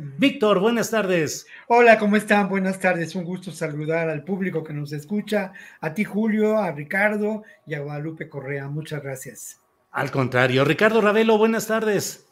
Víctor, 0.00 0.60
buenas 0.60 0.92
tardes. 0.92 1.44
Hola, 1.66 1.98
¿cómo 1.98 2.14
están? 2.14 2.48
Buenas 2.48 2.78
tardes. 2.78 3.16
Un 3.16 3.24
gusto 3.24 3.50
saludar 3.50 4.08
al 4.08 4.22
público 4.22 4.62
que 4.62 4.72
nos 4.72 4.92
escucha, 4.92 5.52
a 5.80 5.92
ti 5.92 6.04
Julio, 6.04 6.56
a 6.56 6.70
Ricardo 6.70 7.42
y 7.66 7.74
a 7.74 7.80
Guadalupe 7.80 8.28
Correa. 8.28 8.68
Muchas 8.68 9.02
gracias. 9.02 9.60
Al 9.90 10.12
contrario, 10.12 10.64
Ricardo 10.64 11.00
Ravelo, 11.00 11.36
buenas 11.36 11.66
tardes. 11.66 12.30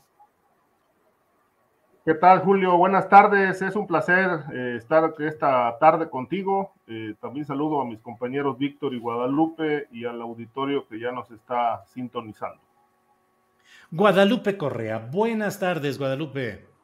¿Qué 2.05 2.15
tal, 2.15 2.39
Julio? 2.43 2.77
Buenas 2.77 3.09
tardes. 3.09 3.61
Es 3.61 3.75
un 3.75 3.89
placer 3.89 4.45
eh, 4.55 4.77
estar 4.79 5.13
esta 5.19 5.77
tarde 5.81 6.09
contigo. 6.09 6.73
Eh, 6.87 7.15
también 7.21 7.47
saludo 7.47 7.81
a 7.81 7.85
mis 7.85 7.99
compañeros 7.99 8.57
Víctor 8.59 8.95
y 8.95 9.01
Guadalupe 9.01 9.89
y 9.91 10.05
al 10.05 10.23
auditorio 10.23 10.87
que 10.87 11.01
ya 11.01 11.11
nos 11.11 11.29
está 11.33 11.85
sintonizando. 11.87 12.61
Guadalupe 13.91 14.57
Correa, 14.57 14.99
buenas 14.99 15.59
tardes, 15.59 15.99
Guadalupe. 15.99 16.76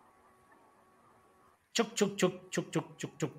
Choc, 1.75 1.95
choc, 1.95 2.17
choc, 2.17 2.51
choc, 2.51 2.71
choc, 2.71 2.97
choc, 2.99 3.11
choc. 3.17 3.33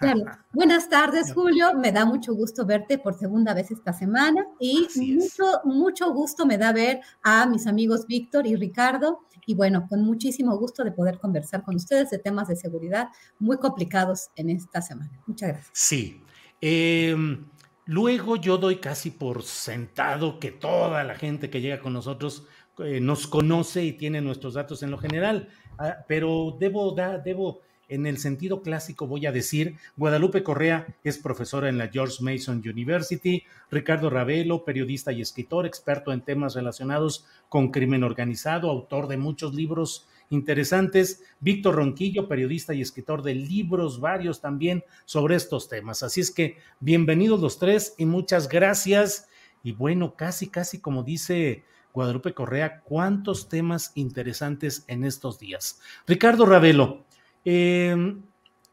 Claro. 0.00 0.24
Buenas 0.52 0.88
tardes, 0.88 1.32
Julio. 1.32 1.72
Me 1.74 1.92
da 1.92 2.04
mucho 2.04 2.34
gusto 2.34 2.66
verte 2.66 2.98
por 2.98 3.16
segunda 3.16 3.54
vez 3.54 3.70
esta 3.70 3.92
semana 3.92 4.44
y 4.58 4.88
mucho, 4.96 5.60
mucho 5.64 6.12
gusto 6.12 6.46
me 6.46 6.58
da 6.58 6.72
ver 6.72 7.00
a 7.22 7.46
mis 7.46 7.68
amigos 7.68 8.08
Víctor 8.08 8.44
y 8.48 8.56
Ricardo. 8.56 9.20
Y 9.46 9.54
bueno, 9.54 9.86
con 9.88 10.02
muchísimo 10.02 10.58
gusto 10.58 10.82
de 10.82 10.90
poder 10.90 11.20
conversar 11.20 11.62
con 11.62 11.76
ustedes 11.76 12.10
de 12.10 12.18
temas 12.18 12.48
de 12.48 12.56
seguridad 12.56 13.08
muy 13.38 13.58
complicados 13.58 14.30
en 14.34 14.50
esta 14.50 14.82
semana. 14.82 15.22
Muchas 15.26 15.50
gracias. 15.50 15.70
Sí. 15.72 16.20
Em, 16.60 17.46
luego 17.84 18.34
yo 18.34 18.58
doy 18.58 18.80
casi 18.80 19.12
por 19.12 19.44
sentado 19.44 20.40
que 20.40 20.50
toda 20.50 21.04
la 21.04 21.14
gente 21.14 21.50
que 21.50 21.60
llega 21.60 21.80
con 21.80 21.92
nosotros 21.92 22.48
eh, 22.78 23.00
nos 23.00 23.28
conoce 23.28 23.84
y 23.84 23.92
tiene 23.92 24.20
nuestros 24.20 24.54
datos 24.54 24.82
en 24.82 24.90
lo 24.90 24.98
general, 24.98 25.48
ah, 25.78 25.98
pero 26.08 26.56
debo, 26.58 26.90
dar, 26.90 27.22
debo 27.22 27.60
en 27.88 28.06
el 28.06 28.18
sentido 28.18 28.62
clásico 28.62 29.06
voy 29.06 29.26
a 29.26 29.32
decir, 29.32 29.76
Guadalupe 29.96 30.42
Correa 30.42 30.86
es 31.04 31.18
profesora 31.18 31.68
en 31.68 31.78
la 31.78 31.88
George 31.88 32.22
Mason 32.22 32.62
University, 32.64 33.44
Ricardo 33.70 34.10
Ravelo, 34.10 34.64
periodista 34.64 35.12
y 35.12 35.20
escritor, 35.20 35.66
experto 35.66 36.12
en 36.12 36.22
temas 36.22 36.54
relacionados 36.54 37.26
con 37.48 37.70
crimen 37.70 38.02
organizado, 38.02 38.70
autor 38.70 39.08
de 39.08 39.16
muchos 39.16 39.54
libros 39.54 40.08
interesantes, 40.30 41.22
Víctor 41.40 41.76
Ronquillo, 41.76 42.28
periodista 42.28 42.74
y 42.74 42.80
escritor 42.80 43.22
de 43.22 43.34
libros 43.34 44.00
varios 44.00 44.40
también 44.40 44.84
sobre 45.04 45.36
estos 45.36 45.68
temas. 45.68 46.02
Así 46.02 46.20
es 46.20 46.30
que 46.30 46.56
bienvenidos 46.80 47.40
los 47.40 47.58
tres 47.58 47.94
y 47.98 48.06
muchas 48.06 48.48
gracias. 48.48 49.28
Y 49.62 49.72
bueno, 49.72 50.14
casi, 50.16 50.48
casi 50.48 50.80
como 50.80 51.02
dice 51.02 51.64
Guadalupe 51.92 52.34
Correa, 52.34 52.80
cuántos 52.80 53.48
temas 53.48 53.92
interesantes 53.94 54.84
en 54.86 55.04
estos 55.04 55.38
días. 55.38 55.80
Ricardo 56.06 56.44
Ravelo, 56.44 57.06
Em, 57.48 58.22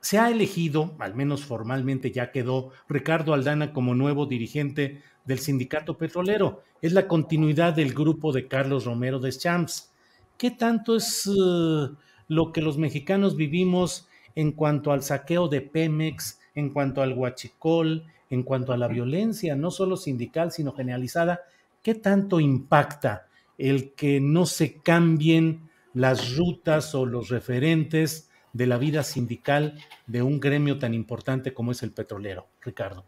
se 0.02 0.18
ha 0.18 0.32
elegido, 0.32 0.96
al 0.98 1.14
menos 1.14 1.46
formalmente 1.46 2.10
ya 2.10 2.32
quedó, 2.32 2.72
Ricardo 2.90 3.36
Aldana 3.36 3.72
como 3.72 3.94
nuevo 3.94 4.26
dirigente 4.26 5.04
del 5.26 5.38
sindicato 5.38 5.96
petrolero. 5.96 6.64
Es 6.82 6.92
la 6.92 7.08
continuidad 7.08 7.74
del 7.74 7.94
grupo 7.94 8.32
de 8.32 8.48
Carlos 8.48 8.86
Romero 8.86 9.20
de 9.20 9.32
Champs. 9.32 9.94
¿Qué 10.40 10.50
tanto 10.50 10.96
es 10.96 11.28
eh, 11.28 11.88
lo 12.28 12.52
que 12.52 12.64
los 12.64 12.80
mexicanos 12.80 13.36
vivimos 13.36 14.08
en 14.34 14.54
cuanto 14.54 14.92
al 14.92 15.04
saqueo 15.04 15.48
de 15.48 15.62
Pemex, 15.62 16.40
en 16.56 16.72
cuanto 16.72 17.04
al 17.04 17.14
huachicol, 17.14 18.06
en 18.32 18.42
cuanto 18.42 18.74
a 18.74 18.78
la 18.78 18.88
violencia, 18.88 19.56
no 19.56 19.70
solo 19.70 19.98
sindical, 19.98 20.52
sino 20.52 20.74
generalizada? 20.74 21.42
¿Qué 21.84 21.94
tanto 21.94 22.40
impacta 22.40 23.28
el 23.60 23.94
que 23.94 24.20
no 24.20 24.48
se 24.48 24.78
cambien 24.78 25.70
las 25.94 26.36
rutas 26.36 26.96
o 26.96 27.06
los 27.06 27.30
referentes 27.30 28.32
de 28.54 28.68
la 28.68 28.78
vida 28.78 29.04
sindical 29.04 29.74
de 30.06 30.22
un 30.22 30.40
gremio 30.40 30.80
tan 30.80 30.94
importante 30.94 31.54
como 31.54 31.72
es 31.72 31.84
el 31.84 31.92
petrolero, 31.92 32.46
Ricardo? 32.62 33.04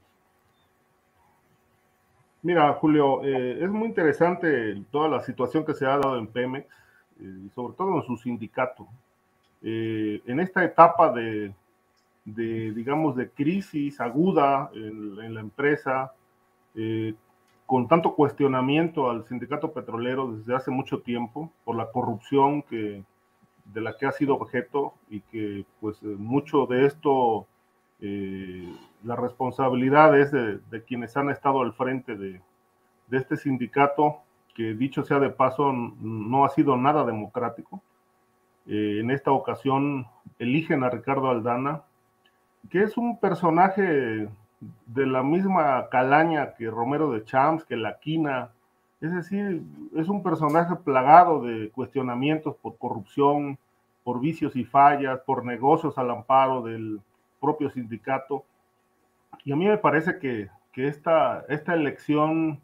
Mira, 2.41 2.73
Julio, 2.73 3.23
eh, 3.23 3.63
es 3.63 3.69
muy 3.69 3.87
interesante 3.87 4.83
toda 4.91 5.07
la 5.07 5.21
situación 5.21 5.65
que 5.65 5.73
se 5.73 5.85
ha 5.85 5.97
dado 5.97 6.17
en 6.17 6.27
Pemex 6.27 6.67
eh, 7.19 7.49
sobre 7.55 7.75
todo 7.75 7.95
en 7.95 8.03
su 8.03 8.17
sindicato. 8.17 8.87
Eh, 9.63 10.21
en 10.25 10.39
esta 10.39 10.63
etapa 10.63 11.11
de, 11.11 11.53
digamos, 12.25 13.15
de 13.15 13.29
crisis 13.29 13.99
aguda 13.99 14.69
en, 14.73 15.19
en 15.23 15.33
la 15.33 15.39
empresa, 15.39 16.11
con 17.65 17.87
tanto 17.87 18.13
cuestionamiento 18.13 19.09
al 19.09 19.25
sindicato 19.25 19.71
petrolero 19.71 20.33
desde 20.33 20.53
hace 20.53 20.69
mucho 20.69 20.99
tiempo 20.99 21.49
por 21.63 21.77
la 21.77 21.89
corrupción 21.89 22.61
que, 22.63 23.01
de 23.65 23.81
la 23.81 23.97
que 23.97 24.05
ha 24.05 24.11
sido 24.11 24.35
objeto 24.35 24.93
y 25.09 25.21
que 25.21 25.65
pues 25.79 26.01
eh, 26.03 26.07
mucho 26.17 26.65
de 26.65 26.85
esto, 26.85 27.47
eh, 27.99 28.73
la 29.03 29.15
responsabilidad 29.15 30.17
es 30.19 30.31
de, 30.31 30.83
quienes 30.87 31.15
han 31.17 31.29
estado 31.29 31.61
al 31.61 31.73
frente 31.73 32.15
de, 32.15 32.41
este 33.11 33.37
sindicato, 33.37 34.17
que 34.53 34.73
dicho 34.73 35.03
sea 35.03 35.19
de 35.19 35.29
paso, 35.29 35.71
no 35.71 36.45
ha 36.45 36.49
sido 36.49 36.77
nada 36.77 37.05
democrático. 37.05 37.81
Eh, 38.67 38.99
en 39.01 39.11
esta 39.11 39.31
ocasión 39.31 40.07
eligen 40.39 40.83
a 40.83 40.89
Ricardo 40.89 41.29
Aldana, 41.29 41.83
que 42.69 42.81
es 42.81 42.97
un 42.97 43.19
personaje 43.19 44.27
de 44.87 45.05
la 45.05 45.21
misma 45.21 45.89
calaña 45.89 46.53
que 46.55 46.69
Romero 46.69 47.11
de 47.11 47.23
Champs, 47.23 47.63
que 47.63 47.75
La 47.75 47.99
Quina, 47.99 48.51
es 49.01 49.13
decir, 49.13 49.61
es 49.95 50.07
un 50.07 50.23
personaje 50.23 50.75
plagado 50.77 51.41
de 51.41 51.69
cuestionamientos 51.69 52.55
por 52.55 52.77
corrupción, 52.77 53.57
por 54.03 54.19
vicios 54.19 54.55
y 54.55 54.63
fallas, 54.63 55.19
por 55.21 55.45
negocios 55.45 55.97
al 55.97 56.11
amparo 56.11 56.61
del 56.61 57.01
propio 57.41 57.69
sindicato. 57.69 58.45
Y 59.43 59.51
a 59.51 59.55
mí 59.55 59.65
me 59.65 59.77
parece 59.77 60.19
que, 60.19 60.49
esta, 60.75 61.45
esta 61.47 61.73
elección 61.73 62.59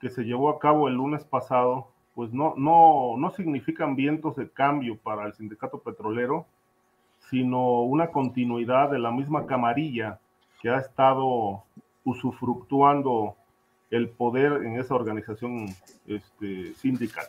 que 0.00 0.08
se 0.08 0.24
llevó 0.24 0.50
a 0.50 0.58
cabo 0.58 0.88
el 0.88 0.94
lunes 0.94 1.24
pasado, 1.24 1.88
pues 2.14 2.32
no, 2.32 2.54
no, 2.56 3.16
no 3.18 3.30
significan 3.30 3.94
vientos 3.94 4.36
de 4.36 4.50
cambio 4.50 4.96
para 4.96 5.26
el 5.26 5.34
sindicato 5.34 5.78
petrolero, 5.78 6.46
sino 7.18 7.82
una 7.82 8.08
continuidad 8.08 8.90
de 8.90 8.98
la 8.98 9.10
misma 9.10 9.46
camarilla 9.46 10.18
que 10.60 10.70
ha 10.70 10.78
estado 10.78 11.62
usufructuando 12.04 13.36
el 13.92 14.08
poder 14.08 14.64
en 14.64 14.80
esa 14.80 14.94
organización 14.94 15.66
este, 16.06 16.72
sindical. 16.74 17.26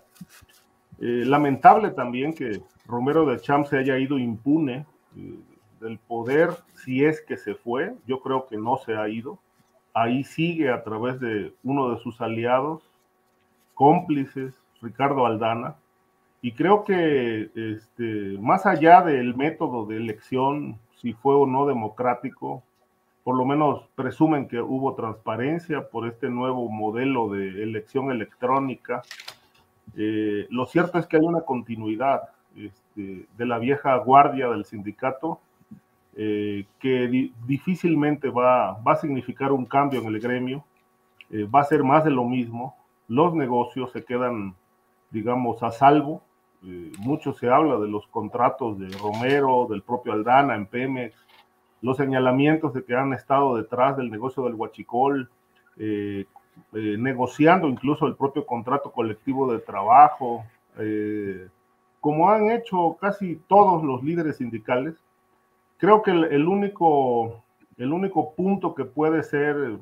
Eh, 0.99 1.23
lamentable 1.25 1.91
también 1.91 2.33
que 2.33 2.61
Romero 2.87 3.25
de 3.25 3.39
Champ 3.39 3.67
se 3.67 3.77
haya 3.77 3.97
ido 3.99 4.17
impune 4.17 4.85
eh, 5.17 5.35
del 5.81 5.99
poder, 5.99 6.51
si 6.73 7.03
es 7.03 7.21
que 7.21 7.35
se 7.35 7.53
fue, 7.53 7.93
yo 8.07 8.21
creo 8.21 8.47
que 8.47 8.57
no 8.57 8.77
se 8.77 8.95
ha 8.95 9.09
ido. 9.09 9.39
Ahí 9.93 10.23
sigue 10.23 10.71
a 10.71 10.83
través 10.83 11.19
de 11.19 11.53
uno 11.63 11.89
de 11.91 12.01
sus 12.01 12.21
aliados, 12.21 12.81
cómplices, 13.73 14.53
Ricardo 14.81 15.25
Aldana, 15.25 15.75
y 16.41 16.53
creo 16.53 16.85
que 16.85 17.51
este, 17.55 18.37
más 18.39 18.65
allá 18.65 19.01
del 19.01 19.35
método 19.35 19.85
de 19.85 19.97
elección, 19.97 20.79
si 20.95 21.11
fue 21.11 21.35
o 21.35 21.45
no 21.45 21.65
democrático, 21.65 22.63
por 23.23 23.37
lo 23.37 23.45
menos 23.45 23.87
presumen 23.95 24.47
que 24.47 24.61
hubo 24.61 24.95
transparencia 24.95 25.87
por 25.87 26.07
este 26.07 26.29
nuevo 26.29 26.69
modelo 26.69 27.29
de 27.29 27.63
elección 27.63 28.11
electrónica. 28.11 29.01
Eh, 29.95 30.45
lo 30.49 30.65
cierto 30.65 30.99
es 30.99 31.07
que 31.07 31.17
hay 31.17 31.23
una 31.23 31.41
continuidad 31.41 32.29
este, 32.55 33.25
de 33.35 33.45
la 33.45 33.59
vieja 33.59 33.95
guardia 33.97 34.49
del 34.49 34.65
sindicato 34.65 35.39
eh, 36.15 36.65
que 36.79 37.31
difícilmente 37.47 38.29
va, 38.29 38.73
va, 38.81 38.93
a 38.93 38.97
significar 38.97 39.51
un 39.51 39.65
cambio 39.65 40.01
en 40.01 40.07
el 40.07 40.19
gremio, 40.19 40.63
eh, 41.31 41.45
va 41.45 41.61
a 41.61 41.65
ser 41.65 41.83
más 41.83 42.03
de 42.03 42.11
lo 42.11 42.25
mismo, 42.25 42.75
los 43.07 43.33
negocios 43.33 43.91
se 43.91 44.03
quedan, 44.03 44.53
digamos, 45.11 45.63
a 45.63 45.71
salvo. 45.71 46.21
mucho 46.99 47.33
se 47.33 47.49
habla 47.49 47.77
de 47.77 47.87
los 47.87 48.07
contratos 48.07 48.79
de 48.79 48.87
Romero, 48.97 49.67
del 49.69 49.81
propio 49.81 50.13
Aldana 50.13 50.55
en 50.55 50.65
Pemex, 50.65 51.22
los 51.83 51.97
señalamientos 51.97 52.73
de 52.73 52.83
que 52.83 52.95
han 52.95 53.13
estado 53.13 53.57
detrás 53.57 53.97
del 53.97 54.09
negocio 54.09 54.43
del 54.43 54.55
huachicol, 54.55 55.29
eh, 55.77 56.25
eh, 56.71 56.95
negociando 56.97 57.67
incluso 57.67 58.07
el 58.07 58.15
propio 58.15 58.45
contrato 58.45 58.89
colectivo 58.91 59.51
de 59.51 59.59
trabajo, 59.59 60.45
eh, 60.77 61.49
como 61.99 62.29
han 62.29 62.51
hecho 62.51 62.97
casi 63.01 63.35
todos 63.47 63.83
los 63.83 64.01
líderes 64.01 64.37
sindicales. 64.37 64.95
Creo 65.77 66.01
que 66.01 66.11
el, 66.11 66.47
único, 66.47 67.43
el 67.77 67.91
único 67.91 68.33
punto 68.33 68.73
que 68.73 68.85
puede 68.85 69.21
ser 69.21 69.77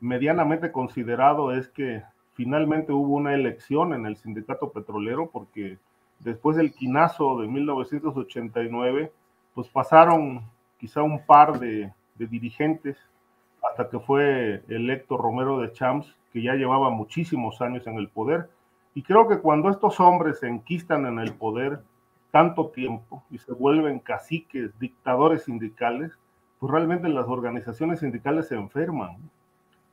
medianamente 0.00 0.72
considerado 0.72 1.52
es 1.52 1.68
que 1.68 2.02
finalmente 2.32 2.92
hubo 2.92 3.14
una 3.14 3.34
elección 3.34 3.92
en 3.92 4.06
el 4.06 4.16
sindicato 4.16 4.72
petrolero 4.72 5.28
porque 5.30 5.76
después 6.20 6.56
del 6.56 6.72
quinazo 6.72 7.38
de 7.40 7.46
1989, 7.46 9.12
pues 9.54 9.68
pasaron 9.68 10.53
quizá 10.84 11.02
un 11.02 11.24
par 11.24 11.58
de, 11.60 11.90
dirigentes, 12.18 12.98
hasta 13.66 13.88
que 13.88 13.98
fue 13.98 14.62
electo 14.68 15.16
Romero 15.16 15.58
de 15.58 15.72
Champs, 15.72 16.14
que 16.30 16.42
ya 16.42 16.52
llevaba 16.56 16.90
muchísimos 16.90 17.62
años 17.62 17.86
en 17.86 17.96
el 17.96 18.10
poder. 18.10 18.50
Y 18.92 19.02
creo 19.02 19.26
que 19.26 19.38
cuando 19.38 19.70
estos 19.70 19.98
hombres 19.98 20.40
se 20.40 20.46
enquistan 20.46 21.06
en 21.06 21.18
el 21.20 21.32
poder 21.32 21.80
tanto 22.30 22.68
tiempo 22.68 23.24
y 23.30 23.38
se 23.38 23.54
vuelven 23.54 23.98
caciques, 23.98 24.78
dictadores 24.78 25.44
sindicales, 25.44 26.12
pues 26.58 26.70
realmente 26.70 27.08
las 27.08 27.28
organizaciones 27.28 28.00
sindicales 28.00 28.48
se 28.48 28.56
enferman. 28.56 29.16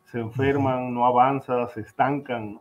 Se 0.03 0.19
enferman, 0.19 0.93
no 0.93 1.05
avanzan, 1.05 1.69
se 1.69 1.79
estancan. 1.79 2.59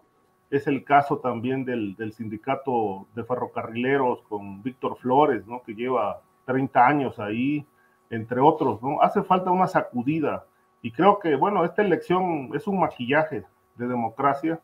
Es 0.50 0.68
el 0.68 0.84
caso 0.84 1.18
también 1.18 1.64
del, 1.64 1.96
del 1.96 2.12
sindicato 2.12 3.08
de 3.12 3.24
ferrocarrileros 3.24 4.22
con 4.28 4.62
Víctor 4.62 4.98
Flores, 4.98 5.44
¿no? 5.48 5.64
que 5.64 5.74
lleva 5.74 6.22
30 6.44 6.86
años 6.86 7.18
ahí, 7.18 7.66
entre 8.10 8.40
otros, 8.40 8.82
¿no? 8.82 9.00
Hace 9.00 9.22
falta 9.22 9.50
una 9.50 9.68
sacudida 9.68 10.44
y 10.82 10.90
creo 10.90 11.18
que, 11.18 11.36
bueno, 11.36 11.64
esta 11.64 11.82
elección 11.82 12.50
es 12.54 12.66
un 12.66 12.80
maquillaje 12.80 13.44
de 13.76 13.88
democracia, 13.88 14.60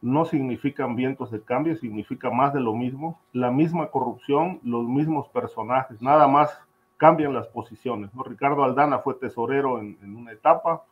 no 0.00 0.24
significan 0.24 0.96
vientos 0.96 1.30
de 1.30 1.42
cambio, 1.42 1.76
significa 1.76 2.30
más 2.30 2.52
de 2.52 2.60
lo 2.60 2.74
mismo, 2.74 3.20
la 3.32 3.50
misma 3.50 3.88
corrupción, 3.90 4.60
los 4.62 4.84
mismos 4.84 5.28
personajes, 5.28 6.00
nada 6.00 6.28
más 6.28 6.58
cambian 6.96 7.34
las 7.34 7.46
posiciones, 7.48 8.12
¿no? 8.14 8.24
Ricardo 8.24 8.64
Aldana 8.64 8.98
fue 8.98 9.14
tesorero 9.14 9.78
en, 9.80 9.96
una 10.16 10.32
etapa, 10.32 10.82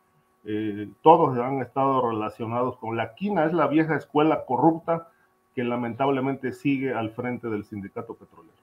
eh, 0.45 0.89
todos 1.01 1.37
han 1.37 1.61
estado 1.61 2.09
relacionados 2.09 2.77
con 2.77 2.95
la 2.95 3.13
quina, 3.15 3.45
es 3.45 3.53
la 3.53 3.67
vieja 3.67 3.95
escuela 3.95 4.45
corrupta 4.45 5.09
que 5.55 5.63
lamentablemente 5.63 6.53
sigue 6.53 6.93
al 6.93 7.11
frente 7.11 7.49
del 7.49 7.65
sindicato 7.65 8.13
petrolero. 8.13 8.55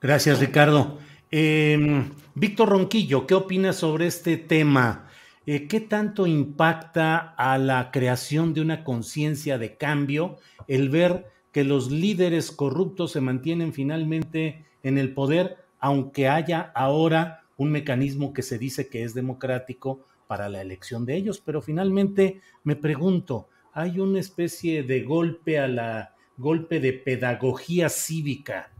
Gracias, 0.00 0.40
Ricardo. 0.40 0.98
Em, 1.30 2.10
Víctor 2.34 2.70
Ronquillo, 2.70 3.26
¿qué 3.26 3.34
opinas 3.34 3.76
sobre 3.76 4.06
este 4.06 4.38
tema? 4.38 5.10
Eh, 5.44 5.66
¿Qué 5.68 5.80
tanto 5.80 6.26
impacta 6.26 7.18
a 7.36 7.58
la 7.58 7.90
creación 7.90 8.54
de 8.54 8.62
una 8.62 8.82
conciencia 8.82 9.58
de 9.58 9.76
cambio 9.76 10.38
el 10.68 10.88
ver 10.88 11.26
que 11.52 11.64
los 11.64 11.90
líderes 11.90 12.50
corruptos 12.50 13.12
se 13.12 13.20
mantienen 13.20 13.74
finalmente 13.74 14.64
en 14.82 14.96
el 14.96 15.12
poder, 15.12 15.58
aunque 15.80 16.28
haya 16.28 16.72
ahora 16.74 17.44
un 17.58 17.72
mecanismo 17.72 18.32
que 18.32 18.42
se 18.42 18.58
dice 18.58 18.88
que 18.88 19.02
es 19.02 19.12
democrático 19.12 20.06
para 20.28 20.48
la 20.48 20.62
elección 20.62 21.04
de 21.04 21.16
ellos? 21.16 21.42
Pero 21.44 21.60
finalmente 21.60 22.40
me 22.64 22.74
pregunto, 22.74 23.48
¿hay 23.74 24.00
una 24.00 24.18
especie 24.18 24.82
de 24.82 25.02
golpe 25.02 25.58
a 25.58 25.68
la 25.68 26.14
golpe 26.38 26.80
de 26.80 26.94
pedagogía 26.94 27.90
cívica 27.90 28.70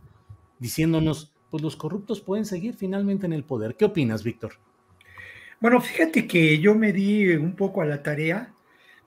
diciéndonos 0.59 1.33
pues 1.51 1.63
los 1.63 1.77
corruptos 1.77 2.21
pueden 2.21 2.45
seguir 2.45 2.75
finalmente 2.75 3.27
en 3.27 3.33
el 3.33 3.45
poder. 3.45 3.77
¿Qué 3.77 3.85
opinas, 3.85 4.23
Víctor? 4.23 4.55
Bueno, 5.61 5.81
fíjate 5.81 6.27
que 6.27 6.59
yo 6.59 6.75
me 6.75 6.93
di 6.93 7.31
un 7.31 7.57
poco 7.57 7.83
a 7.83 7.87
la 7.87 8.03
tarea 8.03 8.53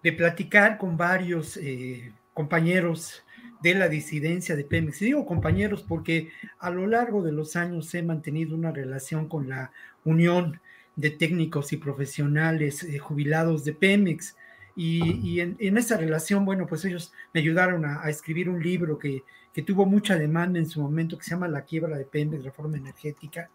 de 0.04 0.12
platicar 0.12 0.78
con 0.78 0.98
varios 0.98 1.58
eh, 1.58 2.12
compañeros 2.34 3.24
de 3.62 3.76
la 3.76 3.88
disidencia 3.88 4.56
de 4.56 4.64
Pemex. 4.64 5.02
Y 5.02 5.06
digo 5.06 5.26
compañeros 5.26 5.86
porque 5.88 6.30
a 6.60 6.70
lo 6.72 6.88
largo 6.88 7.22
de 7.22 7.32
los 7.32 7.56
años 7.56 7.94
he 7.94 8.02
mantenido 8.02 8.56
una 8.56 8.72
relación 8.72 9.28
con 9.30 9.48
la 9.48 9.72
Unión 10.04 10.60
de 10.96 11.12
Técnicos 11.12 11.72
y 11.72 11.78
Profesionales 11.78 12.84
eh, 12.84 12.98
Jubilados 12.98 13.64
de 13.64 13.74
Pemex. 13.74 14.36
Y, 14.76 15.42
en, 15.42 15.78
esa 15.78 15.98
relación, 15.98 16.44
bueno, 16.46 16.66
pues 16.66 16.86
ellos 16.86 17.14
me 17.34 17.42
ayudaron 17.42 17.86
a 17.86 18.10
escribir 18.10 18.50
un 18.50 18.64
libro 18.64 18.98
que 18.98 19.22
que 19.54 19.62
tuvo 19.62 19.86
mucha 19.86 20.18
demanda 20.18 20.60
en 20.60 20.66
su 20.66 20.82
momento, 20.82 21.18
que 21.18 21.24
se 21.24 21.32
llama 21.32 21.48
La 21.48 21.66
quiebra 21.66 21.98
de 21.98 22.06
Pemex, 22.06 22.44
reforma 22.44 22.78
energética. 22.78 23.50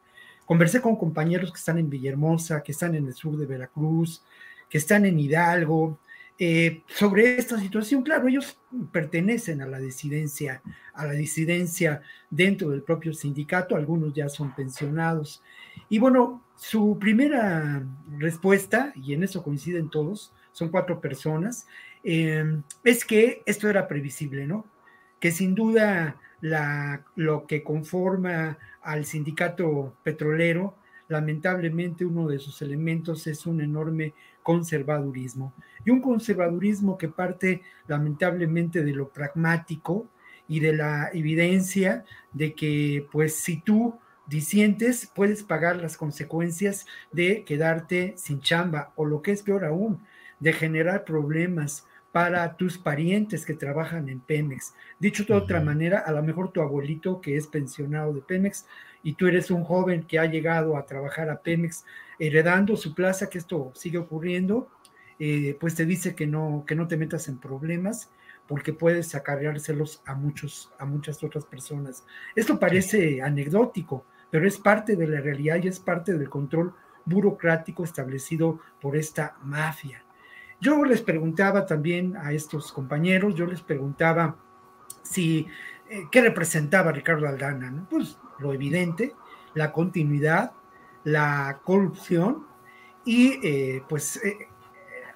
Conversé 0.44 0.80
con 0.80 0.96
compañeros 0.96 1.52
que 1.52 1.58
están 1.58 1.78
en 1.78 1.90
Villahermosa, 1.90 2.62
que 2.62 2.72
están 2.72 2.94
en 2.94 3.06
el 3.06 3.14
sur 3.14 3.36
de 3.36 3.46
Veracruz, 3.46 4.22
que 4.68 4.78
están 4.78 5.04
en 5.06 5.18
Hidalgo, 5.18 5.98
eh, 6.38 6.82
sobre 6.86 7.38
esta 7.38 7.58
situación. 7.58 8.02
Claro, 8.02 8.28
ellos 8.28 8.58
pertenecen 8.92 9.62
a 9.62 9.66
la 9.66 9.78
disidencia, 9.78 10.60
a 10.92 11.06
la 11.06 11.12
disidencia 11.12 12.02
dentro 12.28 12.70
del 12.70 12.82
propio 12.82 13.14
sindicato, 13.14 13.74
algunos 13.74 14.12
ya 14.12 14.28
son 14.28 14.54
pensionados. 14.54 15.42
Y 15.88 15.98
bueno, 15.98 16.44
su 16.56 16.98
primera 16.98 17.82
respuesta, 18.18 18.92
y 18.96 19.14
en 19.14 19.22
eso 19.22 19.42
coinciden 19.42 19.88
todos, 19.88 20.32
son 20.52 20.68
cuatro 20.68 21.00
personas, 21.00 21.66
eh, 22.04 22.44
es 22.84 23.04
que 23.04 23.42
esto 23.46 23.68
era 23.68 23.88
previsible, 23.88 24.46
¿no? 24.46 24.66
Que 25.20 25.32
sin 25.32 25.54
duda 25.54 26.16
lo 26.40 27.46
que 27.46 27.62
conforma 27.62 28.58
al 28.82 29.04
sindicato 29.04 29.96
petrolero, 30.02 30.76
lamentablemente 31.08 32.04
uno 32.04 32.28
de 32.28 32.38
sus 32.38 32.62
elementos 32.62 33.26
es 33.26 33.46
un 33.46 33.60
enorme 33.60 34.14
conservadurismo. 34.42 35.54
Y 35.84 35.90
un 35.90 36.00
conservadurismo 36.00 36.98
que 36.98 37.08
parte 37.08 37.62
lamentablemente 37.86 38.84
de 38.84 38.92
lo 38.92 39.08
pragmático 39.08 40.08
y 40.48 40.60
de 40.60 40.72
la 40.72 41.10
evidencia 41.12 42.04
de 42.32 42.54
que 42.54 43.06
pues 43.10 43.34
si 43.34 43.60
tú 43.60 43.98
disientes 44.26 45.10
puedes 45.14 45.42
pagar 45.42 45.76
las 45.76 45.96
consecuencias 45.96 46.86
de 47.12 47.44
quedarte 47.44 48.14
sin 48.16 48.40
chamba 48.40 48.92
o 48.96 49.04
lo 49.04 49.22
que 49.22 49.32
es 49.32 49.42
peor 49.42 49.64
aún, 49.64 50.00
de 50.40 50.52
generar 50.52 51.04
problemas 51.04 51.86
para 52.16 52.56
tus 52.56 52.78
parientes 52.78 53.44
que 53.44 53.52
trabajan 53.52 54.08
en 54.08 54.20
Pemex. 54.20 54.72
Dicho 54.98 55.24
de 55.24 55.34
otra 55.34 55.60
manera, 55.60 55.98
a 55.98 56.12
lo 56.12 56.22
mejor 56.22 56.50
tu 56.50 56.62
abuelito 56.62 57.20
que 57.20 57.36
es 57.36 57.46
pensionado 57.46 58.14
de 58.14 58.22
Pemex 58.22 58.64
y 59.02 59.16
tú 59.16 59.26
eres 59.26 59.50
un 59.50 59.64
joven 59.64 60.04
que 60.04 60.18
ha 60.18 60.24
llegado 60.24 60.78
a 60.78 60.86
trabajar 60.86 61.28
a 61.28 61.42
Pemex 61.42 61.84
heredando 62.18 62.74
su 62.78 62.94
plaza, 62.94 63.28
que 63.28 63.36
esto 63.36 63.70
sigue 63.74 63.98
ocurriendo, 63.98 64.70
eh, 65.18 65.58
pues 65.60 65.74
te 65.74 65.84
dice 65.84 66.14
que 66.14 66.26
no, 66.26 66.64
que 66.66 66.74
no 66.74 66.88
te 66.88 66.96
metas 66.96 67.28
en 67.28 67.36
problemas 67.36 68.08
porque 68.48 68.72
puedes 68.72 69.14
acarreárselos 69.14 70.00
a, 70.06 70.14
muchos, 70.14 70.72
a 70.78 70.86
muchas 70.86 71.22
otras 71.22 71.44
personas. 71.44 72.06
Esto 72.34 72.58
parece 72.58 73.20
anecdótico, 73.20 74.06
pero 74.30 74.48
es 74.48 74.56
parte 74.56 74.96
de 74.96 75.06
la 75.06 75.20
realidad 75.20 75.60
y 75.62 75.68
es 75.68 75.80
parte 75.80 76.16
del 76.16 76.30
control 76.30 76.72
burocrático 77.04 77.84
establecido 77.84 78.58
por 78.80 78.96
esta 78.96 79.36
mafia. 79.42 80.05
Yo 80.60 80.84
les 80.84 81.02
preguntaba 81.02 81.66
también 81.66 82.16
a 82.16 82.32
estos 82.32 82.72
compañeros, 82.72 83.34
yo 83.34 83.46
les 83.46 83.60
preguntaba 83.60 84.36
si, 85.02 85.46
eh, 85.88 86.04
¿qué 86.10 86.22
representaba 86.22 86.92
Ricardo 86.92 87.28
Aldana? 87.28 87.86
Pues 87.90 88.18
lo 88.38 88.52
evidente, 88.54 89.14
la 89.54 89.72
continuidad, 89.72 90.52
la 91.04 91.60
corrupción 91.62 92.46
y 93.04 93.38
eh, 93.46 93.82
pues 93.88 94.16
eh, 94.24 94.48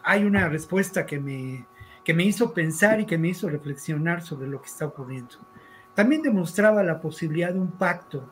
hay 0.04 0.25
una 0.25 0.49
respuesta 0.49 1.06
que 1.06 1.18
me, 1.18 1.66
que 2.04 2.12
me 2.12 2.25
hizo 2.25 2.52
pensar 2.52 3.00
y 3.00 3.06
que 3.06 3.18
me 3.18 3.28
hizo 3.28 3.49
reflexionar 3.49 4.23
sobre 4.23 4.47
lo 4.47 4.61
que 4.61 4.68
está 4.68 4.87
ocurriendo. 4.87 5.37
También 5.94 6.23
demostraba 6.23 6.82
la 6.82 7.00
posibilidad 7.00 7.52
de 7.52 7.61
un 7.61 7.73
pacto 7.73 8.30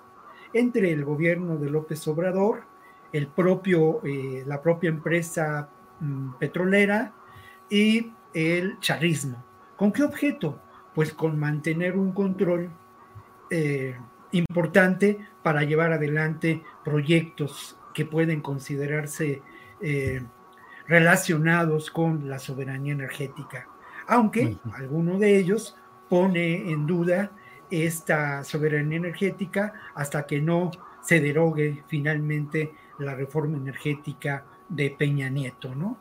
entre 0.53 0.93
el 0.93 1.05
gobierno 1.05 1.57
de 1.57 1.71
López 1.71 2.07
Obrador, 2.07 2.65
el 3.13 3.27
propio, 3.27 4.01
la 4.47 4.63
propia 4.63 4.91
empresa 4.91 5.69
petrolera 6.39 7.13
y 7.71 8.13
el 8.35 8.79
charismo. 8.81 9.45
¿Con 9.77 9.93
qué 9.93 10.03
objeto? 10.03 10.61
Pues 10.95 11.13
con 11.13 11.39
mantener 11.39 11.97
un 11.97 12.13
control 12.13 12.71
eh, 13.51 13.97
importante 14.33 15.19
para 15.43 15.63
llevar 15.63 15.93
adelante 15.93 16.63
proyectos 16.85 17.79
que 17.95 18.05
pueden 18.05 18.41
considerarse 18.41 19.43
eh, 19.81 20.23
relacionados 20.87 21.91
con 21.91 22.29
la 22.29 22.39
soberanía 22.39 22.93
energética, 22.93 23.69
aunque 24.07 24.57
alguno 24.73 25.19
de 25.19 25.39
ellos 25.39 25.77
pone 26.09 26.71
en 26.71 26.87
duda 26.87 27.31
esta 27.71 28.45
soberanía 28.45 28.97
energética 28.97 29.75
hasta 29.95 30.27
que 30.27 30.41
no 30.41 30.71
se 31.03 31.21
derogue 31.21 31.85
finalmente 31.87 32.73
la 32.99 33.15
reforma 33.15 33.59
energética 33.59 34.45
de 34.69 34.91
Peña 34.91 35.29
Nieto, 35.29 35.75
¿no? 35.75 35.99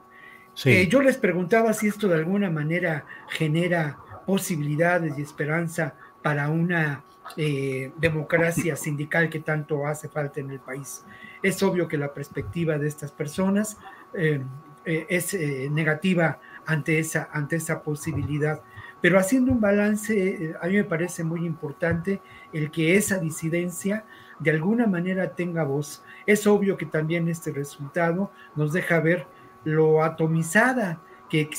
Eh, 0.65 0.87
yo 0.87 1.01
les 1.01 1.17
preguntaba 1.17 1.71
si 1.73 1.87
esto 1.87 2.07
de 2.07 2.15
alguna 2.15 2.49
manera 2.49 3.05
genera 3.29 3.97
posibilidades 4.25 5.17
y 5.17 5.21
esperanza 5.21 5.93
para 6.23 6.49
una 6.49 7.03
eh, 7.35 7.91
democracia 7.97 8.75
sindical 8.75 9.29
que 9.29 9.39
tanto 9.39 9.85
hace 9.85 10.09
falta 10.09 10.39
en 10.39 10.49
el 10.49 10.59
país. 10.59 11.05
Es 11.43 11.61
obvio 11.61 11.87
que 11.87 11.97
la 11.97 12.11
perspectiva 12.11 12.79
de 12.79 12.87
estas 12.87 13.11
personas 13.11 13.77
eh, 14.13 14.41
es 14.83 15.33
negativa 15.69 16.39
ante 16.65 16.97
esa, 16.97 17.29
ante 17.31 17.57
esa 17.57 17.83
posibilidad. 17.83 18.61
Pero 18.99 19.19
haciendo 19.19 19.51
un 19.51 19.61
balance, 19.61 20.55
a 20.59 20.67
mí 20.67 20.75
me 20.75 20.85
parece 20.85 21.23
muy 21.23 21.45
importante 21.45 22.19
el 22.51 22.71
que 22.71 22.95
esa 22.95 23.19
disidencia 23.19 24.05
de 24.39 24.51
alguna 24.51 24.87
manera 24.87 25.35
tenga 25.35 25.63
voz. 25.63 26.03
Es 26.25 26.45
obvio 26.47 26.77
que 26.77 26.85
también 26.85 27.27
este 27.27 27.51
resultado 27.51 28.31
nos 28.55 28.73
deja 28.73 28.99
ver 28.99 29.27
lo 29.63 30.03
atomizada 30.03 31.01
que, 31.29 31.49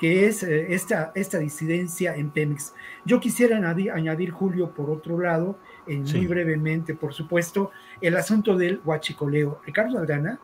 es 0.00 0.42
eh, 0.42 0.74
esta, 0.74 1.12
esta 1.14 1.38
disidencia 1.38 2.14
en 2.14 2.30
Pemex. 2.30 2.74
Yo 3.04 3.20
quisiera 3.20 3.56
añadir, 3.56 4.30
Julio, 4.30 4.70
por 4.70 4.90
otro 4.90 5.18
lado, 5.18 5.58
en 5.86 6.02
muy 6.02 6.26
brevemente, 6.26 6.94
por 6.94 7.14
supuesto, 7.14 7.70
el 8.00 8.16
asunto 8.16 8.56
del 8.56 8.80
huachicoleo. 8.84 9.60
Ricardo 9.64 9.98
Aldana, 9.98 10.38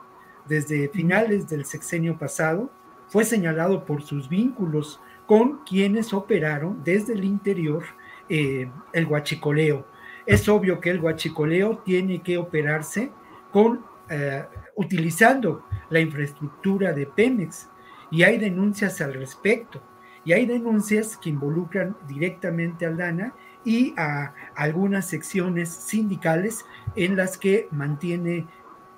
desde 0.46 0.88
finales 0.88 1.48
del 1.48 1.64
sexenio 1.64 2.18
pasado, 2.18 2.70
fue 3.08 3.24
señalado 3.24 3.84
por 3.84 4.02
sus 4.02 4.28
vínculos 4.28 5.00
con 5.26 5.64
quienes 5.64 6.12
operaron 6.14 6.82
desde 6.82 7.12
el 7.12 7.24
interior 7.24 7.84
eh, 8.28 8.70
el 8.92 9.06
huachicoleo. 9.06 9.86
Es 10.26 10.48
obvio 10.48 10.80
que 10.80 10.90
el 10.90 11.00
huachicoleo 11.00 11.78
tiene 11.84 12.22
que 12.22 12.38
operarse 12.38 13.10
con 13.50 13.84
eh, 14.08 14.44
utilizando 14.76 15.64
la 15.90 16.00
infraestructura 16.00 16.92
de 16.92 17.06
Pemex 17.06 17.68
y 18.10 18.22
hay 18.22 18.38
denuncias 18.38 19.00
al 19.00 19.14
respecto. 19.14 19.82
Y 20.24 20.32
hay 20.32 20.46
denuncias 20.46 21.16
que 21.16 21.30
involucran 21.30 21.96
directamente 22.06 22.86
al 22.86 22.96
DANA 22.96 23.34
y 23.64 23.94
a 23.96 24.34
algunas 24.54 25.08
secciones 25.08 25.68
sindicales 25.68 26.64
en 26.94 27.16
las 27.16 27.38
que 27.38 27.68
mantiene, 27.70 28.46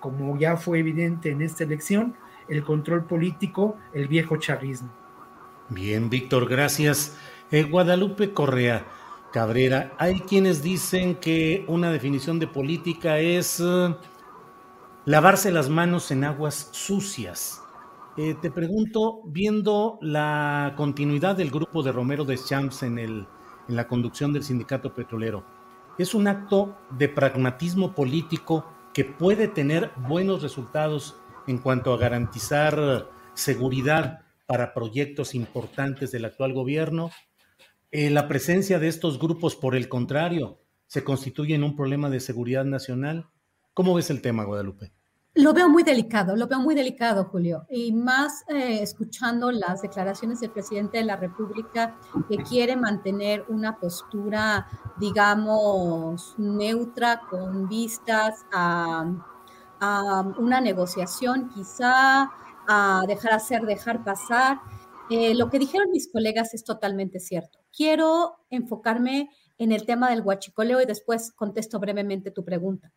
como 0.00 0.38
ya 0.38 0.56
fue 0.56 0.80
evidente 0.80 1.30
en 1.30 1.40
esta 1.40 1.64
elección, 1.64 2.14
el 2.48 2.62
control 2.62 3.04
político, 3.04 3.78
el 3.94 4.08
viejo 4.08 4.36
chavismo. 4.36 4.92
Bien, 5.70 6.10
Víctor, 6.10 6.48
gracias. 6.48 7.16
Eh, 7.50 7.62
Guadalupe 7.62 8.32
Correa 8.32 8.84
Cabrera, 9.34 9.92
hay 9.98 10.20
quienes 10.20 10.62
dicen 10.62 11.16
que 11.16 11.64
una 11.66 11.90
definición 11.90 12.38
de 12.38 12.46
política 12.46 13.18
es 13.18 13.58
eh, 13.58 13.96
lavarse 15.06 15.50
las 15.50 15.68
manos 15.68 16.12
en 16.12 16.22
aguas 16.22 16.68
sucias. 16.70 17.60
Eh, 18.16 18.36
te 18.40 18.52
pregunto, 18.52 19.22
viendo 19.24 19.98
la 20.00 20.74
continuidad 20.76 21.34
del 21.34 21.50
grupo 21.50 21.82
de 21.82 21.90
Romero 21.90 22.24
de 22.24 22.38
Champs 22.38 22.84
en, 22.84 23.26
la 23.66 23.88
conducción 23.88 24.32
del 24.32 24.44
sindicato 24.44 24.94
petrolero, 24.94 25.42
¿es 25.98 26.14
un 26.14 26.28
acto 26.28 26.78
de 26.96 27.08
pragmatismo 27.08 27.92
político 27.92 28.72
que 28.92 29.04
puede 29.04 29.48
tener 29.48 29.90
buenos 29.96 30.44
resultados 30.44 31.16
en 31.48 31.58
cuanto 31.58 31.92
a 31.92 31.98
garantizar 31.98 33.10
seguridad 33.32 34.20
para 34.46 34.72
proyectos 34.72 35.34
importantes 35.34 36.12
del 36.12 36.26
actual 36.26 36.52
gobierno? 36.52 37.10
Eh, 37.96 38.10
la 38.10 38.26
presencia 38.26 38.80
de 38.80 38.88
estos 38.88 39.20
grupos, 39.20 39.54
por 39.54 39.76
el 39.76 39.88
contrario, 39.88 40.58
se 40.88 41.04
constituye 41.04 41.54
en 41.54 41.62
un 41.62 41.76
problema 41.76 42.10
de 42.10 42.18
seguridad 42.18 42.64
nacional. 42.64 43.30
¿Cómo 43.72 43.94
ves 43.94 44.10
el 44.10 44.20
tema, 44.20 44.42
Guadalupe? 44.42 44.92
Lo 45.34 45.52
veo 45.52 45.68
muy 45.68 45.84
delicado, 45.84 46.34
lo 46.34 46.48
veo 46.48 46.58
muy 46.58 46.74
delicado, 46.74 47.26
Julio, 47.26 47.66
y 47.70 47.92
más 47.92 48.42
eh, 48.48 48.82
escuchando 48.82 49.52
las 49.52 49.82
declaraciones 49.82 50.40
del 50.40 50.50
presidente 50.50 50.98
de 50.98 51.04
la 51.04 51.14
República 51.14 51.96
que 52.28 52.38
quiere 52.38 52.74
mantener 52.74 53.44
una 53.48 53.78
postura, 53.78 54.66
digamos, 54.98 56.34
neutra 56.36 57.20
con 57.30 57.68
vistas 57.68 58.44
a, 58.52 59.06
una 60.38 60.60
negociación, 60.60 61.48
quizá 61.54 62.28
a 62.66 63.04
dejar 63.06 63.34
hacer, 63.34 63.62
dejar 63.62 64.02
pasar. 64.02 64.58
Eh, 65.10 65.36
lo 65.36 65.48
que 65.48 65.60
dijeron 65.60 65.92
mis 65.92 66.10
colegas 66.10 66.54
es 66.54 66.64
totalmente 66.64 67.20
cierto. 67.20 67.63
Quiero 67.74 68.36
enfocarme 68.50 69.30
en 69.58 69.72
el 69.72 69.86
tema 69.86 70.10
del 70.10 70.22
huachicoleo 70.22 70.80
y 70.80 70.86
después 70.86 71.32
contesto 71.32 71.78
brevemente 71.78 72.30
tu 72.30 72.44
pregunta. 72.44 72.92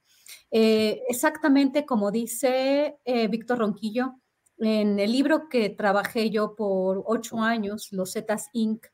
Eh, 0.52 1.04
exactamente 1.08 1.86
como 1.86 2.12
dice 2.12 2.98
eh, 3.06 3.28
Víctor 3.28 3.60
Ronquillo, 3.60 4.16
en 4.60 5.00
el 5.00 5.12
libro 5.12 5.50
que 5.50 5.70
trabajé 5.70 6.30
yo 6.30 6.56
por 6.56 7.04
ocho 7.06 7.40
años, 7.40 7.92
Los 7.92 8.14
Zetas 8.14 8.50
Inc., 8.54 8.86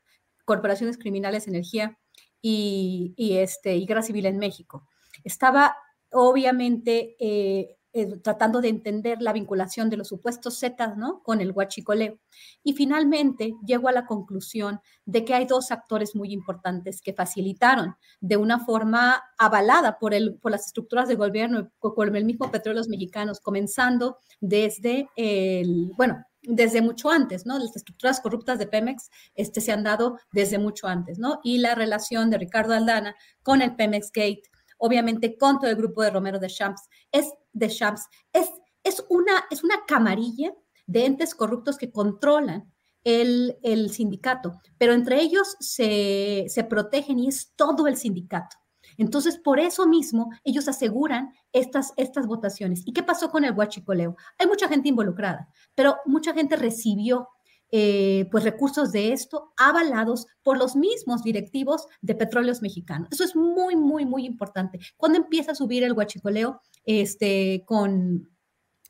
Corporaciones 0.44 0.98
Criminales 0.98 1.48
Energía 1.48 1.98
y, 2.42 3.14
este, 3.16 3.72
Guerra 3.86 4.02
Civil 4.02 4.26
en 4.26 4.36
México, 4.36 4.86
estaba 5.24 5.74
obviamente 6.10 7.16
eh, 7.18 7.78
eh, 7.96 8.18
tratando 8.18 8.60
de 8.60 8.68
entender 8.68 9.22
la 9.22 9.32
vinculación 9.32 9.88
de 9.88 9.96
los 9.96 10.08
supuestos 10.08 10.58
Zetas, 10.58 10.96
¿no? 10.96 11.22
Con 11.22 11.40
el 11.40 11.52
huachicoleo. 11.52 12.18
Y 12.64 12.72
finalmente 12.72 13.54
llego 13.64 13.86
a 13.86 13.92
la 13.92 14.04
conclusión 14.04 14.80
de 15.04 15.24
que 15.24 15.32
hay 15.32 15.46
dos 15.46 15.70
actores 15.70 16.16
muy 16.16 16.32
importantes 16.32 17.00
que 17.00 17.12
facilitaron 17.12 17.94
de 18.20 18.36
una 18.36 18.58
forma 18.58 19.22
avalada 19.38 20.00
por, 20.00 20.12
el, 20.12 20.34
por 20.40 20.50
las 20.50 20.66
estructuras 20.66 21.06
de 21.06 21.14
gobierno, 21.14 21.70
por 21.78 22.16
el 22.16 22.24
mismo 22.24 22.50
Petróleos 22.50 22.88
Mexicanos, 22.88 23.38
comenzando 23.38 24.18
desde 24.40 25.08
el, 25.14 25.92
bueno, 25.96 26.24
desde 26.42 26.82
mucho 26.82 27.10
antes, 27.10 27.46
¿no? 27.46 27.60
Las 27.60 27.76
estructuras 27.76 28.20
corruptas 28.20 28.58
de 28.58 28.66
Pemex 28.66 29.08
este, 29.36 29.60
se 29.60 29.70
han 29.70 29.84
dado 29.84 30.18
desde 30.32 30.58
mucho 30.58 30.88
antes, 30.88 31.20
¿no? 31.20 31.38
Y 31.44 31.58
la 31.58 31.76
relación 31.76 32.28
de 32.28 32.38
Ricardo 32.38 32.74
Aldana 32.74 33.14
con 33.44 33.62
el 33.62 33.76
Pemex 33.76 34.10
Gate 34.12 34.42
obviamente 34.78 35.36
con 35.38 35.58
todo 35.58 35.70
el 35.70 35.76
grupo 35.76 36.02
de 36.02 36.10
Romero 36.10 36.38
de 36.38 36.48
Champs, 36.48 36.88
es 37.10 37.32
de 37.54 37.68
Champs, 37.68 38.06
es, 38.32 38.50
es, 38.82 39.02
una, 39.08 39.44
es 39.50 39.64
una 39.64 39.86
camarilla 39.86 40.52
de 40.86 41.06
entes 41.06 41.34
corruptos 41.34 41.78
que 41.78 41.90
controlan 41.90 42.70
el, 43.04 43.58
el 43.62 43.90
sindicato, 43.90 44.60
pero 44.76 44.92
entre 44.92 45.20
ellos 45.20 45.56
se, 45.60 46.44
se 46.48 46.64
protegen 46.64 47.18
y 47.18 47.28
es 47.28 47.52
todo 47.56 47.86
el 47.86 47.96
sindicato. 47.96 48.56
Entonces, 48.96 49.38
por 49.38 49.58
eso 49.58 49.86
mismo, 49.86 50.30
ellos 50.44 50.68
aseguran 50.68 51.32
estas, 51.52 51.92
estas 51.96 52.26
votaciones. 52.26 52.82
¿Y 52.84 52.92
qué 52.92 53.02
pasó 53.02 53.30
con 53.30 53.44
el 53.44 53.52
huachicoleo? 53.52 54.16
Hay 54.38 54.46
mucha 54.46 54.68
gente 54.68 54.88
involucrada, 54.88 55.48
pero 55.74 55.96
mucha 56.06 56.32
gente 56.32 56.56
recibió 56.56 57.28
eh, 57.76 58.28
pues 58.30 58.44
recursos 58.44 58.92
de 58.92 59.12
esto 59.12 59.52
avalados 59.56 60.28
por 60.44 60.56
los 60.56 60.76
mismos 60.76 61.24
directivos 61.24 61.88
de 62.02 62.14
petróleos 62.14 62.62
mexicanos. 62.62 63.08
Eso 63.10 63.24
es 63.24 63.34
muy, 63.34 63.74
muy, 63.74 64.06
muy 64.06 64.26
importante. 64.26 64.78
Cuando 64.96 65.18
empieza 65.18 65.50
a 65.50 65.54
subir 65.56 65.82
el 65.82 65.92
huachicoleo, 65.92 66.60
este, 66.84 67.64
con, 67.66 68.30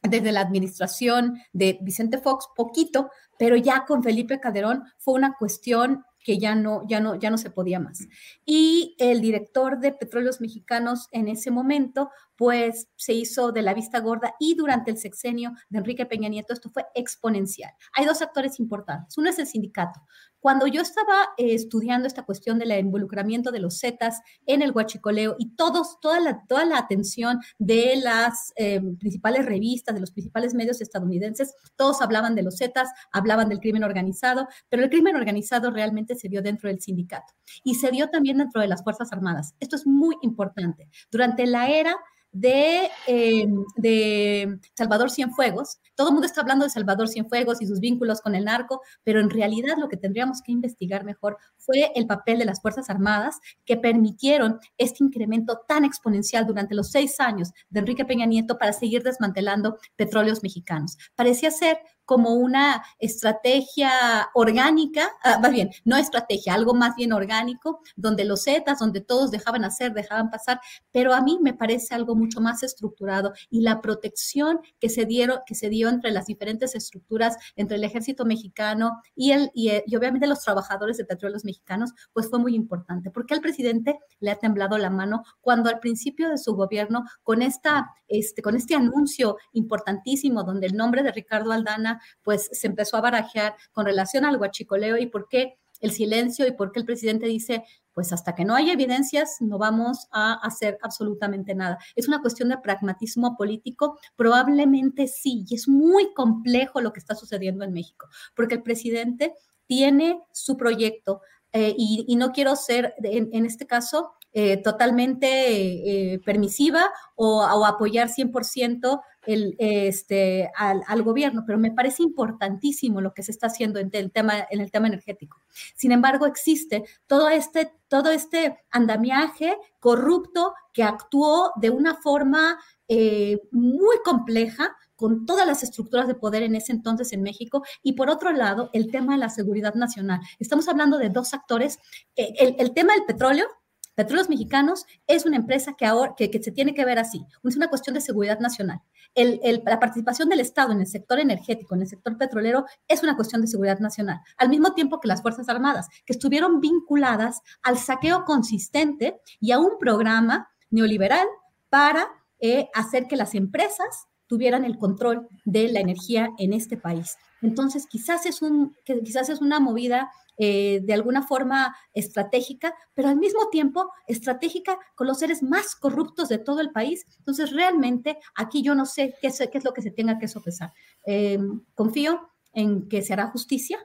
desde 0.02 0.32
la 0.32 0.42
administración 0.42 1.38
de 1.54 1.78
Vicente 1.80 2.18
Fox, 2.18 2.46
poquito, 2.54 3.08
pero 3.38 3.56
ya 3.56 3.86
con 3.86 4.02
Felipe 4.02 4.38
Calderón 4.38 4.82
fue 4.98 5.14
una 5.14 5.34
cuestión 5.38 6.04
que 6.22 6.38
ya 6.38 6.54
no, 6.54 6.86
ya 6.86 7.00
no, 7.00 7.14
ya 7.14 7.30
no 7.30 7.38
se 7.38 7.48
podía 7.48 7.80
más. 7.80 8.06
Y 8.44 8.96
el 8.98 9.22
director 9.22 9.78
de 9.78 9.92
Petróleos 9.92 10.42
Mexicanos 10.42 11.08
en 11.10 11.28
ese 11.28 11.50
momento, 11.50 12.10
pues 12.36 12.88
se 12.96 13.12
hizo 13.12 13.52
de 13.52 13.62
la 13.62 13.74
vista 13.74 14.00
gorda 14.00 14.34
y 14.38 14.54
durante 14.54 14.90
el 14.90 14.98
sexenio 14.98 15.52
de 15.68 15.78
Enrique 15.78 16.06
Peña 16.06 16.28
Nieto 16.28 16.52
esto 16.52 16.70
fue 16.70 16.84
exponencial. 16.94 17.72
Hay 17.94 18.04
dos 18.06 18.22
actores 18.22 18.58
importantes. 18.58 19.16
Uno 19.18 19.30
es 19.30 19.38
el 19.38 19.46
sindicato. 19.46 20.00
Cuando 20.44 20.66
yo 20.66 20.82
estaba 20.82 21.30
eh, 21.38 21.54
estudiando 21.54 22.06
esta 22.06 22.24
cuestión 22.24 22.58
del 22.58 22.78
involucramiento 22.78 23.50
de 23.50 23.60
los 23.60 23.80
Zetas 23.80 24.20
en 24.44 24.60
el 24.60 24.72
huachicoleo 24.72 25.36
y 25.38 25.56
todos, 25.56 25.98
toda, 26.00 26.20
la, 26.20 26.44
toda 26.46 26.66
la 26.66 26.76
atención 26.76 27.40
de 27.58 27.96
las 27.96 28.52
eh, 28.56 28.78
principales 28.98 29.46
revistas, 29.46 29.94
de 29.94 30.02
los 30.02 30.10
principales 30.10 30.52
medios 30.52 30.82
estadounidenses, 30.82 31.54
todos 31.76 32.02
hablaban 32.02 32.34
de 32.34 32.42
los 32.42 32.58
Zetas, 32.58 32.90
hablaban 33.10 33.48
del 33.48 33.60
crimen 33.60 33.84
organizado, 33.84 34.46
pero 34.68 34.84
el 34.84 34.90
crimen 34.90 35.16
organizado 35.16 35.70
realmente 35.70 36.14
se 36.14 36.28
dio 36.28 36.42
dentro 36.42 36.68
del 36.68 36.82
sindicato 36.82 37.32
y 37.62 37.76
se 37.76 37.90
dio 37.90 38.10
también 38.10 38.36
dentro 38.36 38.60
de 38.60 38.68
las 38.68 38.84
Fuerzas 38.84 39.12
Armadas. 39.14 39.54
Esto 39.60 39.76
es 39.76 39.86
muy 39.86 40.16
importante. 40.20 40.90
Durante 41.10 41.46
la 41.46 41.68
era 41.68 41.96
de, 42.34 42.90
em, 43.06 43.64
de 43.76 44.58
Salvador 44.76 45.10
Cienfuegos. 45.10 45.78
Todo 45.94 46.08
el 46.08 46.14
mundo 46.14 46.26
está 46.26 46.40
hablando 46.40 46.64
de 46.64 46.70
Salvador 46.70 47.08
Cienfuegos 47.08 47.62
y 47.62 47.66
sus 47.66 47.80
vínculos 47.80 48.20
con 48.20 48.34
el 48.34 48.44
narco, 48.44 48.82
pero 49.04 49.20
en 49.20 49.30
realidad 49.30 49.76
lo 49.78 49.88
que 49.88 49.96
tendríamos 49.96 50.42
que 50.42 50.52
investigar 50.52 51.04
mejor 51.04 51.38
fue 51.56 51.92
el 51.94 52.06
papel 52.06 52.38
de 52.40 52.44
las 52.44 52.60
Fuerzas 52.60 52.90
Armadas 52.90 53.38
que 53.64 53.76
permitieron 53.76 54.58
este 54.76 55.04
incremento 55.04 55.60
tan 55.66 55.84
exponencial 55.84 56.44
durante 56.44 56.74
los 56.74 56.90
seis 56.90 57.20
años 57.20 57.52
de 57.70 57.80
Enrique 57.80 58.04
Peña 58.04 58.26
Nieto 58.26 58.58
para 58.58 58.72
seguir 58.72 59.02
desmantelando 59.02 59.78
petróleos 59.96 60.42
mexicanos. 60.42 60.98
Parecía 61.14 61.52
ser 61.52 61.78
como 62.04 62.34
una 62.34 62.84
estrategia 62.98 63.90
orgánica, 64.34 65.10
ah, 65.22 65.38
más 65.40 65.52
bien, 65.52 65.70
no 65.84 65.96
estrategia, 65.96 66.54
algo 66.54 66.74
más 66.74 66.94
bien 66.96 67.12
orgánico, 67.12 67.80
donde 67.96 68.24
los 68.24 68.44
Zetas, 68.44 68.78
donde 68.78 69.00
todos 69.00 69.30
dejaban 69.30 69.64
hacer, 69.64 69.92
dejaban 69.92 70.30
pasar, 70.30 70.60
pero 70.92 71.14
a 71.14 71.20
mí 71.20 71.38
me 71.40 71.54
parece 71.54 71.94
algo 71.94 72.14
mucho 72.14 72.40
más 72.40 72.62
estructurado 72.62 73.32
y 73.50 73.62
la 73.62 73.80
protección 73.80 74.60
que 74.80 74.88
se, 74.88 75.06
dieron, 75.06 75.38
que 75.46 75.54
se 75.54 75.68
dio 75.68 75.88
entre 75.88 76.10
las 76.10 76.26
diferentes 76.26 76.74
estructuras, 76.74 77.36
entre 77.56 77.76
el 77.76 77.84
ejército 77.84 78.24
mexicano 78.24 79.00
y, 79.14 79.32
el, 79.32 79.50
y, 79.54 79.70
y 79.86 79.96
obviamente 79.96 80.26
los 80.26 80.40
trabajadores 80.40 80.96
de 80.96 81.04
petróleos 81.04 81.44
mexicanos, 81.44 81.92
pues 82.12 82.28
fue 82.28 82.38
muy 82.38 82.54
importante, 82.54 83.10
porque 83.10 83.34
al 83.34 83.40
presidente 83.40 83.98
le 84.20 84.30
ha 84.30 84.38
temblado 84.38 84.78
la 84.78 84.90
mano 84.90 85.24
cuando 85.40 85.70
al 85.70 85.80
principio 85.80 86.28
de 86.28 86.38
su 86.38 86.54
gobierno, 86.54 87.04
con, 87.22 87.42
esta, 87.42 87.90
este, 88.08 88.42
con 88.42 88.56
este 88.56 88.74
anuncio 88.74 89.36
importantísimo, 89.52 90.44
donde 90.44 90.66
el 90.66 90.76
nombre 90.76 91.02
de 91.02 91.12
Ricardo 91.12 91.52
Aldana 91.52 91.93
pues 92.22 92.48
se 92.52 92.66
empezó 92.66 92.96
a 92.96 93.00
barajear 93.00 93.56
con 93.72 93.86
relación 93.86 94.24
al 94.24 94.36
huachicoleo 94.36 94.98
y 94.98 95.06
por 95.06 95.28
qué 95.28 95.58
el 95.80 95.92
silencio 95.92 96.46
y 96.46 96.52
por 96.52 96.72
qué 96.72 96.80
el 96.80 96.86
presidente 96.86 97.26
dice, 97.26 97.64
pues 97.92 98.12
hasta 98.12 98.34
que 98.34 98.44
no 98.44 98.54
haya 98.54 98.72
evidencias 98.72 99.36
no 99.40 99.58
vamos 99.58 100.08
a 100.10 100.34
hacer 100.34 100.78
absolutamente 100.82 101.54
nada. 101.54 101.78
Es 101.94 102.08
una 102.08 102.20
cuestión 102.20 102.48
de 102.48 102.58
pragmatismo 102.58 103.36
político, 103.36 103.98
probablemente 104.16 105.06
sí, 105.06 105.44
y 105.48 105.54
es 105.54 105.68
muy 105.68 106.12
complejo 106.14 106.80
lo 106.80 106.92
que 106.92 107.00
está 107.00 107.14
sucediendo 107.14 107.64
en 107.64 107.72
México, 107.72 108.08
porque 108.34 108.56
el 108.56 108.62
presidente 108.62 109.34
tiene 109.66 110.20
su 110.32 110.56
proyecto 110.56 111.20
eh, 111.52 111.72
y, 111.78 112.16
no 112.16 112.32
quiero 112.32 112.56
ser, 112.56 112.94
en, 113.02 113.46
este 113.46 113.64
caso, 113.64 114.14
eh, 114.36 114.56
totalmente 114.56 115.28
eh, 115.28 116.18
permisiva 116.18 116.90
o, 117.14 117.44
o, 117.44 117.64
apoyar 117.64 118.08
100% 118.08 119.00
el, 119.26 119.54
este, 119.60 120.50
al, 120.56 121.02
gobierno, 121.04 121.44
pero 121.46 121.56
me 121.56 121.70
parece 121.70 122.02
importantísimo 122.02 123.00
lo 123.00 123.14
que 123.14 123.22
se 123.22 123.30
está 123.30 123.46
haciendo 123.46 123.78
en 123.78 123.90
el 123.92 124.10
tema, 124.10 124.48
energético. 124.50 125.40
Sin 125.76 125.92
embargo, 125.92 126.26
existe 126.26 126.82
todo 127.06 127.28
este, 127.28 127.72
todo 127.86 128.10
este 128.10 128.58
andamiaje 128.72 129.56
corrupto 129.78 130.54
que 130.72 130.82
actuó 130.82 131.52
de 131.54 131.70
una 131.70 131.94
forma 131.94 132.58
eh, 132.88 133.40
muy 133.52 133.98
compleja 134.04 134.76
con 134.96 135.26
todas 135.26 135.46
las 135.46 135.62
estructuras 135.62 136.08
de 136.08 136.16
poder 136.16 136.42
en 136.42 136.56
ese 136.56 136.72
entonces 136.72 137.12
en 137.12 137.22
México 137.22 137.62
y 137.84 137.92
por 137.92 138.10
otro 138.10 138.32
lado 138.32 138.70
el 138.72 138.90
tema 138.90 139.12
de 139.12 139.18
la 139.18 139.28
seguridad 139.28 139.74
nacional. 139.74 140.20
Estamos 140.40 140.66
hablando 140.66 140.98
de 140.98 141.10
dos 141.10 141.34
actores. 141.34 141.78
El 142.16 142.74
tema 142.74 142.94
del 142.94 143.04
petróleo 143.04 143.46
Petróleos 143.94 144.28
Mexicanos 144.28 144.86
es 145.06 145.24
una 145.24 145.36
empresa 145.36 145.74
que 145.78 145.86
ahora 145.86 146.14
que, 146.16 146.30
se 146.42 146.50
tiene 146.50 146.74
que 146.74 146.84
ver 146.84 146.98
así. 146.98 147.24
Es 147.44 147.56
una 147.56 147.68
cuestión 147.68 147.94
de 147.94 148.00
seguridad 148.00 148.40
nacional. 148.40 148.80
la 149.14 149.78
participación 149.78 150.28
del 150.28 150.40
Estado 150.40 150.72
en 150.72 150.80
el 150.80 150.86
sector 150.86 151.18
energético, 151.20 151.74
en 151.74 151.82
el 151.82 151.88
sector 151.88 152.18
petrolero, 152.18 152.64
es 152.88 153.02
una 153.02 153.16
cuestión 153.16 153.40
de 153.40 153.46
seguridad 153.46 153.78
nacional. 153.78 154.20
Al 154.36 154.48
mismo 154.48 154.74
tiempo 154.74 155.00
que 155.00 155.08
las 155.08 155.22
Fuerzas 155.22 155.48
Armadas, 155.48 155.88
que 156.04 156.12
estuvieron 156.12 156.60
vinculadas 156.60 157.40
al 157.62 157.78
saqueo 157.78 158.24
consistente 158.24 159.20
y 159.40 159.52
a 159.52 159.58
un 159.58 159.78
programa 159.78 160.48
neoliberal 160.70 161.26
para 161.68 162.08
eh, 162.40 162.68
hacer 162.74 163.06
que 163.06 163.16
las 163.16 163.34
empresas 163.34 164.08
tuvieran 164.26 164.64
el 164.64 164.78
control 164.78 165.28
de 165.44 165.68
la 165.68 165.80
energía 165.80 166.30
en 166.38 166.52
este 166.52 166.76
país. 166.76 167.16
Entonces, 167.42 167.86
quizás 167.86 168.26
es, 168.26 168.42
un, 168.42 168.74
quizás 168.84 169.28
es 169.28 169.40
una 169.40 169.60
movida 169.60 170.10
eh, 170.36 170.80
de 170.82 170.92
alguna 170.94 171.22
forma 171.22 171.76
estratégica, 171.92 172.74
pero 172.94 173.08
al 173.08 173.16
mismo 173.16 173.48
tiempo 173.50 173.90
estratégica 174.06 174.78
con 174.94 175.06
los 175.06 175.18
seres 175.18 175.42
más 175.42 175.76
corruptos 175.76 176.28
de 176.28 176.38
todo 176.38 176.60
el 176.60 176.70
país. 176.70 177.06
Entonces, 177.18 177.52
realmente 177.52 178.18
aquí 178.34 178.62
yo 178.62 178.74
no 178.74 178.86
sé 178.86 179.14
qué 179.20 179.28
es, 179.28 179.64
lo 179.64 179.72
que 179.72 179.82
se 179.82 179.90
tenga 179.90 180.18
que 180.18 180.28
sopesar. 180.28 180.72
Eh, 181.06 181.38
confío 181.74 182.30
en 182.52 182.88
que 182.88 183.02
se 183.02 183.12
hará 183.12 183.28
justicia 183.28 183.78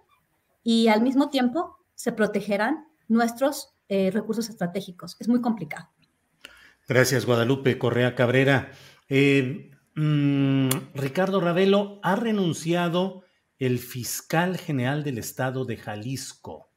y 0.64 0.88
al 0.88 1.02
mismo 1.02 1.30
tiempo 1.30 1.78
se 1.96 2.12
protegerán 2.12 2.88
nuestros 3.08 3.76
eh, 3.88 4.12
recursos 4.12 4.50
estratégicos. 4.50 5.18
Es 5.20 5.28
muy 5.28 5.42
complicado. 5.42 5.90
Gracias, 6.88 7.26
Guadalupe 7.26 7.78
Correa 7.78 8.16
Cabrera. 8.16 8.72
Mm, 9.96 10.70
Ricardo 10.94 11.42
Ravelo 11.42 12.00
ha 12.04 12.16
renunciado 12.16 13.24
el 13.60 13.80
fiscal 13.80 14.58
general 14.58 15.04
del 15.04 15.18
estado 15.18 15.66
de 15.66 15.78
Jalisco, 15.78 16.72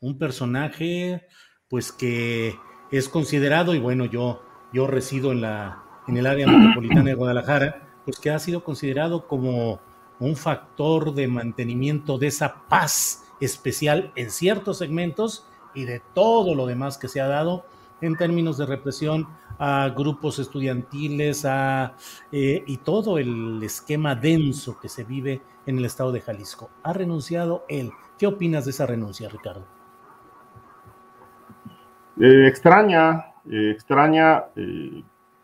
un 0.00 0.18
personaje 0.18 1.26
pues 1.68 1.92
que 1.92 2.54
es 2.90 3.08
considerado, 3.08 3.74
y 3.74 3.78
bueno, 3.78 4.04
yo, 4.04 4.42
yo 4.72 4.86
resido 4.86 5.32
en, 5.32 5.40
la, 5.40 5.84
en 6.06 6.16
el 6.16 6.26
área 6.26 6.46
metropolitana 6.46 7.04
de 7.04 7.14
Guadalajara, 7.14 8.00
pues 8.04 8.18
que 8.18 8.30
ha 8.30 8.38
sido 8.38 8.64
considerado 8.64 9.26
como 9.26 9.80
un 10.18 10.36
factor 10.36 11.14
de 11.14 11.28
mantenimiento 11.28 12.18
de 12.18 12.26
esa 12.26 12.66
paz 12.68 13.24
especial 13.40 14.12
en 14.16 14.30
ciertos 14.30 14.78
segmentos 14.78 15.46
y 15.74 15.84
de 15.84 16.02
todo 16.14 16.54
lo 16.54 16.66
demás 16.66 16.98
que 16.98 17.08
se 17.08 17.20
ha 17.20 17.26
dado 17.26 17.64
en 18.00 18.16
términos 18.16 18.58
de 18.58 18.66
represión 18.66 19.28
a 19.64 19.88
grupos 19.90 20.40
estudiantiles 20.40 21.44
a, 21.44 21.94
eh, 22.32 22.64
y 22.66 22.78
todo 22.78 23.16
el 23.16 23.62
esquema 23.62 24.16
denso 24.16 24.76
que 24.80 24.88
se 24.88 25.04
vive 25.04 25.40
en 25.66 25.78
el 25.78 25.84
estado 25.84 26.10
de 26.10 26.20
Jalisco. 26.20 26.68
Ha 26.82 26.92
renunciado 26.92 27.64
él. 27.68 27.92
¿Qué 28.18 28.26
opinas 28.26 28.64
de 28.64 28.72
esa 28.72 28.86
renuncia, 28.86 29.28
Ricardo? 29.28 29.64
Eh, 32.20 32.48
extraña, 32.48 33.26
eh, 33.48 33.70
extraña, 33.70 34.46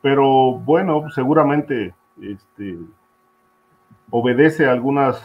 pero 0.03 0.55
bueno, 0.55 1.09
seguramente 1.11 1.95
este, 2.21 2.77
obedece 4.11 4.67
a 4.67 4.73
algunos 4.73 5.23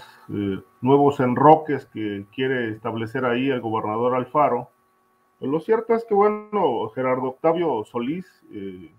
nuevos 0.82 1.20
enroques 1.20 1.88
que 1.88 2.28
quiere 2.32 2.70
establecer 2.70 3.26
ahí 3.26 3.50
el 3.50 3.60
gobernador 3.60 4.14
Alfaro 4.14 4.70
lo 5.48 5.60
cierto 5.60 5.94
es 5.94 6.06
que, 6.06 6.14
bueno, 6.14 6.90
Gerardo 6.96 7.24
Octavio 7.24 7.84
Solís 7.84 8.26
eh, 8.52 8.92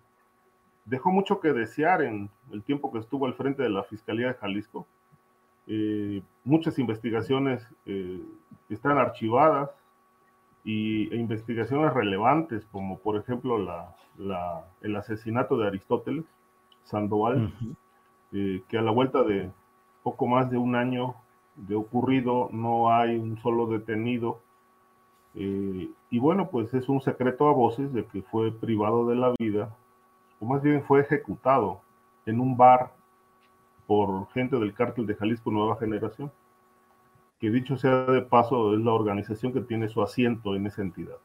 dejó 0.85 1.11
mucho 1.11 1.40
que 1.40 1.52
desear 1.52 2.02
en 2.02 2.28
el 2.52 2.62
tiempo 2.62 2.92
que 2.92 2.98
estuvo 2.98 3.26
al 3.26 3.35
frente 3.35 3.62
de 3.62 3.70
la 3.70 3.83
Fiscalía 3.85 4.28
de 4.28 4.35
Jalisco. 4.35 4.87
Eh, 5.66 6.22
muchas 6.44 6.78
investigaciones 6.78 7.66
eh, 7.87 8.20
están 8.68 8.98
archivadas 8.98 9.70
y, 10.64 11.12
e 11.14 11.16
investigaciones 11.16 11.94
relevantes, 11.94 12.66
como 12.66 12.98
por 12.98 13.16
ejemplo 13.16 13.59
la, 13.59 14.64
el 14.83 14.96
asesinato 14.96 15.57
de 15.57 15.66
Aristóteles 15.66 16.24
Sandoval, 16.85 17.52
que 18.30 18.78
a 18.78 18.83
la 18.83 18.90
vuelta 18.90 19.22
de 19.22 19.50
poco 20.02 20.26
más 20.26 20.50
de 20.50 20.59
un 20.59 20.74
año 20.74 21.14
de 21.57 21.74
ocurrido 21.74 22.50
no 22.52 22.90
hay 22.90 23.16
un 23.16 23.38
solo 23.38 23.66
detenido 23.66 24.40
eh, 25.35 25.90
y 26.11 26.18
bueno, 26.18 26.49
pues 26.49 26.73
es 26.75 26.88
un 26.88 27.01
secreto 27.01 27.49
a 27.49 27.53
voces 27.53 27.92
de 27.92 28.05
que 28.07 28.23
fue 28.23 28.53
privado 28.53 29.09
de 29.09 29.16
la 29.16 29.35
vida, 29.38 29.75
o 30.40 30.47
más 30.47 30.62
bien 30.62 30.83
fue 30.85 31.01
ejecutado 31.01 31.81
en 32.27 32.40
un 32.40 32.57
bar 32.57 32.92
por 33.87 34.29
gente 34.31 34.57
del 34.57 34.75
cártel 34.75 35.07
de 35.07 35.14
Jalisco 35.14 35.51
Nueva 35.51 35.77
Generación, 35.77 36.31
que 37.40 37.51
dicho 37.51 37.77
sea 37.77 38.05
de 38.05 38.23
paso 38.23 38.75
es 38.75 38.81
la 38.81 38.92
organización 38.92 39.53
que 39.53 39.61
tiene 39.61 39.88
su 39.88 40.03
asiento 40.03 40.55
en 40.55 40.66
esa 40.66 40.83
entidad. 40.83 41.16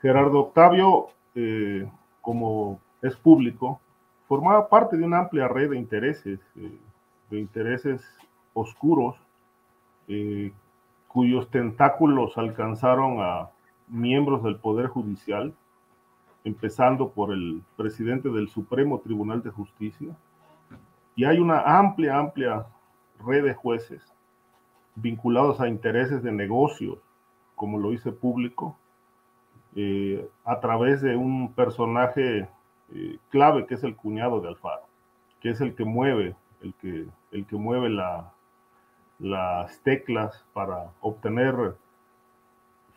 Gerardo 0.00 0.40
Octavio, 0.40 1.08
eh, 1.34 1.90
como 2.20 2.80
es 3.02 3.16
público, 3.16 3.80
formaba 4.28 4.68
parte 4.68 4.96
de 4.96 5.04
una 5.04 5.18
amplia 5.18 5.48
red 5.48 5.70
de 5.70 5.76
intereses, 5.76 6.40
eh, 6.56 6.78
de 7.30 7.38
intereses 7.38 8.02
oscuros, 8.54 9.16
cuyos 11.14 11.48
tentáculos 11.48 12.36
alcanzaron 12.36 13.18
a 13.20 13.48
miembros 13.86 14.42
del 14.42 14.56
Poder 14.56 14.88
Judicial, 14.88 15.54
empezando 16.42 17.10
por 17.10 17.32
el 17.32 17.62
presidente 17.76 18.30
del 18.30 18.48
Supremo 18.48 18.98
Tribunal 18.98 19.40
de 19.40 19.50
Justicia. 19.50 20.08
Y 21.14 21.24
hay 21.24 21.38
una 21.38 21.60
amplia, 21.78 22.18
amplia 22.18 22.66
red 23.24 23.44
de 23.44 23.54
jueces 23.54 24.02
vinculados 24.96 25.60
a 25.60 25.68
intereses 25.68 26.20
de 26.24 26.32
negocios, 26.32 26.98
como 27.54 27.78
lo 27.78 27.92
hice 27.92 28.10
público, 28.10 28.76
eh, 29.76 30.28
a 30.44 30.58
través 30.58 31.00
de 31.00 31.14
un 31.14 31.52
personaje 31.52 32.48
eh, 32.92 33.18
clave 33.30 33.66
que 33.66 33.74
es 33.74 33.84
el 33.84 33.94
cuñado 33.94 34.40
de 34.40 34.48
Alfaro, 34.48 34.82
que 35.38 35.50
es 35.50 35.60
el 35.60 35.76
que 35.76 35.84
mueve, 35.84 36.34
el 36.60 36.74
que, 36.74 37.06
el 37.30 37.46
que 37.46 37.54
mueve 37.54 37.88
la, 37.88 38.34
las 39.24 39.80
teclas 39.80 40.44
para 40.52 40.92
obtener 41.00 41.76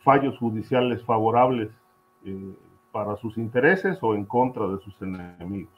fallos 0.04 0.36
judiciales 0.36 1.02
favorables 1.02 1.70
eh, 2.26 2.54
para 2.92 3.16
sus 3.16 3.38
intereses 3.38 3.98
o 4.02 4.14
en 4.14 4.26
contra 4.26 4.66
de 4.66 4.78
sus 4.80 5.00
enemigos. 5.00 5.72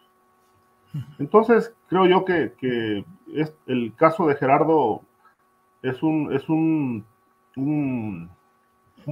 Entonces, 1.21 1.73
creo 1.89 2.07
yo 2.07 2.25
que, 2.25 2.53
que 2.59 3.05
es, 3.33 3.57
el 3.69 3.95
caso 3.95 4.27
de 4.27 4.35
Gerardo 4.35 5.03
es 5.83 6.03
un, 6.03 6.33
es 6.33 6.49
un, 6.49 7.05
un, 7.57 8.29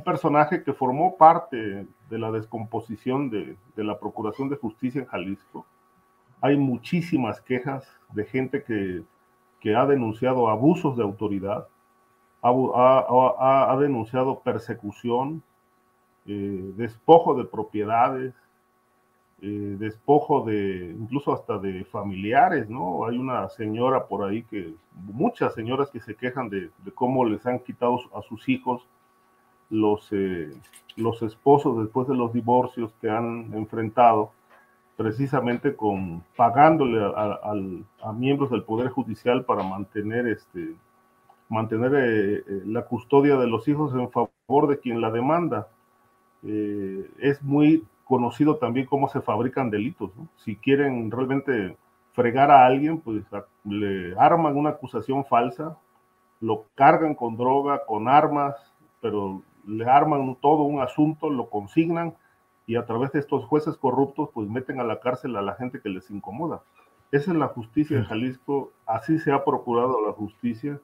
personaje 0.04 0.64
que 0.64 0.72
formó 0.72 1.16
parte 1.16 1.86
de 2.10 2.18
la 2.18 2.32
descomposición 2.32 3.30
de, 3.30 3.56
de, 3.76 3.84
la 3.84 4.00
Procuración 4.00 4.48
de 4.48 4.56
Justicia 4.56 5.02
en 5.02 5.06
Jalisco. 5.06 5.64
Hay 6.40 6.56
muchísimas 6.56 7.40
quejas 7.40 7.88
de 8.12 8.24
gente 8.24 8.64
que, 8.64 9.04
que 9.60 9.74
ha 9.74 9.86
denunciado 9.86 10.48
abusos 10.48 10.96
de 10.96 11.02
autoridad, 11.02 11.66
ha, 12.42 13.76
denunciado 13.80 14.40
persecución, 14.40 15.42
eh, 16.26 16.72
despojo 16.76 17.34
de 17.34 17.44
propiedades, 17.44 18.34
eh, 19.40 19.76
despojo 19.78 20.44
de 20.44 20.96
incluso 20.98 21.32
hasta 21.32 21.58
de 21.58 21.84
familiares, 21.84 22.68
¿no? 22.68 23.06
Hay 23.06 23.16
una 23.16 23.48
señora 23.48 24.06
por 24.06 24.28
ahí 24.28 24.42
que, 24.44 24.74
muchas 24.94 25.54
señoras 25.54 25.90
que 25.90 26.00
se 26.00 26.16
quejan 26.16 26.48
de, 26.48 26.70
cómo 26.94 27.24
les 27.24 27.46
han 27.46 27.60
quitado 27.60 28.00
a 28.14 28.22
sus 28.22 28.48
hijos 28.48 28.86
los, 29.70 30.08
eh, 30.12 30.50
los 30.96 31.22
esposos 31.22 31.78
después 31.78 32.08
de 32.08 32.16
los 32.16 32.32
divorcios 32.32 32.92
que 33.00 33.10
han 33.10 33.52
enfrentado, 33.54 34.32
precisamente 34.98 35.76
con 35.76 36.24
pagándole 36.34 37.00
a, 37.00 38.12
miembros 38.12 38.50
del 38.50 38.64
Poder 38.64 38.88
Judicial 38.88 39.44
para 39.44 39.62
mantener, 39.62 40.26
este, 40.26 40.74
mantener 41.48 41.92
eh, 41.94 42.62
la 42.66 42.82
custodia 42.82 43.36
de 43.36 43.46
los 43.46 43.68
hijos 43.68 43.94
en 43.94 44.10
favor 44.10 44.66
de 44.68 44.80
quien 44.80 45.00
la 45.00 45.12
demanda. 45.12 45.68
es 46.42 47.40
muy 47.42 47.86
conocido 48.02 48.56
también 48.56 48.86
cómo 48.86 49.08
se 49.08 49.20
fabrican 49.20 49.70
delitos. 49.70 50.10
Si 50.38 50.56
quieren 50.56 51.12
realmente 51.12 51.76
fregar 52.12 52.50
a 52.50 52.66
alguien, 52.66 52.98
pues 52.98 53.22
le 53.62 54.18
arman 54.18 54.56
una 54.56 54.70
acusación 54.70 55.24
falsa, 55.26 55.78
lo 56.40 56.64
cargan 56.74 57.14
con 57.14 57.36
droga, 57.36 57.84
con 57.86 58.08
armas, 58.08 58.56
pero 59.00 59.42
le 59.64 59.84
arman 59.84 60.36
todo 60.40 60.64
un 60.64 60.80
asunto, 60.80 61.30
lo 61.30 61.48
consignan 61.48 62.14
y 62.68 62.76
a 62.76 62.86
través 62.86 63.10
de 63.10 63.18
estos 63.18 63.44
jueces 63.46 63.76
corruptos, 63.76 64.28
pues 64.32 64.48
meten 64.48 64.78
a 64.78 64.84
la 64.84 65.00
cárcel 65.00 65.34
a 65.34 65.42
la 65.42 65.54
gente 65.54 65.80
que 65.80 65.88
les 65.88 66.08
incomoda. 66.10 66.62
Esa 67.10 67.32
es 67.32 67.36
la 67.36 67.48
justicia 67.48 67.96
en 67.96 68.04
Jalisco, 68.04 68.70
así 68.86 69.18
se 69.18 69.32
ha 69.32 69.44
procurado 69.44 70.06
la 70.06 70.12
justicia. 70.12 70.78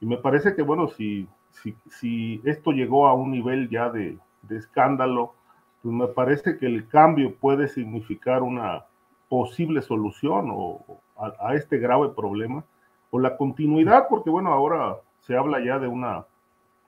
Y 0.00 0.06
me 0.06 0.16
parece 0.16 0.54
que, 0.54 0.62
bueno, 0.62 0.88
si, 0.88 1.28
si, 1.50 1.74
si 1.90 2.40
esto 2.44 2.70
llegó 2.70 3.08
a 3.08 3.12
un 3.14 3.32
nivel 3.32 3.68
ya 3.68 3.90
de, 3.90 4.16
de 4.42 4.56
escándalo, 4.56 5.34
pues 5.82 5.94
me 5.94 6.06
parece 6.06 6.56
que 6.56 6.64
el 6.64 6.88
cambio 6.88 7.34
puede 7.34 7.68
significar 7.68 8.42
una 8.42 8.84
posible 9.28 9.82
solución 9.82 10.50
o, 10.52 10.80
a, 11.16 11.54
este 11.54 11.78
grave 11.78 12.10
problema, 12.10 12.64
o 13.10 13.18
la 13.18 13.36
continuidad, 13.36 14.06
porque 14.08 14.30
bueno, 14.30 14.52
ahora 14.52 14.96
se 15.20 15.36
habla 15.36 15.58
ya 15.64 15.78
de 15.78 15.88
una, 15.88 16.26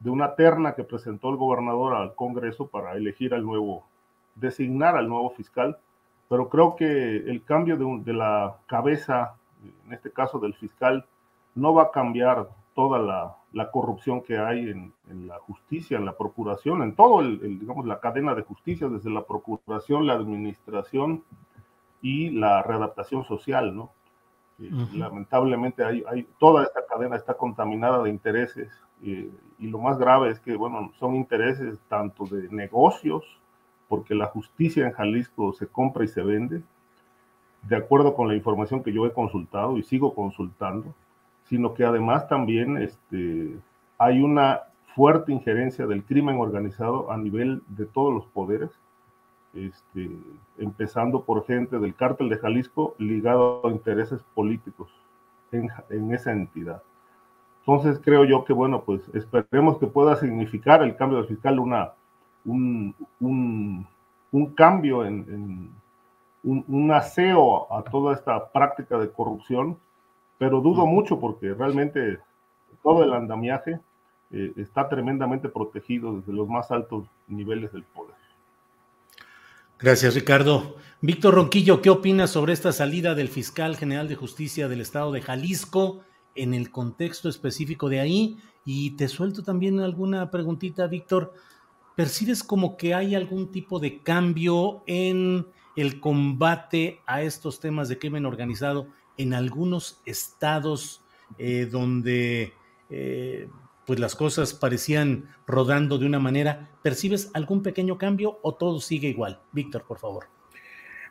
de 0.00 0.10
una 0.10 0.34
terna 0.34 0.74
que 0.74 0.84
presentó 0.84 1.30
el 1.30 1.36
gobernador 1.36 1.94
al 1.94 2.14
Congreso 2.14 2.68
para 2.68 2.94
elegir 2.94 3.34
al 3.34 3.44
nuevo, 3.44 3.84
designar 4.36 4.96
al 4.96 5.08
nuevo 5.08 5.30
fiscal, 5.30 5.78
pero 6.28 6.48
creo 6.48 6.76
que 6.76 7.16
el 7.16 7.42
cambio 7.44 7.76
de, 7.76 8.02
de 8.04 8.12
la 8.12 8.56
cabeza, 8.66 9.34
en 9.86 9.92
este 9.92 10.10
caso 10.10 10.38
del 10.38 10.54
fiscal, 10.54 11.04
no 11.54 11.74
va 11.74 11.84
a 11.84 11.90
cambiar 11.90 12.48
toda 12.74 12.98
la, 12.98 13.36
la 13.52 13.70
corrupción 13.70 14.20
que 14.20 14.36
hay 14.36 14.68
en, 14.68 14.92
en, 15.08 15.26
la 15.26 15.38
justicia, 15.38 15.96
en 15.96 16.04
la 16.04 16.16
procuración, 16.16 16.82
en 16.82 16.94
todo 16.94 17.20
el, 17.20 17.58
digamos, 17.58 17.86
la 17.86 18.00
cadena 18.00 18.34
de 18.34 18.42
justicia, 18.42 18.86
desde 18.88 19.10
la 19.10 19.24
procuración, 19.24 20.06
la 20.06 20.12
administración 20.12 21.24
y 22.02 22.30
la 22.30 22.62
readaptación 22.62 23.24
social, 23.24 23.74
¿no? 23.74 23.90
Eh, 24.58 24.70
lamentablemente 24.92 25.84
hay, 25.84 26.04
hay, 26.06 26.26
toda 26.38 26.64
esta 26.64 26.84
cadena 26.86 27.16
está 27.16 27.34
contaminada 27.34 28.02
de 28.02 28.10
intereses 28.10 28.70
eh, 29.02 29.30
y 29.58 29.66
lo 29.68 29.78
más 29.78 29.98
grave 29.98 30.30
es 30.30 30.40
que, 30.40 30.54
bueno, 30.56 30.92
son 30.98 31.14
intereses 31.14 31.78
tanto 31.88 32.24
de 32.26 32.48
negocios, 32.50 33.24
porque 33.88 34.14
la 34.14 34.26
justicia 34.26 34.86
en 34.86 34.92
Jalisco 34.92 35.52
se 35.52 35.66
compra 35.66 36.04
y 36.04 36.08
se 36.08 36.22
vende, 36.22 36.62
de 37.62 37.76
acuerdo 37.76 38.14
con 38.14 38.28
la 38.28 38.34
información 38.34 38.82
que 38.82 38.92
yo 38.92 39.06
he 39.06 39.12
consultado 39.12 39.76
y 39.76 39.82
sigo 39.82 40.14
consultando, 40.14 40.94
sino 41.44 41.74
que 41.74 41.84
además 41.84 42.28
también 42.28 42.76
este, 42.76 43.56
hay 43.98 44.20
una 44.20 44.62
fuerte 44.94 45.32
injerencia 45.32 45.86
del 45.86 46.04
crimen 46.04 46.38
organizado 46.38 47.10
a 47.12 47.16
nivel 47.16 47.62
de 47.68 47.86
todos 47.86 48.12
los 48.12 48.26
poderes, 48.26 48.70
este, 49.54 50.10
empezando 50.58 51.24
por 51.24 51.46
gente 51.46 51.78
del 51.78 51.94
cártel 51.94 52.28
de 52.28 52.38
Jalisco 52.38 52.94
ligado 52.98 53.66
a 53.66 53.70
intereses 53.70 54.22
políticos 54.34 54.90
en, 55.52 55.68
en, 55.90 56.12
esa 56.12 56.32
entidad. 56.32 56.82
Entonces 57.60 58.00
creo 58.02 58.24
yo 58.24 58.44
que, 58.44 58.52
bueno, 58.52 58.82
pues 58.84 59.02
esperemos 59.14 59.78
que 59.78 59.86
pueda 59.86 60.16
significar 60.16 60.82
el 60.82 60.96
cambio 60.96 61.18
del 61.18 61.28
fiscal 61.28 61.58
una, 61.58 61.92
un, 62.46 62.94
un, 63.20 63.86
un 64.32 64.54
cambio 64.54 65.04
en, 65.04 65.14
en 65.28 65.70
un, 66.44 66.64
un, 66.68 66.90
aseo 66.92 67.72
a 67.72 67.82
toda 67.82 68.14
esta 68.14 68.50
práctica 68.50 68.98
de 68.98 69.10
corrupción 69.10 69.78
pero 70.38 70.60
dudo 70.60 70.86
mucho 70.86 71.18
porque 71.18 71.54
realmente 71.54 72.18
todo 72.82 73.02
el 73.02 73.12
andamiaje 73.12 73.80
eh, 74.30 74.52
está 74.56 74.88
tremendamente 74.88 75.48
protegido 75.48 76.16
desde 76.16 76.32
los 76.32 76.48
más 76.48 76.70
altos 76.70 77.06
niveles 77.26 77.72
del 77.72 77.84
poder. 77.84 78.14
Gracias, 79.78 80.14
Ricardo. 80.14 80.76
Víctor 81.00 81.34
Ronquillo, 81.34 81.82
¿qué 81.82 81.90
opinas 81.90 82.30
sobre 82.30 82.52
esta 82.52 82.72
salida 82.72 83.14
del 83.14 83.28
fiscal 83.28 83.76
general 83.76 84.08
de 84.08 84.16
justicia 84.16 84.68
del 84.68 84.80
estado 84.80 85.12
de 85.12 85.20
Jalisco 85.20 86.00
en 86.34 86.54
el 86.54 86.70
contexto 86.70 87.28
específico 87.28 87.88
de 87.88 88.00
ahí? 88.00 88.38
Y 88.64 88.92
te 88.92 89.08
suelto 89.08 89.42
también 89.42 89.80
alguna 89.80 90.30
preguntita, 90.30 90.86
Víctor. 90.86 91.34
¿Percibes 91.96 92.44
como 92.44 92.76
que 92.76 92.92
hay 92.92 93.14
algún 93.14 93.50
tipo 93.50 93.80
de 93.80 94.02
cambio 94.02 94.82
en 94.86 95.46
el 95.76 95.98
combate 95.98 97.00
a 97.06 97.22
estos 97.22 97.58
temas 97.58 97.88
de 97.88 97.98
crimen 97.98 98.26
organizado 98.26 98.88
en 99.16 99.32
algunos 99.32 100.02
estados 100.04 101.02
eh, 101.38 101.66
donde 101.70 102.52
eh, 102.90 103.48
pues 103.86 103.98
las 103.98 104.14
cosas 104.14 104.52
parecían 104.52 105.34
rodando 105.46 105.96
de 105.96 106.04
una 106.04 106.18
manera, 106.18 106.68
¿percibes 106.82 107.30
algún 107.32 107.62
pequeño 107.62 107.96
cambio 107.96 108.40
o 108.42 108.54
todo 108.54 108.78
sigue 108.78 109.08
igual? 109.08 109.40
Víctor, 109.52 109.84
por 109.84 109.98
favor. 109.98 110.26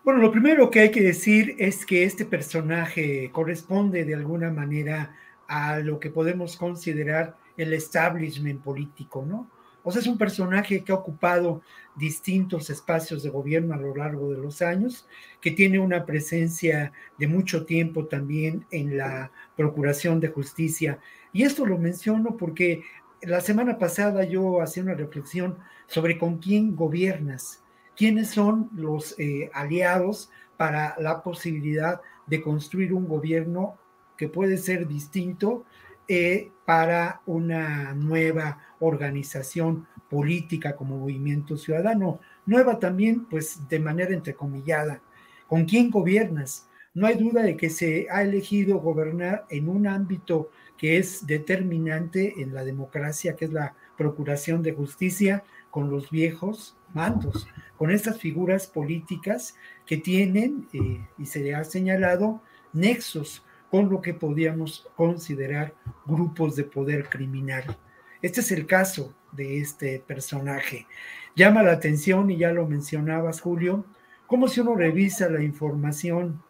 Bueno, 0.04 0.20
lo 0.20 0.32
primero 0.32 0.70
que 0.70 0.82
hay 0.82 0.92
que 0.92 1.02
decir 1.02 1.56
es 1.58 1.84
que 1.84 2.04
este 2.04 2.26
personaje 2.26 3.32
corresponde 3.32 4.06
de 4.06 4.14
alguna 4.14 4.52
manera 4.52 5.16
a 5.48 5.80
lo 5.80 6.00
que 6.00 6.12
podemos 6.12 6.58
considerar 6.58 7.38
el 7.58 7.74
establishment 7.74 8.62
político, 8.62 9.26
¿no? 9.28 9.50
O 9.88 9.92
sea, 9.92 10.02
es 10.02 10.08
un 10.08 10.18
personaje 10.18 10.84
que 10.84 10.92
ha 10.92 10.96
ocupado 10.96 11.62
distintos 11.96 12.72
espacios 12.72 13.22
de 13.22 13.30
gobierno 13.30 13.76
a 13.76 13.78
lo 13.78 13.96
largo 13.96 14.32
de 14.32 14.40
los 14.40 14.64
años, 14.64 15.08
que 15.40 15.52
tiene 15.52 15.78
una 15.78 16.08
presencia 16.08 16.92
de 17.20 17.28
mucho 17.28 17.66
tiempo 17.66 18.08
también 18.08 18.66
en 18.72 18.98
la 18.98 19.32
Procuración 19.56 20.20
de 20.20 20.30
Justicia. 20.30 20.98
Y 21.32 21.44
esto 21.44 21.68
lo 21.68 21.78
menciono 21.78 22.36
porque 22.36 22.84
la 23.22 23.42
semana 23.42 23.78
pasada 23.78 24.24
yo 24.24 24.60
hacía 24.60 24.82
una 24.82 24.96
reflexión 24.96 25.60
sobre 25.86 26.18
con 26.18 26.40
quién 26.40 26.76
gobiernas, 26.76 27.62
quiénes 27.96 28.32
son 28.32 28.72
los 28.74 29.14
eh, 29.20 29.52
aliados 29.54 30.32
para 30.58 30.96
la 31.00 31.22
posibilidad 31.22 32.02
de 32.26 32.42
construir 32.42 32.92
un 32.92 33.08
gobierno 33.08 33.78
que 34.18 34.30
puede 34.30 34.58
ser 34.58 34.88
distinto 34.88 35.64
eh, 36.08 36.52
para 36.66 37.22
una 37.26 37.94
nueva 37.94 38.60
organización 38.80 39.88
política 40.10 40.76
como 40.76 40.98
movimiento 40.98 41.58
ciudadano. 41.58 42.20
Nueva 42.46 42.80
también, 42.80 43.26
pues 43.26 43.68
de 43.68 43.80
manera 43.80 44.14
entrecomillada. 44.14 45.02
¿Con 45.48 45.66
quién 45.66 45.90
gobiernas? 45.90 46.68
No 46.94 47.08
hay 47.08 47.16
duda 47.16 47.44
de 47.44 47.58
que 47.58 47.70
se 47.70 48.08
ha 48.10 48.22
elegido 48.22 48.80
gobernar 48.80 49.46
en 49.50 49.68
un 49.68 49.88
ámbito 49.88 50.50
que 50.78 50.98
es 50.98 51.26
determinante 51.28 52.42
en 52.42 52.54
la 52.54 52.64
democracia, 52.64 53.36
que 53.36 53.46
es 53.46 53.54
la 53.54 53.76
procuración 53.98 54.64
de 54.64 54.74
justicia, 54.74 55.44
con 55.70 55.90
los 55.90 56.10
viejos 56.10 56.78
mandos, 56.94 57.48
con 57.78 57.92
estas 57.92 58.18
figuras 58.18 58.66
políticas 58.66 59.56
que 59.86 59.98
tienen, 59.98 60.70
eh, 60.72 61.06
y 61.18 61.26
se 61.26 61.42
le 61.42 61.54
ha 61.54 61.66
señalado, 61.66 62.42
nexos 62.72 63.44
con 63.70 63.90
lo 63.90 64.02
que 64.02 64.14
podíamos 64.14 64.88
considerar 64.96 65.74
grupos 66.06 66.56
de 66.56 66.64
poder 66.64 67.10
criminal. 67.10 67.78
Este 68.22 68.42
es 68.42 68.52
el 68.52 68.66
caso 68.66 69.16
de 69.32 69.60
este 69.60 70.00
personaje. 70.00 70.88
Llama 71.36 71.64
la 71.64 71.74
atención, 71.74 72.32
y 72.32 72.38
ya 72.38 72.52
lo 72.52 72.68
mencionabas, 72.68 73.42
Julio, 73.42 73.86
cómo 74.28 74.48
si 74.48 74.62
uno 74.62 74.76
revisa 74.76 75.30
la 75.30 75.44
información, 75.44 76.42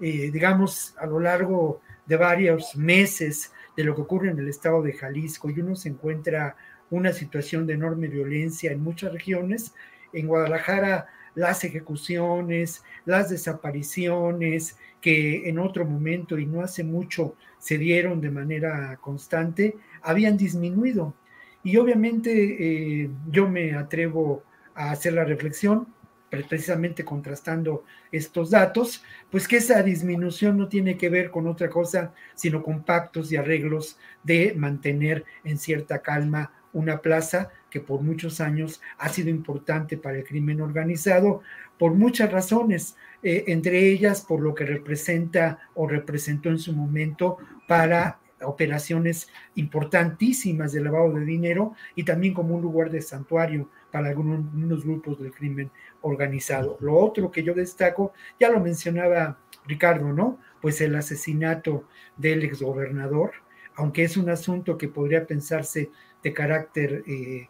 eh, 0.00 0.30
digamos, 0.30 0.94
a 0.98 1.06
lo 1.06 1.18
largo 1.20 1.80
de 2.06 2.16
varios 2.16 2.76
meses 2.76 3.52
de 3.76 3.84
lo 3.84 3.94
que 3.94 4.02
ocurre 4.02 4.30
en 4.30 4.38
el 4.38 4.48
estado 4.48 4.82
de 4.82 4.92
Jalisco, 4.92 5.50
y 5.50 5.60
uno 5.60 5.74
se 5.74 5.88
encuentra 5.88 6.56
una 6.90 7.12
situación 7.12 7.66
de 7.66 7.74
enorme 7.74 8.08
violencia 8.08 8.72
en 8.72 8.82
muchas 8.82 9.12
regiones. 9.12 9.74
En 10.12 10.26
Guadalajara 10.26 11.06
las 11.38 11.62
ejecuciones, 11.62 12.82
las 13.04 13.30
desapariciones 13.30 14.76
que 15.00 15.48
en 15.48 15.60
otro 15.60 15.84
momento 15.84 16.36
y 16.36 16.46
no 16.46 16.62
hace 16.62 16.82
mucho 16.82 17.36
se 17.58 17.78
dieron 17.78 18.20
de 18.20 18.30
manera 18.30 18.98
constante, 19.00 19.76
habían 20.02 20.36
disminuido. 20.36 21.14
Y 21.62 21.76
obviamente 21.76 22.32
eh, 22.32 23.10
yo 23.30 23.48
me 23.48 23.74
atrevo 23.74 24.42
a 24.74 24.90
hacer 24.90 25.12
la 25.12 25.24
reflexión, 25.24 25.86
precisamente 26.28 27.04
contrastando 27.04 27.84
estos 28.10 28.50
datos, 28.50 29.04
pues 29.30 29.46
que 29.46 29.58
esa 29.58 29.80
disminución 29.82 30.58
no 30.58 30.68
tiene 30.68 30.96
que 30.96 31.08
ver 31.08 31.30
con 31.30 31.46
otra 31.46 31.70
cosa, 31.70 32.12
sino 32.34 32.64
con 32.64 32.82
pactos 32.82 33.30
y 33.30 33.36
arreglos 33.36 33.96
de 34.24 34.54
mantener 34.56 35.24
en 35.44 35.56
cierta 35.56 36.02
calma 36.02 36.52
una 36.72 36.98
plaza 37.00 37.50
que 37.70 37.80
por 37.80 38.00
muchos 38.00 38.40
años 38.40 38.80
ha 38.98 39.08
sido 39.08 39.30
importante 39.30 39.96
para 39.96 40.18
el 40.18 40.24
crimen 40.24 40.60
organizado 40.60 41.42
por 41.78 41.94
muchas 41.94 42.32
razones, 42.32 42.96
eh, 43.22 43.44
entre 43.48 43.88
ellas 43.88 44.24
por 44.26 44.40
lo 44.40 44.54
que 44.54 44.64
representa 44.64 45.58
o 45.74 45.86
representó 45.86 46.48
en 46.48 46.58
su 46.58 46.72
momento 46.72 47.38
para 47.66 48.18
operaciones 48.42 49.28
importantísimas 49.56 50.72
de 50.72 50.80
lavado 50.80 51.12
de 51.12 51.24
dinero 51.24 51.74
y 51.94 52.04
también 52.04 52.34
como 52.34 52.54
un 52.54 52.62
lugar 52.62 52.90
de 52.90 53.02
santuario 53.02 53.68
para 53.90 54.08
algunos 54.08 54.84
grupos 54.84 55.18
del 55.20 55.32
crimen 55.32 55.70
organizado. 56.02 56.76
Lo 56.80 56.96
otro 56.96 57.30
que 57.30 57.42
yo 57.42 57.54
destaco, 57.54 58.12
ya 58.38 58.50
lo 58.50 58.60
mencionaba 58.60 59.38
Ricardo, 59.66 60.12
¿no? 60.12 60.38
Pues 60.60 60.80
el 60.80 60.94
asesinato 60.94 61.84
del 62.16 62.42
exgobernador, 62.44 63.32
aunque 63.74 64.04
es 64.04 64.16
un 64.16 64.28
asunto 64.30 64.78
que 64.78 64.88
podría 64.88 65.26
pensarse 65.26 65.90
de 66.22 66.32
carácter 66.32 67.04
eh, 67.06 67.48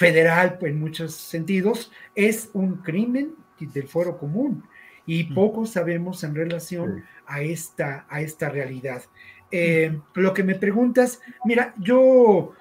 federal 0.00 0.56
pues, 0.58 0.72
en 0.72 0.80
muchos 0.80 1.14
sentidos, 1.14 1.92
es 2.14 2.48
un 2.54 2.76
crimen 2.76 3.34
del 3.58 3.86
fuero 3.86 4.16
común 4.16 4.64
y 5.04 5.24
poco 5.24 5.66
sabemos 5.66 6.24
en 6.24 6.34
relación 6.34 7.04
a 7.26 7.42
esta, 7.42 8.06
a 8.08 8.22
esta 8.22 8.48
realidad. 8.48 9.02
Eh, 9.50 10.00
lo 10.14 10.32
que 10.32 10.42
me 10.42 10.54
preguntas, 10.54 11.20
mira, 11.44 11.74
yo 11.76 12.54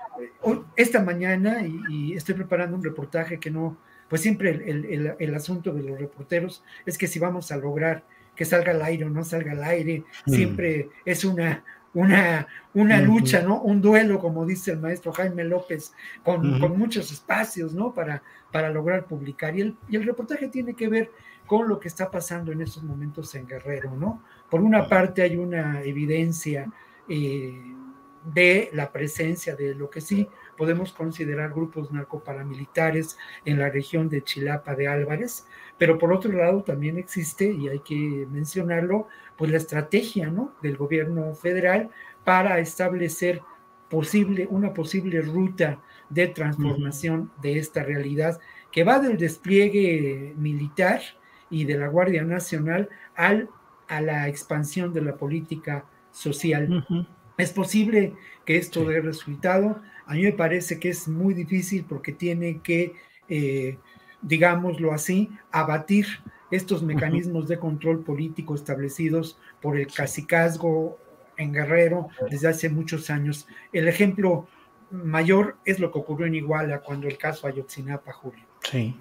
esta 0.75 1.01
mañana 1.01 1.65
y, 1.65 2.11
estoy 2.13 2.35
preparando 2.35 2.75
un 2.75 2.83
reportaje 2.83 3.39
que 3.39 3.49
no, 3.49 3.77
pues 4.09 4.21
siempre 4.21 4.49
el, 5.17 5.33
asunto 5.33 5.71
de 5.71 5.83
los 5.83 5.97
reporteros 5.97 6.61
es 6.85 6.97
que 6.97 7.07
si 7.07 7.19
vamos 7.19 7.53
a 7.53 7.57
lograr 7.57 8.03
que 8.35 8.43
salga 8.43 8.71
al 8.71 8.81
aire 8.81 9.05
o 9.05 9.09
no 9.09 9.23
salga 9.23 9.53
al 9.53 9.63
aire, 9.63 10.03
mm. 10.25 10.33
siempre 10.33 10.89
es 11.05 11.23
una, 11.23 11.63
una, 11.93 12.47
una 12.73 13.01
lucha, 13.01 13.41
¿no? 13.41 13.61
Un 13.61 13.81
duelo, 13.81 14.19
como 14.19 14.45
dice 14.45 14.71
el 14.71 14.79
maestro 14.79 15.11
Jaime 15.11 15.43
López, 15.43 15.93
con, 16.23 16.59
con 16.59 16.77
muchos 16.77 17.11
espacios, 17.11 17.73
¿no? 17.73 17.93
Para, 17.93 18.21
para 18.51 18.69
lograr 18.69 19.05
publicar. 19.05 19.55
Y 19.57 19.61
el, 19.61 19.77
y 19.87 19.95
el 19.95 20.05
reportaje 20.05 20.47
tiene 20.47 20.73
que 20.73 20.87
ver 20.87 21.11
con 21.45 21.67
lo 21.67 21.79
que 21.79 21.87
está 21.87 22.11
pasando 22.11 22.51
en 22.51 22.61
estos 22.61 22.83
momentos 22.83 23.33
en 23.33 23.47
Guerrero, 23.47 23.95
¿no? 23.95 24.23
Por 24.49 24.61
una 24.61 24.87
parte 24.87 25.23
hay 25.23 25.35
una 25.35 25.81
evidencia 25.81 26.71
eh, 27.07 27.75
de 28.23 28.69
la 28.73 28.91
presencia 28.91 29.55
de 29.55 29.75
lo 29.75 29.89
que 29.89 30.01
sí 30.01 30.27
podemos 30.57 30.91
considerar 30.91 31.51
grupos 31.51 31.91
narcoparamilitares 31.91 33.17
en 33.45 33.59
la 33.59 33.69
región 33.69 34.09
de 34.09 34.23
Chilapa 34.23 34.75
de 34.75 34.87
Álvarez, 34.87 35.45
pero 35.77 35.97
por 35.97 36.11
otro 36.11 36.31
lado 36.33 36.63
también 36.63 36.97
existe, 36.97 37.49
y 37.51 37.69
hay 37.69 37.79
que 37.79 38.27
mencionarlo, 38.29 39.07
pues 39.37 39.51
la 39.51 39.57
estrategia 39.57 40.29
¿no? 40.29 40.53
del 40.61 40.75
gobierno 40.75 41.33
federal 41.33 41.89
para 42.25 42.59
establecer 42.59 43.41
posible, 43.89 44.47
una 44.49 44.73
posible 44.73 45.21
ruta 45.21 45.79
de 46.09 46.27
transformación 46.27 47.31
de 47.41 47.57
esta 47.57 47.83
realidad 47.83 48.39
que 48.71 48.83
va 48.83 48.99
del 48.99 49.17
despliegue 49.17 50.33
militar 50.37 51.01
y 51.49 51.65
de 51.65 51.77
la 51.77 51.87
Guardia 51.87 52.23
Nacional 52.23 52.89
al, 53.15 53.49
a 53.87 54.01
la 54.01 54.27
expansión 54.27 54.93
de 54.93 55.01
la 55.01 55.15
política 55.15 55.85
social. 56.11 56.85
Es 57.39 57.51
posible 57.53 58.13
que 58.45 58.57
esto 58.57 58.83
dé 58.83 59.01
resultado. 59.01 59.81
A 60.05 60.13
mí 60.13 60.23
me 60.23 60.33
parece 60.33 60.79
que 60.79 60.89
es 60.89 61.07
muy 61.07 61.33
difícil 61.33 61.85
porque 61.87 62.11
tiene 62.11 62.59
que, 62.61 62.93
eh, 63.29 63.77
digámoslo 64.21 64.91
así, 64.91 65.29
abatir 65.51 66.05
estos 66.51 66.83
mecanismos 66.83 67.47
de 67.47 67.57
control 67.57 68.03
político 68.03 68.55
establecidos 68.55 69.39
por 69.61 69.77
el 69.77 69.87
cacicazgo 69.87 70.97
en 71.37 71.53
Guerrero 71.53 72.09
desde 72.29 72.49
hace 72.49 72.69
muchos 72.69 73.09
años. 73.09 73.47
El 73.71 73.87
ejemplo 73.87 74.47
mayor 74.91 75.57
es 75.63 75.79
lo 75.79 75.91
que 75.91 75.99
ocurrió 75.99 76.27
en 76.27 76.35
Iguala 76.35 76.81
cuando 76.81 77.07
el 77.07 77.17
caso 77.17 77.47
Ayotzinapa, 77.47 78.11
Julio. 78.11 78.43
Sí. 78.69 78.95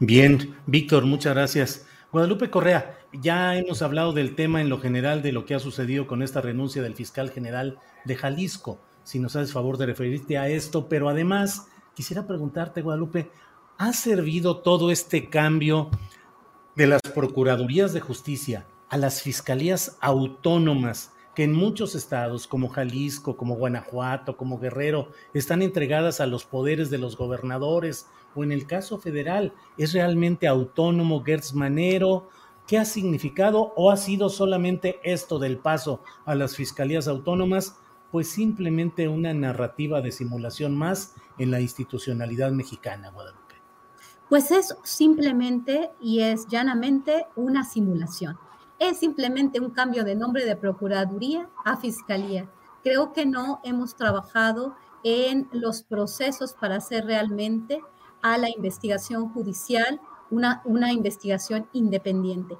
Bien, 0.00 0.56
Víctor, 0.66 1.04
muchas 1.04 1.34
gracias. 1.34 1.86
Guadalupe 2.14 2.48
Correa, 2.48 2.96
ya 3.12 3.56
hemos 3.56 3.82
hablado 3.82 4.12
del 4.12 4.36
tema 4.36 4.60
en 4.60 4.68
lo 4.68 4.78
general 4.78 5.20
de 5.20 5.32
lo 5.32 5.44
que 5.44 5.56
ha 5.56 5.58
sucedido 5.58 6.06
con 6.06 6.22
esta 6.22 6.40
renuncia 6.40 6.80
del 6.80 6.94
fiscal 6.94 7.28
general 7.28 7.80
de 8.04 8.14
Jalisco. 8.14 8.78
Si 9.02 9.18
nos 9.18 9.34
haces 9.34 9.52
favor 9.52 9.78
de 9.78 9.86
referirte 9.86 10.38
a 10.38 10.48
esto, 10.48 10.88
pero 10.88 11.08
además 11.08 11.66
quisiera 11.92 12.24
preguntarte, 12.24 12.82
Guadalupe, 12.82 13.32
¿ha 13.78 13.92
servido 13.92 14.58
todo 14.58 14.92
este 14.92 15.28
cambio 15.28 15.90
de 16.76 16.86
las 16.86 17.00
Procuradurías 17.12 17.92
de 17.92 17.98
Justicia 18.00 18.64
a 18.90 18.96
las 18.96 19.20
fiscalías 19.20 19.98
autónomas 20.00 21.10
que 21.34 21.42
en 21.42 21.52
muchos 21.52 21.96
estados 21.96 22.46
como 22.46 22.68
Jalisco, 22.68 23.36
como 23.36 23.56
Guanajuato, 23.56 24.36
como 24.36 24.60
Guerrero, 24.60 25.08
están 25.32 25.62
entregadas 25.62 26.20
a 26.20 26.28
los 26.28 26.44
poderes 26.44 26.90
de 26.90 26.98
los 26.98 27.16
gobernadores 27.16 28.06
o 28.34 28.44
en 28.44 28.52
el 28.52 28.66
caso 28.66 28.98
federal, 28.98 29.52
¿es 29.76 29.92
realmente 29.92 30.46
autónomo 30.46 31.22
Gertz 31.24 31.54
Manero? 31.54 32.28
¿Qué 32.66 32.78
ha 32.78 32.84
significado 32.84 33.72
o 33.76 33.90
ha 33.90 33.96
sido 33.96 34.28
solamente 34.28 34.98
esto 35.02 35.38
del 35.38 35.58
paso 35.58 36.02
a 36.24 36.34
las 36.34 36.56
fiscalías 36.56 37.08
autónomas? 37.08 37.76
Pues 38.10 38.28
simplemente 38.28 39.08
una 39.08 39.34
narrativa 39.34 40.00
de 40.00 40.12
simulación 40.12 40.76
más 40.76 41.14
en 41.38 41.50
la 41.50 41.60
institucionalidad 41.60 42.52
mexicana, 42.52 43.10
Guadalupe. 43.10 43.54
Pues 44.28 44.50
es 44.50 44.76
simplemente 44.82 45.90
y 46.00 46.20
es 46.20 46.46
llanamente 46.46 47.26
una 47.36 47.64
simulación. 47.64 48.38
Es 48.78 48.98
simplemente 48.98 49.60
un 49.60 49.70
cambio 49.70 50.04
de 50.04 50.14
nombre 50.14 50.44
de 50.44 50.56
Procuraduría 50.56 51.48
a 51.64 51.76
Fiscalía. 51.76 52.50
Creo 52.82 53.12
que 53.12 53.26
no 53.26 53.60
hemos 53.62 53.94
trabajado 53.94 54.74
en 55.04 55.48
los 55.52 55.82
procesos 55.82 56.54
para 56.54 56.76
hacer 56.76 57.04
realmente 57.04 57.80
a 58.24 58.38
la 58.38 58.48
investigación 58.48 59.28
judicial 59.34 60.00
una, 60.30 60.62
una 60.64 60.90
investigación 60.90 61.68
independiente. 61.74 62.56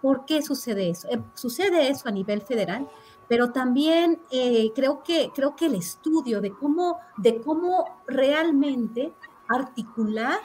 ¿Por 0.00 0.24
qué 0.24 0.42
sucede 0.42 0.90
eso? 0.90 1.08
Eh, 1.08 1.20
sucede 1.34 1.88
eso 1.88 2.08
a 2.08 2.12
nivel 2.12 2.40
federal, 2.40 2.88
pero 3.28 3.50
también 3.50 4.20
eh, 4.30 4.70
creo, 4.76 5.02
que, 5.02 5.32
creo 5.34 5.56
que 5.56 5.66
el 5.66 5.74
estudio 5.74 6.40
de 6.40 6.52
cómo, 6.52 6.98
de 7.16 7.40
cómo 7.40 7.84
realmente 8.06 9.12
articular 9.48 10.38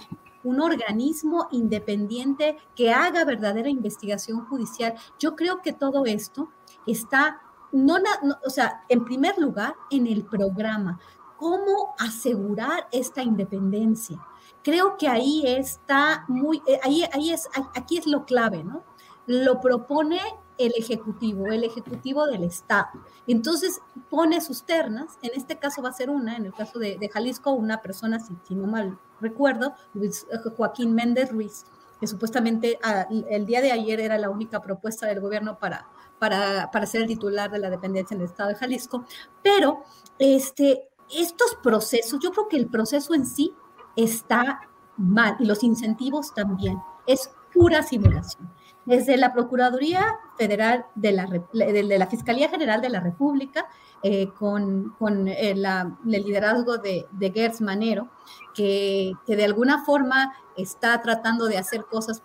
un 0.43 0.59
organismo 0.59 1.47
independiente 1.51 2.57
que 2.75 2.91
haga 2.91 3.25
verdadera 3.25 3.69
investigación 3.69 4.43
judicial, 4.47 4.95
yo 5.19 5.35
creo 5.35 5.61
que 5.61 5.71
todo 5.71 6.03
esto 6.05 6.49
está, 6.87 7.41
no, 7.71 7.97
o 8.43 8.49
sea, 8.49 8.83
en 8.89 9.05
primer 9.05 9.37
lugar, 9.37 9.75
en 9.91 10.07
el 10.07 10.25
programa, 10.25 10.99
cómo 11.37 11.93
asegurar 11.99 12.87
esta 12.91 13.21
independencia 13.21 14.19
creo 14.63 14.97
que 14.97 15.07
ahí 15.07 15.43
está 15.45 16.25
muy, 16.27 16.61
eh, 16.67 16.79
ahí, 16.83 17.03
ahí 17.11 17.31
es, 17.31 17.47
aquí 17.75 17.97
es 17.97 18.07
lo 18.07 18.25
clave, 18.25 18.63
¿no? 18.63 18.83
Lo 19.25 19.61
propone 19.61 20.19
el 20.57 20.73
Ejecutivo, 20.77 21.47
el 21.47 21.63
Ejecutivo 21.63 22.25
del 22.27 22.43
Estado. 22.43 22.89
Entonces 23.27 23.81
pone 24.09 24.41
sus 24.41 24.63
ternas, 24.63 25.17
en 25.21 25.31
este 25.35 25.57
caso 25.57 25.81
va 25.81 25.89
a 25.89 25.93
ser 25.93 26.09
una, 26.09 26.35
en 26.35 26.45
el 26.45 26.53
caso 26.53 26.79
de, 26.79 27.09
Jalisco, 27.11 27.51
una 27.51 27.81
persona, 27.81 28.19
si, 28.19 28.55
no 28.55 28.67
mal 28.67 28.99
recuerdo, 29.19 29.73
Luis, 29.93 30.25
eh, 30.31 30.37
Joaquín 30.55 30.93
Méndez 30.93 31.31
Ruiz, 31.31 31.65
que 31.99 32.07
supuestamente 32.07 32.79
ah, 32.83 33.07
el 33.29 33.45
día 33.45 33.61
de 33.61 33.71
ayer 33.71 33.99
era 33.99 34.17
la 34.17 34.29
única 34.29 34.61
propuesta 34.61 35.07
del 35.07 35.21
gobierno 35.21 35.57
para, 35.57 35.87
para, 36.19 36.69
para 36.71 36.85
ser 36.85 37.01
el 37.01 37.07
titular 37.07 37.49
de 37.51 37.59
la 37.59 37.69
dependencia 37.69 38.15
en 38.15 38.21
el 38.21 38.27
Estado 38.27 38.49
de 38.49 38.55
Jalisco, 38.55 39.05
pero 39.41 39.83
este, 40.19 40.89
estos 41.09 41.55
procesos, 41.63 42.19
yo 42.21 42.31
creo 42.31 42.47
que 42.47 42.57
el 42.57 42.67
proceso 42.67 43.13
en 43.13 43.25
sí 43.25 43.55
está 43.95 44.61
mal 44.97 45.35
y 45.39 45.45
los 45.45 45.63
incentivos 45.63 46.33
también. 46.33 46.77
Es 47.05 47.31
pura 47.53 47.83
simulación. 47.83 48.49
Desde 48.85 49.15
la 49.15 49.31
Procuraduría 49.31 50.19
Federal 50.37 50.85
de 50.95 51.13
la, 51.13 51.25
de 51.25 51.97
la 51.97 52.07
Fiscalía 52.07 52.49
General 52.49 52.81
de 52.81 52.89
la 52.89 52.99
República, 52.99 53.65
eh, 54.05 54.27
con, 54.37 54.89
con 54.99 55.29
eh, 55.29 55.51
el, 55.51 55.63
liderazgo 56.05 56.77
de, 56.77 57.07
de 57.11 57.31
Gertz 57.31 57.61
Manero, 57.61 58.09
que, 58.53 59.13
que, 59.25 59.37
de 59.37 59.45
alguna 59.45 59.85
forma 59.85 60.33
está 60.57 61.01
tratando 61.01 61.45
de 61.45 61.57
hacer 61.57 61.85
cosas 61.85 62.21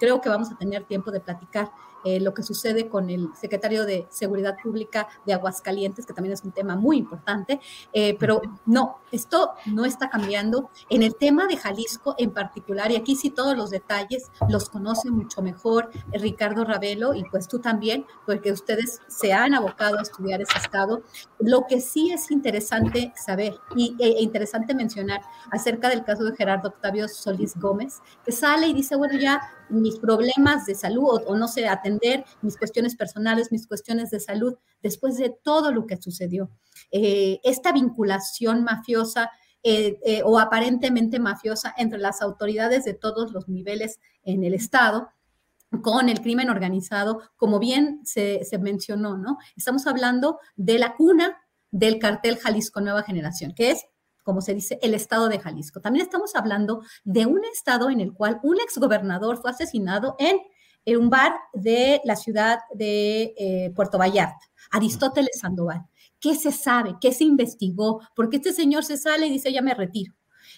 creo 0.00 0.22
que 0.22 0.30
vamos 0.30 0.50
a 0.50 0.56
tener 0.56 0.84
tiempo 0.84 1.10
de 1.10 1.20
platicar 1.20 1.70
eh, 2.04 2.20
lo 2.20 2.34
que 2.34 2.42
sucede 2.42 2.88
con 2.88 3.10
el 3.10 3.28
secretario 3.34 3.84
de 3.84 4.06
Seguridad 4.10 4.56
Pública 4.62 5.08
de 5.26 5.34
Aguascalientes, 5.34 6.06
que 6.06 6.12
también 6.12 6.32
es 6.32 6.44
un 6.44 6.52
tema 6.52 6.76
muy 6.76 6.96
importante, 6.96 7.60
eh, 7.92 8.16
pero 8.18 8.40
no, 8.66 8.98
esto 9.12 9.52
no 9.66 9.84
está 9.84 10.08
cambiando. 10.08 10.70
En 10.90 11.02
el 11.02 11.16
tema 11.16 11.46
de 11.46 11.56
Jalisco 11.56 12.14
en 12.18 12.30
particular, 12.30 12.90
y 12.90 12.96
aquí 12.96 13.16
sí 13.16 13.30
todos 13.30 13.56
los 13.56 13.70
detalles 13.70 14.30
los 14.48 14.68
conoce 14.68 15.10
mucho 15.10 15.42
mejor 15.42 15.90
Ricardo 16.12 16.64
Ravelo 16.64 17.14
y 17.14 17.24
pues 17.24 17.48
tú 17.48 17.58
también, 17.58 18.06
porque 18.26 18.52
ustedes 18.52 19.00
se 19.08 19.32
han 19.32 19.54
abocado 19.54 19.98
a 19.98 20.02
estudiar 20.02 20.40
ese 20.40 20.58
estado. 20.58 21.02
Lo 21.38 21.66
que 21.66 21.80
sí 21.80 22.12
es 22.12 22.30
interesante 22.30 23.12
saber 23.16 23.58
y, 23.74 23.96
e, 23.98 24.18
e 24.18 24.22
interesante 24.22 24.74
mencionar 24.74 25.20
acerca 25.50 25.88
del 25.88 26.04
caso 26.04 26.24
de 26.24 26.36
Gerardo 26.36 26.68
Octavio 26.68 27.08
Solís 27.08 27.56
Gómez, 27.56 28.00
que 28.24 28.32
sale 28.32 28.68
y 28.68 28.74
dice, 28.74 28.96
bueno, 28.96 29.18
ya 29.18 29.40
mis 29.70 29.98
problemas 29.98 30.66
de 30.66 30.74
salud 30.74 31.20
o, 31.26 31.36
no 31.36 31.48
sé, 31.48 31.68
atender 31.68 32.24
mis 32.42 32.56
cuestiones 32.56 32.96
personales, 32.96 33.52
mis 33.52 33.66
cuestiones 33.66 34.10
de 34.10 34.20
salud, 34.20 34.56
después 34.82 35.16
de 35.16 35.30
todo 35.30 35.72
lo 35.72 35.86
que 35.86 35.96
sucedió. 35.96 36.50
Eh, 36.90 37.40
esta 37.44 37.72
vinculación 37.72 38.64
mafiosa 38.64 39.30
eh, 39.62 39.98
eh, 40.04 40.22
o 40.24 40.38
aparentemente 40.38 41.18
mafiosa 41.18 41.74
entre 41.76 41.98
las 41.98 42.22
autoridades 42.22 42.84
de 42.84 42.94
todos 42.94 43.32
los 43.32 43.48
niveles 43.48 43.98
en 44.22 44.44
el 44.44 44.54
Estado 44.54 45.10
con 45.82 46.08
el 46.08 46.22
crimen 46.22 46.48
organizado, 46.48 47.20
como 47.36 47.58
bien 47.58 48.00
se, 48.04 48.44
se 48.44 48.58
mencionó, 48.58 49.18
¿no? 49.18 49.36
Estamos 49.56 49.86
hablando 49.86 50.38
de 50.56 50.78
la 50.78 50.94
cuna 50.94 51.36
del 51.70 51.98
cartel 51.98 52.38
Jalisco 52.38 52.80
Nueva 52.80 53.02
Generación, 53.02 53.52
que 53.54 53.72
es 53.72 53.84
como 54.28 54.42
se 54.42 54.54
dice, 54.54 54.78
el 54.82 54.92
estado 54.92 55.30
de 55.30 55.38
Jalisco. 55.38 55.80
También 55.80 56.04
estamos 56.04 56.34
hablando 56.34 56.82
de 57.02 57.24
un 57.24 57.42
estado 57.46 57.88
en 57.88 57.98
el 58.02 58.12
cual 58.12 58.38
un 58.42 58.60
exgobernador 58.60 59.38
fue 59.38 59.50
asesinado 59.50 60.16
en, 60.18 60.36
un 60.98 61.08
bar 61.08 61.32
de 61.54 62.02
la 62.04 62.14
ciudad 62.14 62.58
de 62.74 63.32
eh, 63.38 63.72
Puerto 63.74 63.96
Vallarta, 63.96 64.38
Aristóteles 64.70 65.38
Sandoval. 65.40 65.86
¿Qué 66.20 66.34
se 66.34 66.52
sabe? 66.52 66.96
¿Qué 67.00 67.12
se 67.12 67.24
investigó? 67.24 68.02
Porque 68.14 68.36
este 68.36 68.52
señor 68.52 68.84
se 68.84 68.98
sale 68.98 69.28
y 69.28 69.30
dice, 69.30 69.50
ya 69.50 69.62
me 69.62 69.72
retiro. 69.72 70.12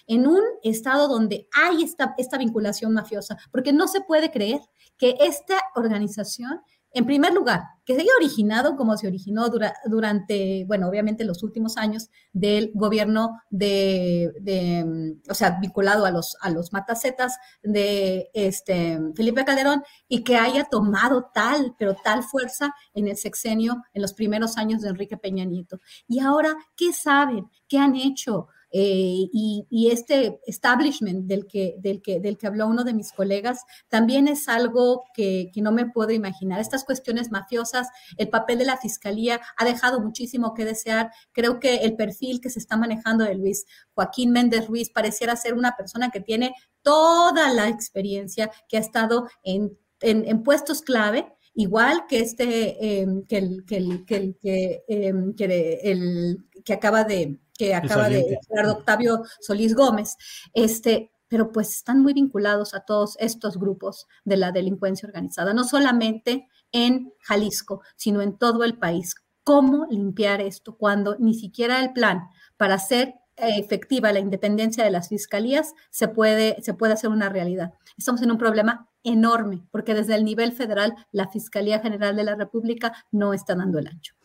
En 0.05 0.27
un 0.27 0.41
estado 0.63 1.07
donde 1.07 1.47
hay 1.53 1.83
esta, 1.83 2.13
esta 2.17 2.37
vinculación 2.37 2.93
mafiosa, 2.93 3.37
porque 3.53 3.71
no 3.71 3.87
se 3.87 4.01
puede 4.01 4.31
creer 4.31 4.59
que 4.97 5.15
esta 5.21 5.61
organización 5.75 6.59
en 6.93 7.05
primer 7.05 7.33
lugar, 7.33 7.63
que 7.85 7.95
se 7.95 8.01
haya 8.01 8.11
originado 8.17 8.75
como 8.75 8.97
se 8.97 9.07
originó 9.07 9.47
durante, 9.85 10.65
bueno, 10.65 10.87
obviamente 10.87 11.23
los 11.23 11.41
últimos 11.43 11.77
años 11.77 12.09
del 12.33 12.71
gobierno 12.73 13.41
de, 13.49 15.15
o 15.29 15.33
sea, 15.33 15.57
vinculado 15.61 16.05
a 16.05 16.11
los, 16.11 16.37
a 16.41 16.49
los 16.49 16.73
matacetas 16.73 17.37
de 17.63 18.29
este, 18.33 18.99
Felipe 19.15 19.45
Calderón 19.45 19.83
y 20.07 20.23
que 20.23 20.35
haya 20.37 20.65
tomado 20.65 21.29
tal, 21.33 21.75
pero 21.77 21.95
tal 21.95 22.23
fuerza 22.23 22.73
en 22.93 23.07
el 23.07 23.17
sexenio, 23.17 23.83
en 23.93 24.01
los 24.01 24.13
primeros 24.13 24.57
años 24.57 24.81
de 24.81 24.89
Enrique 24.89 25.17
Peña 25.17 25.45
Nieto. 25.45 25.79
Y 26.07 26.19
ahora, 26.19 26.55
¿qué 26.75 26.93
saben? 26.93 27.49
¿Qué 27.67 27.77
han 27.77 27.95
hecho? 27.95 28.47
Eh, 28.73 29.27
y, 29.33 29.89
este 29.91 30.39
establishment 30.45 31.25
del 31.27 31.45
que, 31.45 31.75
del, 31.79 32.01
que, 32.01 32.21
del 32.21 32.37
que 32.37 32.47
habló 32.47 32.67
uno 32.67 32.85
de 32.85 32.93
mis 32.93 33.11
colegas 33.11 33.59
también 33.89 34.29
es 34.29 34.47
algo 34.47 35.03
que, 35.13 35.51
que, 35.53 35.61
no 35.61 35.71
me 35.73 35.87
puedo 35.87 36.11
imaginar. 36.11 36.61
Estas 36.61 36.85
cuestiones 36.85 37.31
mafiosas, 37.31 37.89
el 38.17 38.29
papel 38.29 38.59
de 38.59 38.65
la 38.65 38.77
fiscalía 38.77 39.41
ha 39.57 39.65
dejado 39.65 39.99
muchísimo 39.99 40.53
que 40.53 40.63
desear. 40.63 41.11
Creo 41.33 41.59
que 41.59 41.77
el 41.77 41.95
perfil 41.95 42.39
que 42.39 42.49
se 42.49 42.59
está 42.59 42.77
manejando 42.77 43.25
de 43.25 43.35
Luis 43.35 43.65
Joaquín 43.93 44.31
Méndez 44.31 44.67
Ruiz 44.67 44.89
pareciera 44.89 45.35
ser 45.35 45.53
una 45.53 45.75
persona 45.75 46.09
que 46.09 46.21
tiene 46.21 46.53
toda 46.81 47.51
la 47.53 47.67
experiencia, 47.67 48.51
que 48.69 48.77
ha 48.77 48.79
estado 48.79 49.27
en, 49.43 49.77
en, 49.99 50.43
puestos 50.43 50.81
clave 50.81 51.27
igual 51.53 52.05
que 52.07 52.19
este, 52.19 53.01
em, 53.01 53.25
que, 53.25 53.37
el, 53.37 53.65
que, 53.65 53.77
el, 53.77 54.05
que, 54.05 54.35
que, 54.41 54.83
em, 54.87 55.33
el, 55.37 56.37
que 56.63 56.73
acaba 56.73 57.03
de, 57.03 57.39
que 57.61 57.75
acaba 57.75 58.09
de 58.09 58.39
Gerardo 58.49 58.73
Octavio 58.73 59.21
Solís 59.39 59.75
Gómez, 59.75 60.17
este, 60.55 61.11
pero 61.27 61.51
pues 61.51 61.69
están 61.69 62.01
muy 62.01 62.11
vinculados 62.11 62.73
a 62.73 62.79
todos 62.79 63.15
estos 63.19 63.59
grupos 63.59 64.07
de 64.25 64.37
la 64.37 64.51
delincuencia 64.51 65.05
organizada, 65.05 65.53
no 65.53 65.63
solamente 65.63 66.47
en 66.71 67.13
Jalisco, 67.19 67.83
sino 67.95 68.23
en 68.23 68.35
todo 68.35 68.63
el 68.63 68.79
país. 68.79 69.13
¿Cómo 69.43 69.85
limpiar 69.91 70.41
esto 70.41 70.75
cuando 70.75 71.17
ni 71.19 71.35
siquiera 71.35 71.79
el 71.83 71.93
plan 71.93 72.21
para 72.57 72.75
hacer 72.75 73.13
efectiva 73.35 74.11
la 74.11 74.19
independencia 74.19 74.83
de 74.83 74.91
las 74.91 75.09
fiscalías 75.09 75.73
se 75.91 76.07
puede, 76.07 76.59
se 76.63 76.73
puede 76.73 76.93
hacer 76.93 77.11
una 77.11 77.29
realidad? 77.29 77.73
Estamos 77.95 78.23
en 78.23 78.31
un 78.31 78.39
problema 78.39 78.89
enorme, 79.03 79.61
porque 79.69 79.93
desde 79.93 80.15
el 80.15 80.25
nivel 80.25 80.51
federal 80.51 80.95
la 81.11 81.27
Fiscalía 81.27 81.79
General 81.79 82.15
de 82.15 82.23
la 82.23 82.33
República 82.33 83.05
no 83.11 83.35
está 83.35 83.53
dando 83.53 83.77
el 83.77 83.85
ancho. 83.85 84.15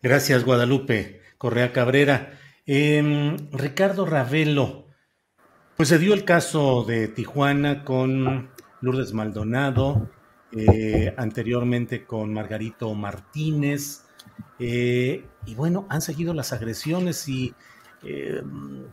Gracias, 0.00 0.44
Guadalupe. 0.44 1.22
Correa 1.42 1.72
Cabrera. 1.72 2.38
Em, 2.66 3.36
Ricardo 3.50 4.06
Ravelo, 4.06 4.86
pues 5.76 5.88
se 5.88 5.98
dio 5.98 6.14
el 6.14 6.24
caso 6.24 6.84
de 6.84 7.08
Tijuana 7.08 7.82
con 7.82 8.52
Lourdes 8.80 9.12
Maldonado, 9.12 10.08
eh, 10.52 11.12
anteriormente 11.16 12.04
con 12.04 12.32
Margarito 12.32 12.94
Martínez, 12.94 14.04
eh, 14.60 15.26
y 15.44 15.54
bueno, 15.56 15.84
han 15.88 16.00
seguido 16.00 16.32
las 16.32 16.52
agresiones 16.52 17.28
y 17.28 17.52
em, 18.04 18.84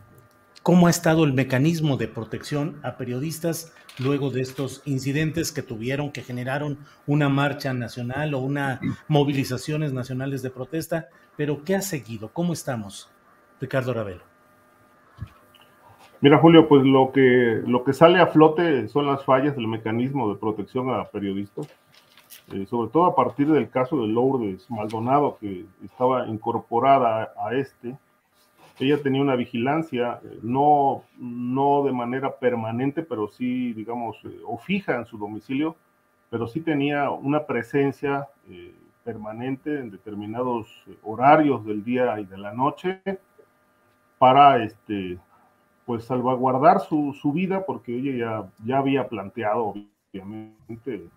cómo 0.62 0.86
ha 0.86 0.90
estado 0.90 1.24
el 1.24 1.32
mecanismo 1.32 1.96
de 1.96 2.08
protección 2.08 2.78
a 2.82 2.96
periodistas 2.96 3.74
luego 3.98 4.30
de 4.30 4.40
estos 4.40 4.82
incidentes 4.84 5.52
que 5.52 5.62
tuvieron, 5.62 6.12
que 6.12 6.22
generaron 6.22 6.78
una 7.06 7.28
marcha 7.28 7.72
nacional 7.72 8.34
o 8.34 8.38
una 8.38 8.80
movilizaciones 9.08 9.92
nacionales 9.92 10.42
de 10.42 10.50
protesta, 10.50 11.08
pero 11.36 11.64
¿qué 11.64 11.76
ha 11.76 11.82
seguido? 11.82 12.30
¿Cómo 12.32 12.52
estamos, 12.52 13.10
Ricardo 13.60 13.94
Ravelo? 13.94 14.22
Mira, 16.22 16.38
Julio, 16.38 16.68
pues 16.68 16.84
lo 16.84 17.12
que, 17.12 17.62
lo 17.66 17.82
que 17.82 17.94
sale 17.94 18.20
a 18.20 18.26
flote 18.26 18.88
son 18.88 19.06
las 19.06 19.24
fallas 19.24 19.56
del 19.56 19.66
mecanismo 19.66 20.28
de 20.30 20.38
protección 20.38 20.90
a 20.90 21.04
periodistas, 21.04 21.66
eh, 22.52 22.66
sobre 22.68 22.90
todo 22.90 23.06
a 23.06 23.14
partir 23.14 23.48
del 23.48 23.70
caso 23.70 24.02
de 24.02 24.08
Lourdes 24.08 24.70
Maldonado, 24.70 25.38
que 25.40 25.64
estaba 25.82 26.26
incorporada 26.26 27.32
a 27.42 27.54
este, 27.54 27.96
ella 28.80 29.02
tenía 29.02 29.22
una 29.22 29.36
vigilancia, 29.36 30.20
eh, 30.24 30.38
no, 30.42 31.04
no 31.18 31.82
de 31.84 31.92
manera 31.92 32.36
permanente, 32.36 33.02
pero 33.02 33.28
sí, 33.28 33.72
digamos, 33.72 34.16
eh, 34.24 34.40
o 34.46 34.58
fija 34.58 34.96
en 34.96 35.06
su 35.06 35.18
domicilio, 35.18 35.76
pero 36.30 36.46
sí 36.46 36.60
tenía 36.60 37.10
una 37.10 37.46
presencia 37.46 38.28
eh, 38.48 38.74
permanente 39.04 39.78
en 39.78 39.90
determinados 39.90 40.68
horarios 41.02 41.64
del 41.64 41.84
día 41.84 42.18
y 42.20 42.24
de 42.24 42.38
la 42.38 42.52
noche 42.52 43.00
para, 44.18 44.62
este, 44.62 45.18
pues, 45.86 46.04
salvaguardar 46.04 46.80
su, 46.80 47.12
su 47.14 47.32
vida, 47.32 47.64
porque 47.66 47.96
ella 47.96 48.16
ya, 48.16 48.64
ya 48.64 48.78
había 48.78 49.08
planteado, 49.08 49.74
obviamente, 50.12 51.08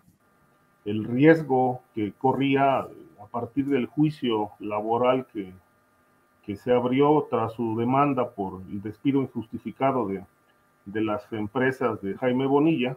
el 0.84 1.04
riesgo 1.04 1.80
que 1.94 2.12
corría 2.12 2.80
a 2.80 3.26
partir 3.30 3.66
del 3.66 3.86
juicio 3.86 4.50
laboral 4.58 5.26
que 5.32 5.52
que 6.44 6.56
se 6.56 6.72
abrió 6.72 7.26
tras 7.30 7.52
su 7.54 7.76
demanda 7.76 8.30
por 8.30 8.62
el 8.70 8.82
despido 8.82 9.20
injustificado 9.20 10.06
de, 10.06 10.24
de 10.84 11.00
las 11.00 11.30
empresas 11.32 12.00
de 12.02 12.16
Jaime 12.16 12.46
Bonilla. 12.46 12.96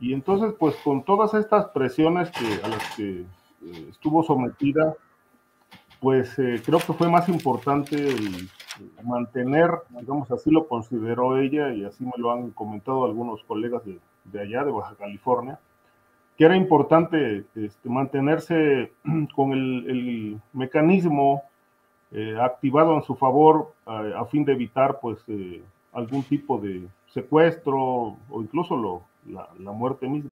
Y 0.00 0.12
entonces, 0.12 0.54
pues 0.58 0.76
con 0.76 1.04
todas 1.04 1.34
estas 1.34 1.66
presiones 1.66 2.30
que, 2.30 2.64
a 2.64 2.68
las 2.68 2.96
que 2.96 3.20
eh, 3.20 3.86
estuvo 3.90 4.22
sometida, 4.22 4.94
pues 6.00 6.38
eh, 6.38 6.60
creo 6.64 6.78
que 6.78 6.92
fue 6.92 7.08
más 7.08 7.28
importante 7.28 8.16
mantener, 9.04 9.70
digamos 9.90 10.30
así 10.30 10.50
lo 10.50 10.66
consideró 10.66 11.38
ella 11.38 11.72
y 11.72 11.84
así 11.84 12.04
me 12.04 12.12
lo 12.16 12.32
han 12.32 12.50
comentado 12.50 13.04
algunos 13.04 13.42
colegas 13.44 13.84
de, 13.84 13.98
de 14.24 14.40
allá, 14.40 14.64
de 14.64 14.72
Baja 14.72 14.96
California, 14.96 15.60
que 16.36 16.44
era 16.44 16.56
importante 16.56 17.44
este, 17.54 17.88
mantenerse 17.88 18.92
con 19.36 19.52
el, 19.52 19.86
el 19.88 20.40
mecanismo 20.52 21.42
eh, 22.12 22.36
activado 22.40 22.96
en 22.96 23.02
su 23.04 23.14
favor 23.14 23.74
eh, 23.86 24.12
a 24.16 24.24
fin 24.26 24.44
de 24.44 24.52
evitar 24.52 25.00
pues 25.00 25.18
eh, 25.28 25.62
algún 25.92 26.22
tipo 26.24 26.58
de 26.58 26.88
secuestro 27.12 28.16
o 28.30 28.42
incluso 28.42 28.76
lo, 28.76 29.02
la, 29.26 29.48
la 29.58 29.72
muerte 29.72 30.08
misma. 30.08 30.28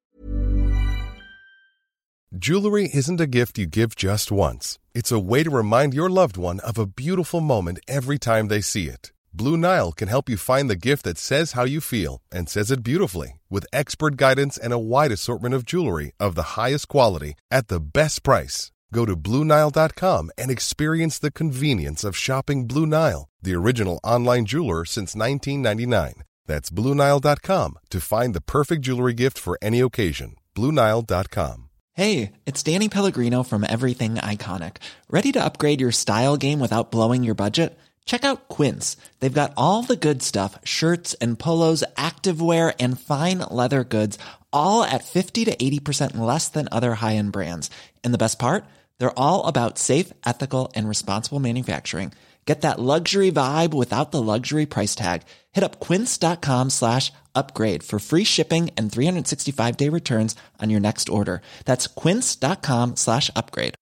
Jewelry 2.38 2.88
isn't 2.95 3.21
a 3.21 3.27
gift 3.27 3.59
you 3.59 3.66
give 3.66 3.97
just 3.97 4.31
once. 4.31 4.79
It's 4.95 5.11
a 5.11 5.19
way 5.19 5.43
to 5.43 5.51
remind 5.51 5.95
your 5.95 6.09
loved 6.09 6.37
one 6.37 6.61
of 6.61 6.79
a 6.79 6.87
beautiful 6.87 7.40
moment 7.40 7.81
every 7.88 8.19
time 8.19 8.47
they 8.47 8.61
see 8.61 8.87
it. 8.87 9.11
Blue 9.33 9.57
Nile 9.57 9.93
can 9.93 10.09
help 10.09 10.29
you 10.29 10.37
find 10.37 10.69
the 10.69 10.77
gift 10.77 11.04
that 11.04 11.19
says 11.19 11.52
how 11.52 11.65
you 11.65 11.81
feel 11.81 12.21
and 12.33 12.48
says 12.48 12.71
it 12.71 12.83
beautifully 12.83 13.40
with 13.48 13.67
expert 13.73 14.17
guidance 14.17 14.57
and 14.57 14.73
a 14.73 14.79
wide 14.79 15.13
assortment 15.13 15.54
of 15.54 15.65
jewelry 15.65 16.13
of 16.19 16.35
the 16.35 16.57
highest 16.57 16.88
quality 16.88 17.35
at 17.50 17.69
the 17.69 17.81
best 17.81 18.23
price. 18.23 18.71
Go 18.93 19.05
to 19.07 19.17
BlueNile.com 19.17 20.31
and 20.37 20.51
experience 20.51 21.19
the 21.19 21.31
convenience 21.31 22.05
of 22.05 22.17
shopping 22.17 22.67
Blue 22.67 22.87
Nile, 22.87 23.29
the 23.41 23.55
original 23.55 24.01
online 24.03 24.47
jeweler 24.47 24.85
since 24.85 25.15
1999. 25.15 26.25
That's 26.47 26.71
BlueNile.com 26.71 27.79
to 27.91 28.01
find 28.01 28.35
the 28.35 28.41
perfect 28.41 28.83
jewelry 28.83 29.15
gift 29.15 29.38
for 29.38 29.59
any 29.63 29.81
occasion. 29.81 30.35
BlueNile.com. 30.55 31.69
Hey, 31.93 32.33
it's 32.47 32.63
Danny 32.63 32.88
Pellegrino 32.88 33.43
from 33.43 33.65
Everything 33.69 34.15
Iconic. 34.15 34.77
Ready 35.09 35.33
to 35.33 35.45
upgrade 35.45 35.81
your 35.81 35.93
style 35.93 36.37
game 36.37 36.59
without 36.59 36.91
blowing 36.91 37.23
your 37.25 37.35
budget? 37.35 37.79
Check 38.05 38.25
out 38.25 38.49
Quince. 38.49 38.97
They've 39.21 39.41
got 39.41 39.53
all 39.57 39.83
the 39.83 39.97
good 39.97 40.23
stuff 40.23 40.59
shirts 40.65 41.15
and 41.15 41.38
polos, 41.38 41.85
activewear, 41.97 42.75
and 42.81 42.99
fine 42.99 43.38
leather 43.38 43.85
goods, 43.85 44.19
all 44.53 44.83
at 44.83 45.05
50 45.05 45.45
to 45.45 45.57
80% 45.57 46.17
less 46.17 46.49
than 46.49 46.69
other 46.73 46.95
high 46.95 47.17
end 47.17 47.33
brands. 47.33 47.71
And 48.03 48.15
the 48.15 48.19
best 48.19 48.38
part? 48.38 48.65
They're 49.01 49.19
all 49.19 49.46
about 49.46 49.79
safe, 49.79 50.13
ethical, 50.25 50.71
and 50.77 50.87
responsible 50.87 51.40
manufacturing. 51.40 52.13
Get 52.46 52.63
that 52.63 52.79
luxury 52.79 53.31
vibe 53.31 53.75
without 53.75 54.13
the 54.13 54.23
luxury 54.23 54.67
price 54.67 54.94
tag. 54.94 55.23
Hit 55.53 55.65
up 55.65 55.81
quince.com 55.81 56.71
slash 56.71 57.13
upgrade 57.35 57.83
for 57.83 57.98
free 57.98 58.25
shipping 58.25 58.71
and 58.77 58.90
365 58.90 59.77
day 59.77 59.88
returns 59.88 60.35
on 60.59 60.71
your 60.71 60.81
next 60.81 61.09
order. 61.09 61.42
That's 61.65 61.87
quince.com 61.87 62.96
slash 62.96 63.31
upgrade. 63.37 63.75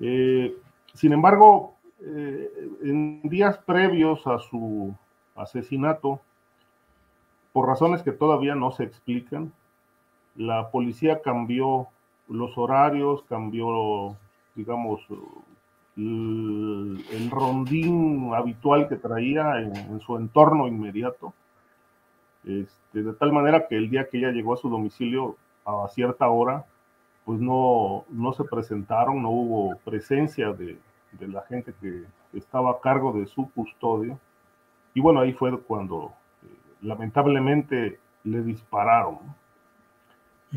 Eh, 0.00 0.52
sin 0.94 1.12
embargo, 1.12 1.76
eh, 2.00 2.50
en 2.82 3.22
días 3.22 3.58
previos 3.64 4.26
a 4.26 4.38
su 4.38 4.92
asesinato, 5.36 6.20
por 7.52 7.68
razones 7.68 8.02
que 8.02 8.10
todavía 8.10 8.56
no 8.56 8.72
se 8.72 8.82
explican, 8.82 9.52
la 10.36 10.70
policía 10.70 11.22
cambió 11.22 11.88
los 12.28 12.56
horarios, 12.56 13.22
cambió, 13.28 14.16
digamos, 14.54 15.00
el, 15.96 17.30
rondín 17.30 18.32
habitual 18.34 18.88
que 18.88 18.96
traía 18.96 19.60
en, 19.60 20.00
su 20.00 20.16
entorno 20.16 20.66
inmediato, 20.66 21.32
este, 22.44 23.02
de 23.02 23.12
tal 23.14 23.32
manera 23.32 23.66
que 23.68 23.76
el 23.76 23.90
día 23.90 24.08
que 24.08 24.18
ella 24.18 24.30
llegó 24.30 24.54
a 24.54 24.58
su 24.58 24.68
domicilio 24.68 25.36
a 25.64 25.88
cierta 25.88 26.28
hora, 26.28 26.64
pues 27.24 27.40
no, 27.40 28.04
no 28.10 28.32
se 28.34 28.44
presentaron, 28.44 29.22
no 29.22 29.30
hubo 29.30 29.76
presencia 29.78 30.52
de, 30.52 30.78
de 31.18 31.28
la 31.28 31.42
gente 31.42 31.74
que 31.80 32.04
estaba 32.34 32.72
a 32.72 32.80
cargo 32.80 33.12
de 33.12 33.26
su 33.26 33.50
custodia. 33.52 34.18
Y 34.92 35.00
bueno, 35.00 35.20
ahí 35.20 35.32
fue 35.32 35.58
cuando 35.62 36.12
eh, 36.42 36.46
lamentablemente 36.82 37.98
le 38.24 38.42
dispararon. 38.42 39.18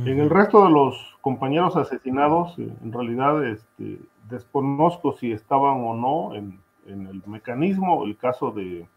En 0.05 0.19
el 0.19 0.29
resto 0.29 0.63
de 0.63 0.69
los 0.69 1.17
compañeros 1.21 1.75
asesinados, 1.75 2.57
eh, 2.59 2.71
en 2.83 2.93
realidad 2.93 3.43
este, 3.47 3.99
desconozco 4.29 5.13
si 5.13 5.31
estaban 5.31 5.83
o 5.83 5.95
no 5.95 6.35
en, 6.35 6.59
en, 6.85 7.07
el 7.07 7.23
mecanismo. 7.25 8.03
El 8.03 8.15
caso 8.15 8.51
de, 8.51 8.87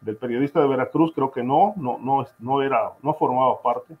del 0.00 0.16
periodista 0.16 0.60
de 0.60 0.68
Veracruz, 0.68 1.12
creo 1.14 1.32
que 1.32 1.42
no, 1.42 1.74
no, 1.76 1.98
no, 1.98 2.24
no, 2.38 2.62
era, 2.62 2.92
no 3.02 3.14
formaba 3.14 3.60
parte. 3.60 3.96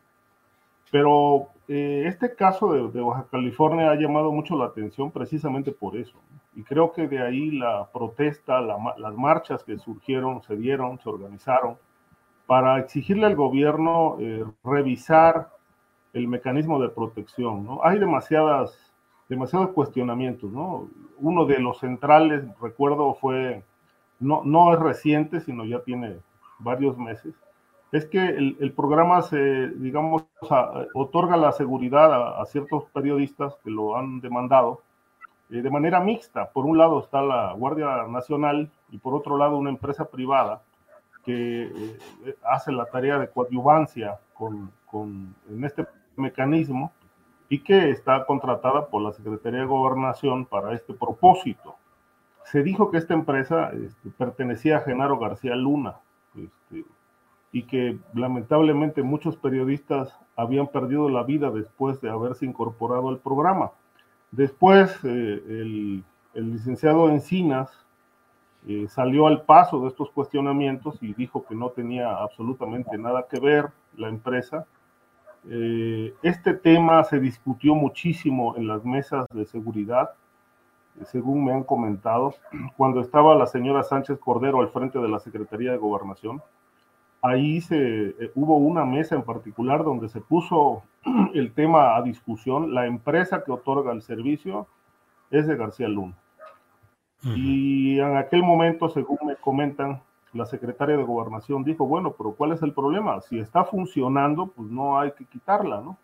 Pero 0.92 1.48
eh, 1.66 2.04
este 2.06 2.36
caso 2.36 2.72
de, 2.72 2.92
de, 2.92 3.00
Baja 3.00 3.26
California 3.28 3.90
ha 3.90 3.96
llamado 3.96 4.30
mucho 4.30 4.56
la 4.56 4.66
atención 4.66 5.10
precisamente 5.10 5.72
por 5.72 5.96
eso. 5.96 6.16
Y 6.54 6.62
creo 6.62 6.92
que 6.92 7.08
de 7.08 7.22
ahí 7.22 7.50
la 7.50 7.88
protesta, 7.92 8.60
la, 8.60 8.76
las 8.98 9.14
marchas 9.16 9.64
que 9.64 9.78
surgieron, 9.78 10.42
se 10.44 10.54
dieron, 10.54 11.00
se 11.00 11.08
organizaron, 11.08 11.76
para 12.46 12.78
exigirle 12.78 13.26
al 13.26 13.34
gobierno 13.34 14.16
eh, 14.20 14.44
revisar 14.62 15.55
el 16.16 16.28
mecanismo 16.28 16.80
de 16.80 16.88
protección, 16.88 17.64
¿no? 17.64 17.80
Hay 17.84 17.98
demasiadas, 17.98 18.74
demasiados 19.28 19.70
cuestionamientos, 19.70 20.50
¿no? 20.50 20.88
Uno 21.18 21.44
de 21.44 21.58
los 21.58 21.78
centrales, 21.78 22.42
recuerdo, 22.60 23.14
fue, 23.14 23.62
no, 24.18 24.42
no 24.44 24.72
es 24.72 24.80
reciente, 24.80 25.40
sino 25.40 25.66
ya 25.66 25.80
tiene 25.80 26.16
varios 26.58 26.96
meses, 26.96 27.34
es 27.92 28.06
que 28.06 28.18
el, 28.18 28.56
el 28.60 28.72
programa 28.72 29.20
se, 29.22 29.68
digamos, 29.68 30.24
otorga 30.94 31.36
la 31.36 31.52
seguridad 31.52 32.12
a, 32.12 32.40
a, 32.40 32.46
ciertos 32.46 32.84
periodistas 32.92 33.54
que 33.62 33.70
lo 33.70 33.96
han 33.96 34.20
demandado 34.20 34.80
eh, 35.50 35.60
de 35.60 35.70
manera 35.70 36.00
mixta. 36.00 36.50
Por 36.50 36.64
un 36.64 36.78
lado 36.78 37.00
está 37.00 37.20
la 37.20 37.52
Guardia 37.52 38.06
Nacional 38.08 38.70
y 38.90 38.98
por 38.98 39.14
otro 39.14 39.36
lado 39.36 39.58
una 39.58 39.70
empresa 39.70 40.06
privada 40.06 40.62
que 41.24 41.64
eh, 41.64 41.98
hace 42.44 42.72
la 42.72 42.86
tarea 42.86 43.18
de 43.18 43.28
coadyuvancia 43.28 44.18
con, 44.34 44.70
con, 44.86 45.34
en 45.48 45.64
este 45.64 45.86
mecanismo 46.16 46.92
y 47.48 47.60
que 47.60 47.90
está 47.90 48.24
contratada 48.26 48.86
por 48.86 49.02
la 49.02 49.12
Secretaría 49.12 49.60
de 49.60 49.66
Gobernación 49.66 50.46
para 50.46 50.74
este 50.74 50.94
propósito. 50.94 51.76
Se 52.44 52.62
dijo 52.62 52.90
que 52.90 52.98
esta 52.98 53.14
empresa 53.14 53.70
este, 53.72 54.10
pertenecía 54.10 54.78
a 54.78 54.80
Genaro 54.80 55.18
García 55.18 55.54
Luna 55.54 55.96
este, 56.36 56.84
y 57.52 57.62
que 57.64 57.98
lamentablemente 58.14 59.02
muchos 59.02 59.36
periodistas 59.36 60.16
habían 60.36 60.68
perdido 60.68 61.08
la 61.08 61.22
vida 61.22 61.50
después 61.50 62.00
de 62.00 62.10
haberse 62.10 62.46
incorporado 62.46 63.08
al 63.08 63.18
programa. 63.18 63.70
Después, 64.30 64.98
eh, 65.04 65.42
el, 65.48 66.04
licenciado 66.34 67.08
Encinas 67.08 67.70
eh, 68.68 68.86
salió 68.88 69.26
al 69.26 69.42
paso 69.42 69.80
de 69.80 69.88
estos 69.88 70.10
cuestionamientos 70.10 71.02
y 71.02 71.14
dijo 71.14 71.46
que 71.46 71.54
no 71.54 71.70
tenía 71.70 72.14
absolutamente 72.16 72.98
nada 72.98 73.26
que 73.30 73.40
ver 73.40 73.70
la 73.96 74.08
empresa 74.08 74.66
eh, 75.48 76.14
este 76.22 76.54
tema 76.54 77.04
se 77.04 77.20
discutió 77.20 77.74
muchísimo 77.74 78.56
en 78.56 78.66
las 78.66 78.84
mesas 78.84 79.26
de 79.32 79.46
seguridad, 79.46 80.10
según 81.04 81.44
me 81.44 81.52
han 81.52 81.62
comentado, 81.62 82.34
cuando 82.76 83.00
estaba 83.00 83.34
la 83.34 83.46
señora 83.46 83.82
Sánchez 83.82 84.18
Cordero 84.18 84.60
al 84.60 84.70
frente 84.70 84.98
de 84.98 85.08
la 85.08 85.18
Secretaría 85.18 85.72
de 85.72 85.76
Gobernación. 85.76 86.42
Ahí 87.22 87.60
se, 87.60 88.08
eh, 88.08 88.30
hubo 88.34 88.56
una 88.56 88.84
mesa 88.84 89.14
en 89.14 89.22
particular 89.22 89.84
donde 89.84 90.08
se 90.08 90.20
puso 90.20 90.82
el 91.34 91.52
tema 91.52 91.96
a 91.96 92.02
discusión. 92.02 92.74
La 92.74 92.86
empresa 92.86 93.42
que 93.44 93.52
otorga 93.52 93.92
el 93.92 94.02
servicio 94.02 94.66
es 95.30 95.46
de 95.46 95.56
García 95.56 95.88
Luna. 95.88 96.14
Uh 97.24 97.28
-huh. 97.28 97.34
Y 97.36 98.00
en 98.00 98.16
aquel 98.16 98.42
momento, 98.42 98.88
según 98.88 99.18
me 99.26 99.36
comentan, 99.36 100.00
la 100.32 100.46
secretaria 100.46 100.96
de 100.96 101.02
gobernación 101.02 101.64
dijo, 101.64 101.86
bueno, 101.86 102.14
pero 102.16 102.32
¿cuál 102.32 102.52
es 102.52 102.62
el 102.62 102.72
problema? 102.72 103.20
Si 103.20 103.38
está 103.38 103.64
funcionando, 103.64 104.48
pues 104.48 104.68
no 104.68 104.98
hay 104.98 105.12
que 105.12 105.24
quitarla, 105.24 105.80
¿no? 105.80 105.96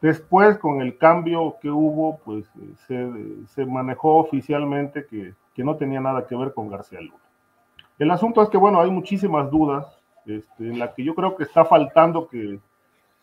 Después, 0.00 0.58
con 0.58 0.82
el 0.82 0.98
cambio 0.98 1.56
que 1.60 1.70
hubo, 1.70 2.18
pues 2.18 2.46
se, 2.86 3.10
se 3.46 3.64
manejó 3.64 4.16
oficialmente 4.16 5.06
que, 5.06 5.34
que, 5.54 5.64
no 5.64 5.76
tenía 5.76 6.00
nada 6.00 6.26
que 6.26 6.36
ver 6.36 6.52
con 6.52 6.68
García 6.68 7.00
Luna. 7.00 7.16
El 7.98 8.10
asunto 8.10 8.42
es 8.42 8.50
que, 8.50 8.58
bueno, 8.58 8.80
hay 8.80 8.90
muchísimas 8.90 9.50
dudas, 9.50 9.86
este, 10.26 10.68
en 10.68 10.78
la 10.78 10.92
que 10.92 11.02
yo 11.02 11.14
creo 11.14 11.34
que 11.34 11.44
está 11.44 11.64
faltando 11.64 12.28
que, 12.28 12.60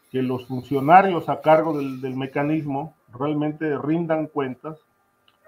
que 0.10 0.24
los 0.24 0.48
funcionarios 0.48 1.30
a 1.30 1.42
cargo 1.42 1.78
del, 1.78 2.02
del 2.02 2.16
mecanismo 2.16 2.96
realmente 3.14 3.78
rindan 3.78 4.26
cuentas 4.26 4.80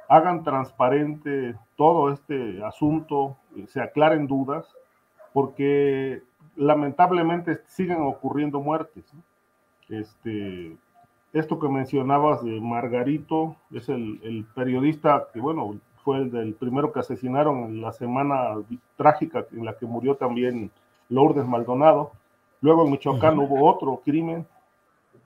hagan 0.08 0.43
transparente 0.43 1.56
todo 1.76 2.12
este 2.12 2.64
asunto, 2.64 3.38
se 3.68 3.82
aclaren 3.82 4.28
dudas, 4.28 4.66
porque 5.34 6.22
lamentablemente 6.56 7.60
siguen 7.68 8.01
ocurriendo 8.01 8.60
muertes. 8.62 9.03
Este, 9.89 10.76
esto 11.34 11.60
que 11.60 11.68
mencionabas 11.68 12.43
de 12.43 12.60
Margarito, 12.62 13.56
es 13.72 13.89
el, 13.89 14.20
el, 14.24 14.45
periodista 14.56 15.28
que, 15.34 15.39
bueno, 15.39 15.78
fue 16.03 16.20
el 16.20 16.32
del 16.32 16.53
primero 16.53 16.93
que 16.93 16.99
asesinaron 16.99 17.64
en 17.66 17.82
la 17.82 17.91
semana 17.91 18.56
trágica 18.95 19.45
en 19.51 19.66
la 19.66 19.74
que 19.78 19.86
murió 19.86 20.16
también 20.16 20.72
Lourdes 21.10 21.45
Maldonado. 21.45 22.12
Luego 22.62 22.86
en 22.86 22.91
Michoacán 22.91 23.38
uh 23.38 23.41
-huh. 23.41 23.49
hubo 23.49 23.70
otro 23.70 24.01
crimen. 24.06 24.45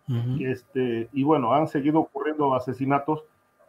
Uh 0.07 0.13
-huh. 0.13 0.51
este, 0.51 1.09
y 1.13 1.23
bueno, 1.23 1.53
han 1.53 1.67
seguido 1.67 1.99
ocurriendo 1.99 2.55
asesinatos 2.55 3.23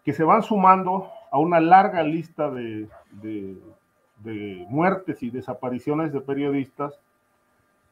que 0.04 0.12
se 0.12 0.24
van 0.24 0.42
sumando 0.42 1.10
a 1.30 1.38
una 1.38 1.60
larga 1.60 2.02
lista 2.02 2.50
de, 2.50 2.88
de, 3.12 4.66
muertes 4.68 5.22
y 5.22 5.30
desapariciones 5.30 6.12
de 6.12 6.20
periodistas 6.20 6.98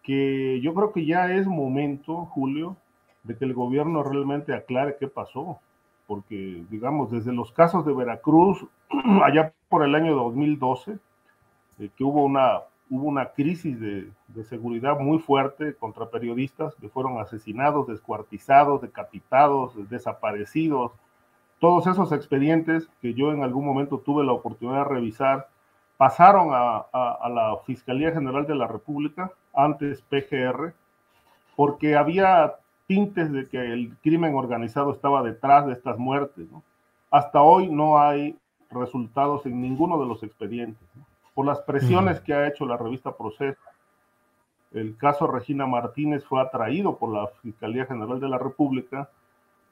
que 0.03 0.61
yo 0.61 0.75
creo 0.75 0.93
que 0.93 1.07
ya 1.07 1.33
es 1.33 1.47
momento, 1.47 2.27
Julio, 2.27 2.77
de 3.25 3.37
que 3.37 3.45
el 3.45 3.55
gobierno 3.55 4.03
realmente 4.03 4.55
aclare 4.55 4.97
qué 4.99 5.09
pasó, 5.09 5.59
porque 6.07 6.65
digamos, 6.71 7.11
desde 7.11 7.33
los 7.33 7.53
casos 7.53 7.85
de 7.85 7.93
Veracruz, 7.93 8.67
allá 9.25 9.53
por 9.69 9.85
el 9.85 9.95
año 9.95 10.15
2012, 10.15 10.99
eh, 11.79 11.91
que 11.97 12.05
hubo 12.05 12.25
una, 12.25 12.61
hubo 12.91 13.07
una 13.07 13.31
crisis 13.33 13.79
de, 13.81 14.11
de 14.29 14.45
seguridad 14.45 14.99
muy 14.99 15.19
fuerte 15.19 15.75
contra 15.75 16.11
periodistas 16.11 16.75
que 16.77 16.89
fueron 16.89 17.19
asesinados, 17.19 17.87
descuartizados, 17.87 18.81
decapitados, 18.81 19.89
desaparecidos, 19.91 20.93
todos 21.59 21.87
esos 21.87 22.13
expedientes 22.13 22.89
que 23.01 23.15
yo 23.15 23.33
en 23.33 23.43
algún 23.43 23.65
momento 23.65 23.99
tuve 23.99 24.25
la 24.25 24.33
oportunidad 24.33 24.85
de 24.85 24.95
revisar 24.95 25.49
pasaron 25.97 26.51
a, 26.53 26.87
a, 26.93 27.19
a, 27.21 27.29
la 27.29 27.57
Fiscalía 27.67 28.13
General 28.13 28.47
de 28.47 28.55
la 28.55 28.69
República, 28.69 29.33
antes 29.53 30.01
PGR, 30.03 30.73
porque 31.57 31.97
había 31.97 32.55
tintes 32.87 33.33
de 33.33 33.49
que 33.49 33.59
el 33.59 33.97
crimen 34.03 34.37
organizado 34.37 34.93
estaba 34.93 35.23
detrás 35.25 35.67
de 35.67 35.73
estas 35.73 35.99
muertes. 35.99 36.49
¿no? 36.53 36.63
Hasta 37.11 37.43
hoy 37.43 37.69
no 37.69 37.99
hay 37.99 38.39
resultados 38.71 39.45
en 39.47 39.61
ninguno 39.61 40.01
de 40.01 40.07
los 40.07 40.23
expedientes. 40.23 40.87
¿no? 40.95 41.05
por 41.39 41.47
las 41.47 41.61
presiones 41.61 42.21
que 42.21 42.35
ha 42.35 42.49
hecho 42.49 42.67
la 42.67 42.77
revista 42.77 43.17
Proceso. 43.17 43.61
El 44.73 44.97
caso 44.97 45.29
Regina 45.29 45.69
Martínez 45.69 46.25
fue 46.25 46.43
atraído 46.43 46.97
por 46.97 47.15
la 47.15 47.29
Fiscalía 47.29 47.87
General 47.87 48.19
de 48.19 48.29
la 48.29 48.39
República 48.39 49.09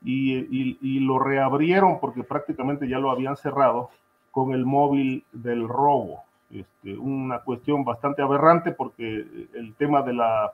y, 0.02 1.00
lo 1.00 1.18
reabrieron 1.18 1.98
porque 2.00 2.22
prácticamente 2.22 2.88
ya 2.88 2.98
lo 2.98 3.10
habían 3.10 3.36
cerrado 3.36 3.90
con 4.30 4.52
el 4.52 4.64
móvil 4.64 5.24
del 5.32 5.68
robo. 5.68 6.22
Este, 6.50 6.96
una 6.96 7.40
cuestión 7.40 7.84
bastante 7.84 8.22
aberrante 8.22 8.70
porque 8.70 9.48
el 9.54 9.74
tema 9.74 10.02
de 10.02 10.12
la 10.12 10.52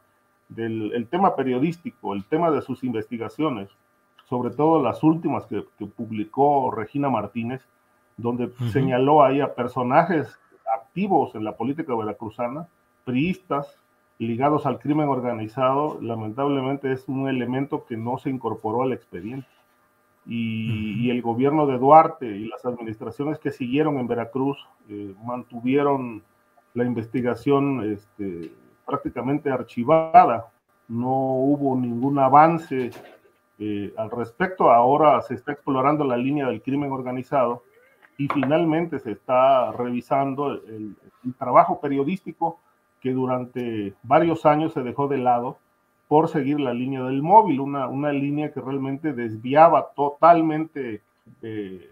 del 0.49 0.93
el 0.95 1.07
tema 1.07 1.36
periodístico, 1.36 2.14
el 2.14 2.24
tema 2.24 2.51
de 2.51 2.62
sus 2.62 2.84
investigaciones, 2.84 3.68
sobre 4.28 4.51
todo 4.55 4.82
las 4.82 5.03
últimas 5.03 5.45
que, 5.47 5.64
publicó 5.97 6.70
Regina 6.70 7.11
Martínez, 7.11 7.62
donde 8.16 8.51
señaló 8.72 9.22
ahí 9.22 9.40
a 9.40 9.55
personajes 9.55 10.38
activos 10.74 11.34
en 11.34 11.45
la 11.45 11.57
política 11.57 11.95
veracruzana, 11.95 12.66
priistas, 13.05 13.76
ligados 14.19 14.67
al 14.67 14.79
crimen 14.79 15.09
organizado, 15.09 15.99
lamentablemente 16.01 16.93
es 16.93 17.09
un 17.09 17.29
elemento 17.29 17.85
que 17.87 17.97
no 17.97 18.19
se 18.19 18.31
incorporó 18.31 18.83
al 18.83 18.93
expediente. 18.93 19.49
Y, 20.25 21.11
el 21.11 21.21
gobierno 21.21 21.67
de 21.67 21.79
Duarte 21.79 22.27
y 22.27 22.47
las 22.47 22.65
administraciones 22.65 23.41
que 23.41 23.51
siguieron 23.51 23.99
en 23.99 24.07
Veracruz 24.07 24.57
eh, 24.89 25.15
mantuvieron 25.25 26.23
la 26.75 26.85
investigación 26.85 27.93
este, 27.93 28.53
prácticamente 28.87 29.51
archivada. 29.51 30.53
No 30.87 31.11
hubo 31.11 31.77
ningún 31.77 32.21
avance 32.21 32.93
eh, 33.59 33.93
al 33.97 34.11
respecto. 34.13 34.71
Ahora 34.71 35.21
se 35.23 35.35
está 35.35 35.53
explorando 35.53 36.05
la 36.05 36.17
línea 36.17 36.47
del 36.47 36.63
crimen 36.63 36.93
organizado 36.93 37.65
y 38.17 38.29
finalmente 38.29 39.01
se 39.01 39.13
está 39.13 39.73
revisando 39.73 40.53
el 40.53 40.95
trabajo 41.37 41.81
periodístico 41.81 42.61
que 43.03 43.12
durante 43.12 43.94
varios 44.03 44.46
años 44.46 44.72
se 44.72 44.82
dejó 44.82 45.09
de 45.09 45.18
lado 45.18 45.59
por 46.09 46.28
seguir 46.28 46.61
la 46.61 46.72
línea 46.72 47.03
del 47.03 47.22
móvil, 47.22 47.61
una, 47.61 47.88
una 47.88 48.12
línea 48.12 48.53
que 48.53 48.61
realmente 48.61 49.12
desviaba 49.12 49.92
totalmente 49.96 51.03
eh, 51.42 51.90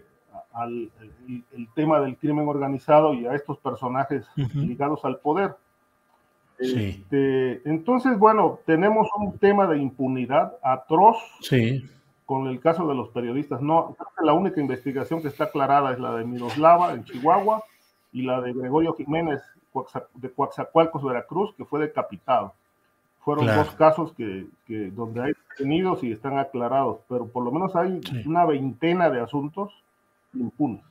al 0.53 0.91
el, 1.27 1.67
tema 1.75 1.99
del 1.99 2.17
crimen 2.17 2.47
organizado 2.47 3.13
y 3.13 3.25
a 3.25 3.33
estos 3.33 3.57
personajes 3.57 4.25
ligados 4.53 5.03
al 5.05 5.19
poder. 5.19 5.55
Este, 6.59 7.67
entonces, 7.67 8.17
bueno, 8.19 8.59
tenemos 8.65 9.07
un 9.17 9.37
tema 9.39 9.65
de 9.67 9.79
impunidad 9.79 10.53
atroz 10.61 11.17
con 12.25 12.47
el 12.47 12.59
caso 12.59 12.87
de 12.87 12.95
los 12.95 13.09
periodistas. 13.09 13.61
No, 13.61 13.97
la 14.23 14.33
única 14.33 14.61
investigación 14.61 15.21
que 15.21 15.29
está 15.29 15.45
aclarada 15.45 15.91
es 15.91 15.99
la 15.99 16.15
de 16.15 16.25
Miroslava 16.25 16.93
en 16.93 17.03
Chihuahua 17.03 17.63
y 18.11 18.21
la 18.21 18.41
de 18.41 18.53
Gregorio 18.53 18.93
Jiménez 18.93 19.41
de 20.15 20.31
Coatzacoalcos, 20.31 21.03
Veracruz, 21.03 21.53
que 21.55 21.65
fue 21.65 21.79
decapitado. 21.79 22.53
Fueron 23.19 23.45
dos 23.45 23.71
casos 23.75 24.13
que, 24.13 24.47
donde 24.67 25.21
hay 25.21 25.33
detenidos 25.49 26.03
y 26.03 26.11
están 26.11 26.39
aclarados, 26.39 27.01
pero 27.07 27.27
por 27.27 27.43
lo 27.43 27.51
menos 27.51 27.75
hay 27.75 28.01
una 28.25 28.45
veintena 28.45 29.09
de 29.09 29.21
asuntos 29.21 29.71
impunes. 30.33 30.81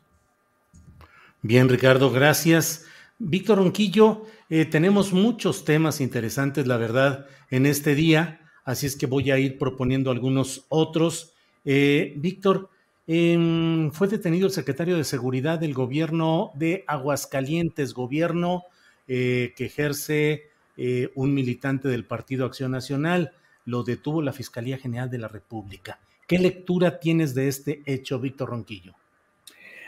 Bien, 1.43 1.69
Ricardo, 1.69 2.11
gracias. 2.11 2.87
Víctor 3.19 3.59
Ronquillo, 3.59 4.25
eh, 4.49 4.65
tenemos 4.65 5.13
muchos 5.13 5.65
temas 5.65 6.01
interesantes, 6.01 6.67
la 6.67 6.77
verdad, 6.77 7.27
en 7.51 7.67
este 7.67 7.95
día, 7.95 8.41
así 8.65 8.87
es 8.87 8.97
que 8.97 9.07
voy 9.07 9.31
a 9.31 9.39
ir 9.39 9.59
proponiendo 9.59 10.11
algunos 10.11 10.67
otros. 10.69 11.35
Eh, 11.65 12.15
Víctor, 12.17 12.71
Em, 13.13 13.91
fue 13.91 14.07
detenido 14.07 14.47
el 14.47 14.53
secretario 14.53 14.97
de 14.97 15.03
Seguridad 15.03 15.59
del 15.59 15.75
gobierno 15.75 16.53
de 16.55 16.85
Aguascalientes, 16.87 17.93
gobierno 17.93 18.67
eh, 19.09 19.53
que 19.57 19.65
ejerce 19.65 20.45
eh, 20.77 21.11
un 21.17 21.35
militante 21.35 21.89
del 21.89 22.05
Partido 22.05 22.47
Acción 22.47 22.71
Nacional. 22.71 23.33
Lo 23.65 23.83
detuvo 23.83 24.23
la 24.23 24.33
Fiscalía 24.33 24.79
General 24.79 25.11
de 25.11 25.19
la 25.19 25.27
República. 25.27 25.99
¿Qué 26.29 26.39
lectura 26.39 27.01
tienes 27.01 27.35
de 27.35 27.49
este 27.49 27.83
hecho, 27.85 28.21
Víctor 28.21 28.51
Ronquillo? 28.51 28.95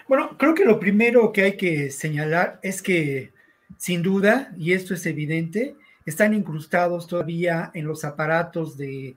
Bueno, 0.09 0.37
creo 0.37 0.53
que 0.53 0.65
lo 0.65 0.81
primero 0.81 1.31
que 1.31 1.43
hay 1.43 1.57
que 1.57 1.93
señalar 1.93 2.59
es 2.65 2.83
que, 2.83 3.31
sin 3.77 4.03
duda, 4.03 4.53
y 4.59 4.73
esto 4.73 4.95
es 4.95 5.07
evidente, 5.07 5.77
están 6.07 6.35
incrustados 6.35 7.07
todavía 7.07 7.71
en 7.73 7.85
los 7.85 8.05
aparatos 8.05 8.77
de 8.77 9.15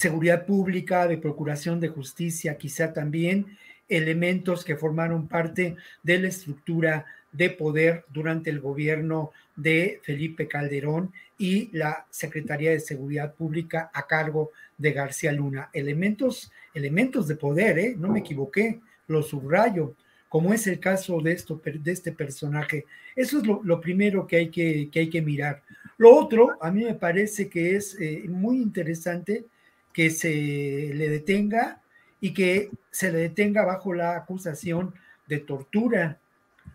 seguridad 0.00 0.46
pública, 0.46 1.06
de 1.06 1.18
procuración 1.18 1.78
de 1.78 1.88
justicia, 1.88 2.56
quizá 2.56 2.94
también 2.94 3.58
elementos 3.86 4.64
que 4.64 4.74
formaron 4.74 5.28
parte 5.28 5.76
de 6.02 6.18
la 6.18 6.28
estructura 6.28 7.04
de 7.32 7.50
poder 7.50 8.06
durante 8.08 8.48
el 8.48 8.60
gobierno 8.60 9.30
de 9.56 10.00
Felipe 10.02 10.48
Calderón 10.48 11.12
y 11.36 11.68
la 11.76 12.06
Secretaría 12.08 12.70
de 12.70 12.80
Seguridad 12.80 13.34
Pública 13.34 13.90
a 13.92 14.06
cargo 14.06 14.52
de 14.78 14.92
García 14.92 15.32
Luna. 15.32 15.68
Elementos, 15.74 16.50
elementos 16.72 17.28
de 17.28 17.36
poder, 17.36 17.78
¿eh? 17.78 17.94
no 17.94 18.08
me 18.08 18.20
equivoqué, 18.20 18.80
lo 19.06 19.22
subrayo, 19.22 19.94
como 20.30 20.54
es 20.54 20.66
el 20.66 20.80
caso 20.80 21.20
de, 21.20 21.32
esto, 21.32 21.60
de 21.62 21.92
este 21.92 22.12
personaje. 22.12 22.86
Eso 23.14 23.38
es 23.38 23.46
lo, 23.46 23.80
primero 23.82 24.26
que 24.26 24.36
hay 24.36 24.48
que, 24.48 24.88
que, 24.90 25.00
hay 25.00 25.10
que 25.10 25.20
mirar. 25.20 25.62
Lo 25.98 26.16
otro, 26.16 26.56
a 26.62 26.70
mí 26.70 26.84
me 26.84 26.94
parece 26.94 27.50
que 27.50 27.76
es 27.76 28.00
eh, 28.00 28.24
muy 28.28 28.56
interesante 28.56 29.44
que 29.92 30.10
se 30.10 30.92
le 30.94 31.08
detenga 31.08 31.80
y 32.20 32.32
que 32.32 32.70
se 32.90 33.12
le 33.12 33.18
detenga 33.18 33.64
bajo 33.64 33.92
la 33.94 34.16
acusación 34.16 34.94
de 35.26 35.38
tortura, 35.38 36.18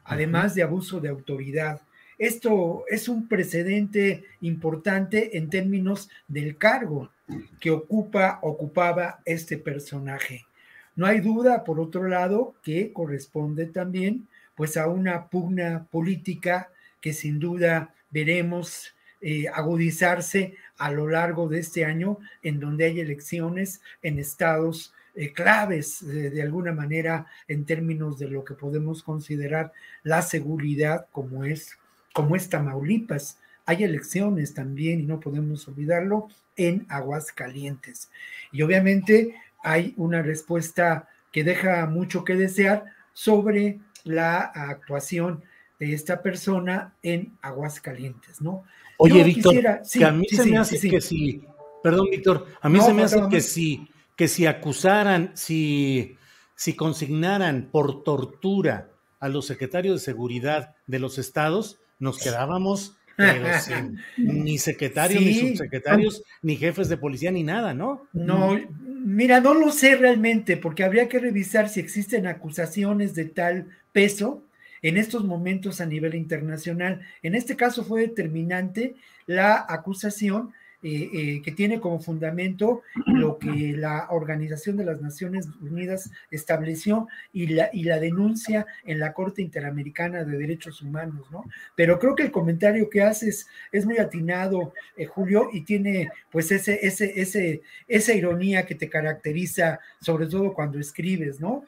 además 0.04 0.56
de 0.56 0.64
abuso 0.64 1.00
de 1.00 1.10
autoridad. 1.10 1.82
Esto 2.18 2.86
es 2.90 3.10
un 3.10 3.28
precedente 3.28 4.24
importante 4.42 5.38
en 5.38 5.50
términos 5.50 6.10
del 6.28 6.58
cargo 6.58 7.12
que 7.60 7.72
ocupa, 7.72 8.40
ocupaba 8.42 9.20
este 9.26 9.58
personaje. 9.58 10.46
No 10.96 11.06
hay 11.06 11.20
duda, 11.20 11.64
por 11.66 11.80
otro 11.80 12.08
lado, 12.08 12.56
que 12.64 12.94
corresponde 12.94 13.66
también 13.66 14.28
pues 14.56 14.78
a 14.78 14.88
una 14.88 15.28
pugna 15.28 15.88
política 15.92 16.70
que 17.02 17.12
sin 17.12 17.40
duda 17.40 17.94
veremos 18.10 18.96
eh, 19.22 19.48
agudizarse 19.54 20.56
a 20.78 20.92
lo 20.92 21.08
largo 21.08 21.48
de 21.48 21.60
este 21.60 21.86
año, 21.86 22.20
en 22.42 22.60
donde 22.60 22.86
hay 22.86 23.00
elecciones 23.00 23.82
en 24.02 24.20
estados 24.20 24.94
eh, 25.16 25.32
claves 25.32 26.06
de 26.06 26.42
alguna 26.42 26.74
manera 26.74 27.28
en 27.48 27.66
términos 27.66 28.20
de 28.20 28.30
lo 28.30 28.44
que 28.44 28.54
podemos 28.54 29.02
considerar 29.02 29.72
la 30.04 30.22
seguridad 30.22 31.08
como 31.12 31.46
es 31.46 31.78
como 32.16 32.38
es 32.38 32.48
Tamaulipas. 32.48 33.40
Hay 33.66 33.84
elecciones 33.84 34.54
también 34.54 35.02
y 35.02 35.04
no 35.04 35.20
podemos 35.20 35.68
olvidarlo 35.68 36.30
en 36.56 36.86
Aguascalientes. 36.88 38.10
Y 38.54 38.62
obviamente 38.62 39.36
hay 39.62 39.94
una 39.98 40.22
respuesta 40.22 41.10
que 41.34 41.44
deja 41.44 41.86
mucho 41.88 42.24
que 42.24 42.36
desear 42.36 42.86
sobre 43.12 43.80
la 44.06 44.40
actuación 44.40 45.44
de 45.80 45.94
esta 45.94 46.22
persona 46.22 46.96
en 47.04 47.38
Aguascalientes, 47.42 48.42
¿no? 48.42 48.64
Oye, 48.98 49.24
Víctor, 49.24 49.54
que 49.92 50.06
a 50.06 50.12
mí 50.12 50.26
se 50.28 50.46
me 50.46 50.58
hace 50.58 50.80
que 50.90 51.02
si, 51.02 51.44
perdón, 51.84 52.08
Víctor, 52.10 52.48
a 52.62 52.70
mí 52.70 52.80
se 52.80 52.94
me 52.94 53.04
hace 53.04 53.22
que 53.30 53.42
si, 53.42 53.90
que 54.16 54.28
si 54.28 54.46
acusaran, 54.46 55.32
si, 55.36 56.18
si 56.56 56.76
consignaran 56.76 57.70
por 57.72 58.04
tortura 58.04 58.90
a 59.20 59.28
los 59.28 59.48
secretarios 59.48 59.96
de 59.96 60.06
seguridad 60.06 60.76
de 60.88 61.00
los 61.00 61.18
estados, 61.18 61.80
nos 62.00 62.20
quedábamos 62.20 62.96
sin 63.62 64.00
ni 64.18 64.58
secretarios, 64.58 65.22
ni 65.22 65.34
subsecretarios, 65.34 66.24
ni 66.42 66.56
jefes 66.58 66.90
de 66.90 66.98
policía, 66.98 67.32
ni 67.32 67.44
nada, 67.44 67.74
¿no? 67.74 68.08
No, 68.14 68.60
mira, 68.80 69.40
no 69.40 69.54
lo 69.54 69.72
sé 69.72 69.96
realmente, 69.96 70.58
porque 70.58 70.84
habría 70.84 71.10
que 71.10 71.20
revisar 71.20 71.70
si 71.70 71.80
existen 71.80 72.28
acusaciones 72.28 73.16
de 73.16 73.26
tal 73.26 73.68
peso 73.92 74.44
en 74.86 74.98
estos 74.98 75.24
momentos 75.24 75.82
a 75.82 75.88
nivel 75.88 76.14
internacional. 76.14 77.02
En 77.24 77.34
este 77.34 77.56
caso 77.56 77.84
fue 77.84 78.02
determinante 78.02 78.94
la 79.26 79.66
acusación 79.68 80.54
eh, 80.84 81.10
eh, 81.12 81.42
que 81.42 81.52
tiene 81.52 81.80
como 81.80 82.00
fundamento 82.00 82.84
lo 83.08 83.40
que 83.40 83.74
la 83.76 84.06
Organización 84.12 84.78
de 84.78 84.86
las 84.86 85.02
Naciones 85.02 85.48
Unidas 85.60 86.12
estableció 86.30 87.08
y 87.34 87.48
la, 87.48 87.72
y 87.74 87.86
la 87.86 88.00
denuncia 88.00 88.68
en 88.84 89.00
la 89.00 89.12
Corte 89.14 89.42
Interamericana 89.42 90.24
de 90.24 90.38
Derechos 90.38 90.84
Humanos, 90.84 91.26
¿no? 91.32 91.46
Pero 91.76 91.98
creo 91.98 92.14
que 92.14 92.22
el 92.22 92.32
comentario 92.32 92.88
que 92.88 93.02
haces 93.02 93.48
es 93.72 93.88
muy 93.88 93.98
atinado, 93.98 94.74
eh, 94.96 95.06
Julio, 95.06 95.50
y 95.52 95.62
tiene 95.62 96.12
pues 96.30 96.52
ese, 96.52 96.78
ese, 96.86 97.20
ese, 97.20 97.64
esa 97.88 98.14
ironía 98.14 98.68
que 98.68 98.76
te 98.76 98.88
caracteriza, 98.88 99.80
sobre 100.00 100.28
todo 100.28 100.54
cuando 100.54 100.78
escribes, 100.78 101.40
¿no? 101.40 101.64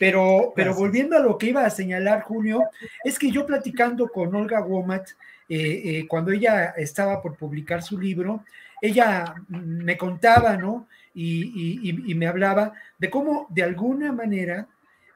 Pero, 0.00 0.54
pero 0.56 0.74
volviendo 0.74 1.14
a 1.14 1.20
lo 1.20 1.36
que 1.36 1.48
iba 1.48 1.62
a 1.62 1.68
señalar, 1.68 2.22
Julio, 2.22 2.62
es 3.04 3.18
que 3.18 3.30
yo 3.30 3.44
platicando 3.44 4.08
con 4.08 4.34
Olga 4.34 4.62
Womack, 4.62 5.14
eh, 5.46 5.82
eh, 5.84 6.06
cuando 6.08 6.32
ella 6.32 6.70
estaba 6.70 7.20
por 7.20 7.36
publicar 7.36 7.82
su 7.82 8.00
libro, 8.00 8.42
ella 8.80 9.34
me 9.48 9.98
contaba, 9.98 10.56
¿no? 10.56 10.88
Y, 11.12 11.90
y, 11.90 12.14
me 12.14 12.26
hablaba 12.26 12.72
de 12.98 13.10
cómo 13.10 13.46
de 13.50 13.62
alguna 13.62 14.10
manera 14.10 14.68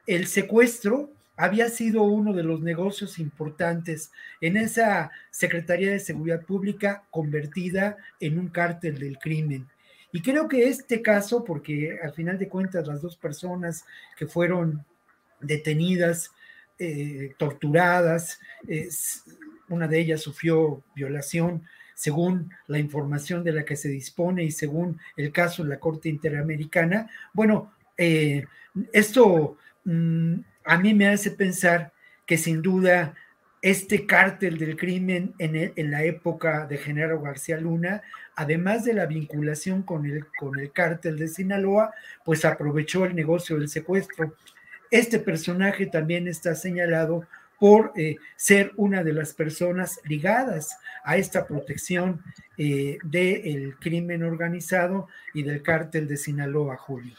el 0.05 0.27
secuestro 0.27 1.09
había 1.35 1.69
sido 1.69 2.03
uno 2.03 2.31
de 2.31 2.43
los 2.43 2.61
negocios 2.61 3.17
importantes 3.17 4.11
en 4.39 4.55
esa 4.55 5.09
Secretaría 5.31 5.89
de 5.89 5.99
Seguridad 5.99 6.41
Pública 6.41 7.05
convertida 7.09 7.97
en 8.19 8.37
un 8.37 8.49
cártel 8.49 8.99
del 8.99 9.17
crimen. 9.17 9.67
Y 10.15 10.21
creo 10.21 10.47
que 10.47 10.69
este 10.69 11.01
caso, 11.01 11.43
porque 11.43 11.99
al 12.01 12.13
final 12.13 12.39
de 12.39 12.47
cuentas 12.47 12.87
las 12.87 13.01
dos 13.01 13.17
personas 13.17 13.83
que 14.15 14.25
fueron 14.25 14.85
detenidas, 15.41 16.31
eh, 16.79 17.33
torturadas, 17.37 18.39
una 19.67 19.89
de 19.89 19.99
ellas 19.99 20.21
sufrió 20.21 20.81
violación, 20.95 21.63
según 21.95 22.49
la 22.67 22.79
información 22.79 23.43
de 23.43 23.51
la 23.51 23.65
que 23.65 23.75
se 23.75 23.89
dispone 23.89 24.45
y 24.45 24.51
según 24.51 25.01
el 25.17 25.33
caso 25.33 25.63
de 25.63 25.69
la 25.69 25.81
Corte 25.81 26.07
Interamericana. 26.07 27.09
Bueno, 27.33 27.73
eh, 27.97 28.45
esto 28.93 29.57
mm, 29.83 30.35
a 30.63 30.77
mí 30.77 30.93
me 30.93 31.09
hace 31.09 31.31
pensar 31.31 31.91
que 32.25 32.37
sin 32.37 32.61
duda 32.61 33.15
este 33.65 34.05
cártel 34.05 34.59
del 34.59 34.77
crimen 34.77 35.33
en, 35.39 35.73
en, 35.75 35.89
la 35.89 36.03
época 36.03 36.67
de 36.67 36.77
Genaro 36.77 37.19
García 37.19 37.57
Luna, 37.57 38.03
además 38.35 38.85
de 38.85 38.93
la 38.93 39.07
vinculación 39.07 39.81
con 39.81 40.05
el, 40.05 40.27
con 40.37 40.59
el 40.59 40.71
cártel 40.71 41.17
de 41.17 41.27
Sinaloa, 41.27 41.91
pues 42.23 42.45
aprovechó 42.45 43.05
el 43.05 43.15
negocio 43.15 43.57
del 43.57 43.67
secuestro. 43.67 44.35
Este 44.91 45.17
personaje 45.17 45.87
también 45.87 46.27
está 46.27 46.53
señalado 46.53 47.25
por 47.59 47.91
eh, 47.95 48.17
ser 48.35 48.71
una 48.75 49.03
de 49.03 49.13
las 49.13 49.33
personas 49.33 49.99
ligadas 50.03 50.77
a 51.03 51.17
esta 51.17 51.47
protección 51.47 52.21
eh, 52.59 52.99
del 53.03 53.77
crimen 53.79 54.21
organizado 54.21 55.07
y 55.33 55.41
del 55.41 55.63
cártel 55.63 56.07
de 56.07 56.17
Sinaloa, 56.17 56.77
Julio. 56.77 57.15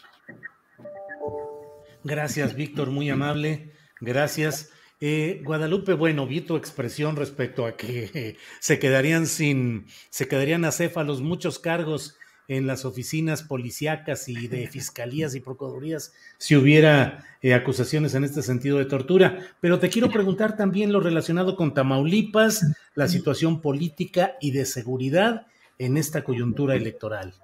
Gracias, 2.05 2.55
Víctor, 2.55 2.93
muy 2.93 3.11
amable. 3.11 3.73
Gracias. 4.01 4.71
Eh, 5.01 5.43
Guadalupe, 5.45 5.93
bueno, 5.93 6.27
vi 6.27 6.41
tu 6.41 6.57
expresión 6.57 7.17
respecto 7.17 7.67
a 7.67 7.77
que 7.77 8.37
se 8.61 8.79
quedarían 8.79 9.27
sin, 9.27 9.87
se 10.09 10.27
quedarían 10.27 10.65
acéfalos 10.65 11.21
muchos 11.21 11.59
cargos 11.59 12.17
en 12.49 12.67
las 12.67 12.85
oficinas 12.85 13.43
policíacas 13.43 14.29
y 14.29 14.49
de 14.49 14.67
fiscalías 14.73 15.35
y 15.35 15.41
procuradurías 15.41 16.15
si 16.39 16.57
hubiera 16.57 17.25
eh, 17.43 17.53
acusaciones 17.53 18.15
en 18.15 18.25
este 18.25 18.43
sentido 18.43 18.79
de 18.79 18.87
tortura. 18.87 19.39
Pero 19.61 19.79
te 19.79 19.91
quiero 19.91 20.11
preguntar 20.11 20.57
también 20.57 20.93
lo 20.93 21.01
relacionado 21.01 21.57
con 21.57 21.75
Tamaulipas, 21.75 22.65
la 22.95 23.09
situación 23.09 23.61
política 23.61 24.37
y 24.41 24.53
de 24.53 24.65
seguridad 24.65 25.47
en 25.79 25.97
esta 25.97 26.25
coyuntura 26.25 26.75
electoral. 26.75 27.35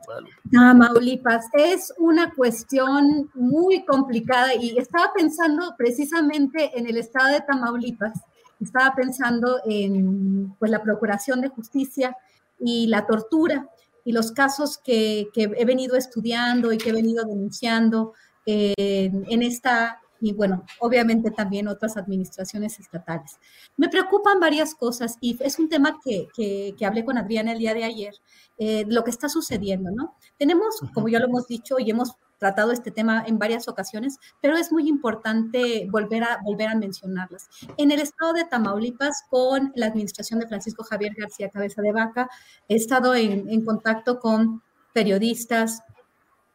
Tamaulipas 0.50 1.46
es 1.52 1.92
una 1.98 2.32
cuestión 2.34 3.30
muy 3.34 3.84
complicada 3.84 4.54
y 4.54 4.78
estaba 4.78 5.12
pensando 5.14 5.74
precisamente 5.76 6.70
en 6.78 6.86
el 6.86 6.96
estado 6.96 7.32
de 7.32 7.40
Tamaulipas, 7.40 8.18
estaba 8.60 8.94
pensando 8.94 9.60
en 9.66 10.54
pues, 10.58 10.70
la 10.70 10.82
procuración 10.82 11.40
de 11.40 11.48
justicia 11.48 12.16
y 12.58 12.86
la 12.86 13.06
tortura 13.06 13.68
y 14.04 14.12
los 14.12 14.32
casos 14.32 14.78
que, 14.78 15.28
he 15.34 15.64
venido 15.64 15.96
estudiando 15.96 16.72
y 16.72 16.78
que 16.78 16.90
he 16.90 16.92
venido 16.92 17.24
denunciando 17.24 18.14
en 18.46 19.42
esta, 19.42 20.01
y 20.22 20.32
bueno, 20.32 20.64
obviamente 20.78 21.32
también 21.32 21.66
otras 21.66 21.96
administraciones 21.96 22.78
estatales. 22.78 23.38
Me 23.76 23.88
preocupan 23.88 24.38
varias 24.38 24.74
cosas 24.74 25.18
y 25.20 25.36
es 25.42 25.58
un 25.58 25.68
tema 25.68 25.98
que, 26.02 26.28
que, 26.34 26.86
hablé 26.86 27.04
con 27.04 27.18
Adriana 27.18 27.52
el 27.52 27.58
día 27.58 27.74
de 27.74 27.84
ayer, 27.84 28.14
eh, 28.56 28.84
lo 28.88 29.02
que 29.02 29.10
está 29.10 29.28
sucediendo, 29.28 29.90
¿no? 29.90 30.14
Tenemos, 30.38 30.80
como 30.94 31.08
ya 31.08 31.18
lo 31.18 31.26
hemos 31.26 31.48
dicho 31.48 31.78
y 31.80 31.90
hemos 31.90 32.12
tratado 32.38 32.70
este 32.70 32.92
tema 32.92 33.24
en 33.26 33.38
varias 33.38 33.66
ocasiones, 33.66 34.18
pero 34.40 34.56
es 34.56 34.70
muy 34.70 34.88
importante 34.88 35.88
volver 35.90 36.22
a, 36.22 36.38
volver 36.44 36.68
a 36.68 36.76
mencionarlas. 36.76 37.48
En 37.76 37.90
el 37.90 38.00
estado 38.00 38.32
de 38.32 38.44
Tamaulipas, 38.44 39.24
con 39.28 39.72
la 39.74 39.86
administración 39.86 40.38
de 40.38 40.46
Francisco 40.46 40.84
Javier 40.84 41.14
García 41.16 41.50
Cabeza 41.50 41.82
de 41.82 41.92
Vaca, 41.92 42.28
he 42.68 42.76
estado 42.76 43.14
en, 43.14 43.48
en 43.48 43.64
contacto 43.64 44.20
con 44.20 44.62
periodistas, 44.92 45.82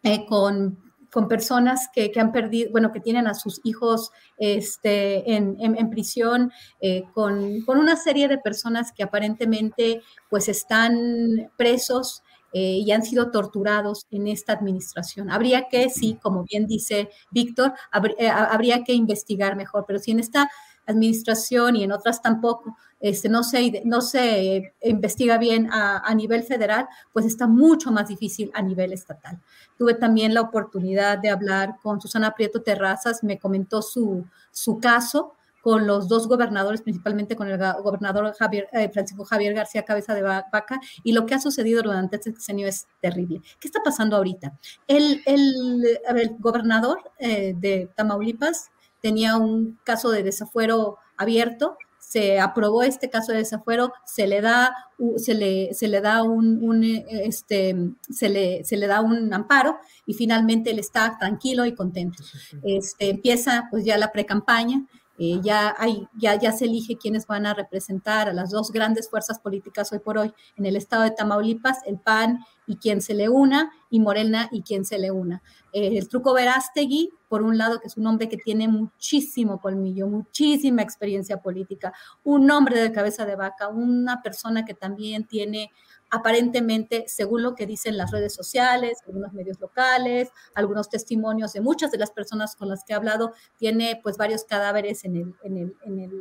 eh, 0.04 0.26
con 0.26 0.87
con 1.18 1.28
personas 1.28 1.90
que, 1.92 2.12
que, 2.12 2.20
han 2.20 2.32
perdido, 2.32 2.70
bueno, 2.70 2.92
que 2.92 3.00
tienen 3.00 3.26
a 3.26 3.34
sus 3.34 3.60
hijos 3.64 4.12
este, 4.38 5.34
en, 5.34 5.58
en, 5.60 5.90
prisión, 5.90 6.52
eh, 6.80 7.06
con, 7.12 7.62
con, 7.62 7.80
una 7.80 7.96
serie 7.96 8.28
de 8.28 8.38
personas 8.38 8.92
que 8.92 9.02
aparentemente 9.02 10.04
pues 10.30 10.48
están 10.48 11.50
presos 11.58 12.22
eh, 12.54 12.84
y 12.86 12.92
han 12.92 13.02
sido 13.02 13.32
torturados 13.32 14.06
en 14.12 14.28
esta 14.28 14.54
administración. 14.54 15.32
Habría 15.32 15.70
que, 15.70 15.90
sí, 15.90 16.20
como 16.22 16.44
bien 16.44 16.68
dice 16.68 17.10
Víctor, 17.32 17.74
eh, 18.20 18.30
habría 18.30 18.84
que 18.84 18.94
investigar 18.94 19.56
mejor, 19.56 19.86
pero 19.88 19.98
si 19.98 20.12
en 20.12 20.20
esta 20.20 20.52
administración 20.88 21.76
y 21.76 21.84
en 21.84 21.92
otras 21.92 22.22
tampoco 22.22 22.76
este, 23.00 23.30
no, 23.30 23.44
se, 23.44 23.84
no 23.86 24.02
se 24.02 24.74
investiga 24.82 25.38
bien 25.38 25.70
a, 25.72 26.14
nivel 26.16 26.44
federal, 26.44 26.88
pues 27.14 27.26
está 27.26 27.46
mucho 27.46 27.92
más 27.92 28.08
difícil 28.08 28.50
a 28.56 28.62
nivel 28.62 28.92
estatal. 28.92 29.40
Tuve 29.78 29.94
también 29.94 30.34
la 30.34 30.42
oportunidad 30.42 31.20
de 31.20 31.30
hablar 31.30 31.76
con 31.84 32.02
Susana 32.02 32.34
Prieto 32.34 32.64
Terrazas, 32.64 33.24
me 33.24 33.38
comentó 33.38 33.82
su, 33.84 34.26
su 34.52 34.80
caso 34.80 35.34
con 35.62 35.86
los 35.86 36.08
dos 36.08 36.28
gobernadores, 36.28 36.82
principalmente 36.82 37.36
con 37.36 37.50
el 37.50 37.58
gobernador 37.58 38.34
eh, 38.72 38.90
Francisco 38.90 39.26
Javier 39.26 39.54
García 39.54 39.84
Cabeza 39.84 40.16
de 40.16 40.22
Vaca, 40.22 40.80
y 41.04 41.12
lo 41.12 41.26
que 41.26 41.36
ha 41.36 41.42
sucedido 41.42 41.84
durante 41.84 42.16
este 42.16 42.32
sexenio 42.32 42.68
es 42.68 42.88
terrible. 43.02 43.42
¿Qué 43.60 43.68
está 43.68 43.82
pasando 43.84 44.16
ahorita? 44.16 44.58
El, 44.88 45.22
el, 45.26 46.38
gobernador 46.40 47.12
eh, 47.20 47.54
de 47.58 47.90
Tamaulipas 47.96 48.70
tenía 49.08 49.38
un 49.38 49.80
caso 49.86 50.10
de 50.10 50.22
desafuero 50.22 50.98
abierto, 51.16 51.78
se 51.98 52.42
aprobó 52.42 52.84
este 52.84 53.10
caso 53.10 53.32
de 53.32 53.38
desafuero, 53.38 53.94
se 54.06 54.28
le 54.28 54.42
da, 54.42 54.76
se 55.16 55.34
le, 55.34 55.74
se 55.74 55.88
le 55.88 56.02
da 56.02 56.24
un, 56.24 56.84
este, 56.84 57.74
se 58.10 58.28
le, 58.28 58.66
se 58.66 58.76
le 58.76 58.86
da 58.88 59.00
un 59.00 59.34
amparo 59.34 59.78
y 60.06 60.14
finalmente 60.14 60.72
él 60.72 60.80
está 60.80 61.18
tranquilo 61.18 61.66
y 61.66 61.74
contento. 61.74 62.22
Este, 62.64 63.10
empieza 63.10 63.70
pues 63.72 63.86
ya 63.86 63.98
la 63.98 64.12
pre-campaña 64.12 64.86
eh, 65.20 65.40
ya, 65.42 65.74
hay, 65.78 66.06
ya, 66.20 66.38
ya 66.38 66.52
se 66.52 66.66
elige 66.66 66.98
quiénes 66.98 67.26
van 67.28 67.46
a 67.46 67.54
representar 67.54 68.28
a 68.28 68.34
las 68.34 68.52
dos 68.52 68.72
grandes 68.72 69.10
fuerzas 69.10 69.40
políticas 69.40 69.92
hoy 69.94 70.00
por 70.00 70.18
hoy 70.18 70.34
en 70.58 70.66
el 70.66 70.76
estado 70.76 71.04
de 71.04 71.12
Tamaulipas, 71.12 71.80
el 71.86 71.98
PAN 71.98 72.40
y 72.68 72.78
quien 72.78 73.02
se 73.02 73.16
le 73.16 73.30
una, 73.30 73.72
y 73.90 74.00
Morena 74.00 74.50
y 74.52 74.62
quien 74.62 74.86
se 74.86 75.00
le 75.00 75.10
una. 75.10 75.42
Eh, 75.74 75.98
el 75.98 76.08
truco 76.08 76.34
Verástegui, 76.34 77.12
por 77.30 77.42
un 77.42 77.58
lado, 77.58 77.80
que 77.80 77.88
es 77.88 77.98
un 77.98 78.06
hombre 78.06 78.30
que 78.30 78.38
tiene 78.38 78.68
muchísimo 78.68 79.60
colmillo, 79.60 80.08
muchísima 80.08 80.82
experiencia 80.82 81.38
política, 81.38 81.94
un 82.24 82.50
hombre 82.52 82.80
de 82.80 82.92
cabeza 82.92 83.26
de 83.26 83.36
vaca, 83.36 83.70
una 83.70 84.22
persona 84.22 84.66
que 84.66 84.74
también 84.74 85.26
tiene 85.26 85.72
aparentemente, 86.10 87.06
según 87.08 87.44
lo 87.44 87.56
que 87.56 87.66
dicen 87.66 87.98
las 87.98 88.12
redes 88.12 88.34
sociales, 88.34 89.00
algunos 89.06 89.34
medios 89.34 89.60
locales, 89.60 90.30
algunos 90.56 90.90
testimonios 90.90 91.54
de 91.54 91.62
muchas 91.62 91.92
de 91.92 91.98
las 91.98 92.12
personas 92.12 92.56
con 92.56 92.70
las 92.70 92.84
que 92.84 92.94
he 92.94 92.96
hablado, 92.96 93.34
tiene 93.58 94.00
pues 94.02 94.18
varios 94.18 94.46
cadáveres 94.46 95.04
en 95.04 95.18
el, 95.18 95.36
en 95.44 95.58
el, 95.58 95.76
en 95.84 96.00
el 96.00 96.12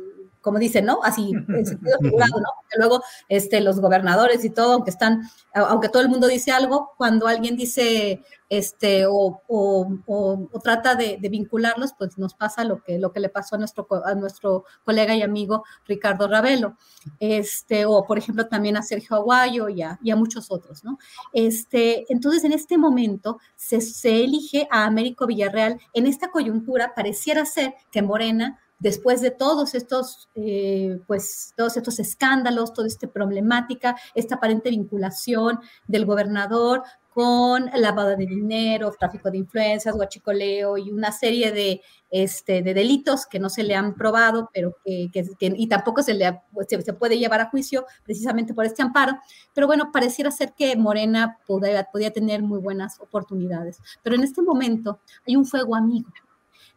como 0.41 0.59
dicen, 0.59 0.85
¿no? 0.85 0.99
Así, 1.03 1.31
en 1.31 1.65
sentido 1.65 1.97
figurado, 2.01 2.39
¿no? 2.39 2.47
Porque 2.61 2.77
luego 2.77 3.03
este, 3.29 3.61
los 3.61 3.79
gobernadores 3.79 4.43
y 4.43 4.49
todo, 4.49 4.73
aunque 4.73 4.91
están, 4.91 5.21
aunque 5.53 5.89
todo 5.89 6.01
el 6.01 6.09
mundo 6.09 6.27
dice 6.27 6.36
algo, 6.47 6.91
cuando 6.97 7.27
alguien 7.27 7.55
dice 7.55 8.23
este, 8.49 9.05
o, 9.07 9.41
o, 9.47 10.49
trata 10.63 10.95
de, 10.95 11.19
vincularlos, 11.29 11.93
pues 11.97 12.17
nos 12.17 12.33
pasa 12.33 12.63
lo 12.63 12.81
que, 12.81 12.97
lo 12.97 13.11
que 13.11 13.19
le 13.19 13.29
pasó 13.29 13.55
a 13.55 13.57
nuestro, 13.57 13.87
a 14.05 14.15
nuestro 14.15 14.63
colega 14.83 15.15
y 15.15 15.21
amigo 15.21 15.63
Ricardo 15.85 16.27
Ravelo, 16.27 16.77
este, 17.19 17.85
o 17.85 18.05
por 18.05 18.17
ejemplo 18.17 18.47
también 18.47 18.77
a 18.77 18.83
Sergio 18.83 19.17
Aguayo 19.17 19.69
y 19.69 19.81
a, 19.81 19.99
y 20.01 20.11
a 20.11 20.15
muchos 20.15 20.51
otros, 20.51 20.83
¿no? 20.83 20.97
Este, 21.33 22.05
entonces, 22.11 22.43
en 22.43 22.53
este 22.53 22.77
momento 22.77 23.39
se, 23.55 23.81
se 23.81 24.23
elige 24.23 24.67
a 24.71 24.85
Américo 24.85 25.27
Villarreal, 25.27 25.79
en 25.93 26.07
esta 26.07 26.31
coyuntura 26.31 26.93
pareciera 26.95 27.45
ser 27.45 27.73
que 27.91 28.01
Morena 28.01 28.59
después 28.79 29.21
de 29.21 29.31
todos 29.31 29.75
estos, 29.75 30.29
eh, 30.35 30.99
pues, 31.07 31.53
todos 31.55 31.77
estos 31.77 31.99
escándalos, 31.99 32.73
toda 32.73 32.87
esta 32.87 33.07
problemática, 33.07 33.95
esta 34.15 34.35
aparente 34.35 34.69
vinculación 34.69 35.59
del 35.87 36.05
gobernador 36.05 36.83
con 37.17 37.65
lavado 37.73 38.09
de 38.09 38.27
dinero, 38.27 38.93
tráfico 38.99 39.31
de 39.31 39.39
influencias, 39.39 39.95
guachicoleo 39.95 40.77
y 40.77 40.91
una 40.91 41.11
serie 41.11 41.51
de, 41.51 41.81
este, 42.11 42.61
de 42.61 42.75
delitos 42.75 43.25
que 43.25 43.39
no 43.39 43.49
se 43.49 43.63
le 43.63 43.73
han 43.73 43.95
probado, 43.95 44.51
pero 44.53 44.75
que, 44.85 45.09
y 45.39 45.67
tampoco 45.67 46.03
se, 46.03 46.13
le 46.13 46.39
se, 46.67 46.93
puede 46.93 47.17
llevar 47.17 47.41
a 47.41 47.49
juicio 47.49 47.87
precisamente 48.03 48.53
por 48.53 48.65
este 48.65 48.83
amparo. 48.83 49.17
Pero 49.55 49.65
bueno, 49.65 49.91
pareciera 49.91 50.29
ser 50.29 50.53
que 50.53 50.75
Morena 50.75 51.39
podía, 51.47 51.85
podía 51.91 52.11
tener 52.13 52.43
muy 52.43 52.59
buenas 52.59 52.99
oportunidades. 52.99 53.79
Pero 54.03 54.15
en 54.15 54.23
este 54.23 54.43
momento 54.43 54.99
hay 55.27 55.35
un 55.35 55.45
fuego 55.47 55.75
amigo 55.75 56.11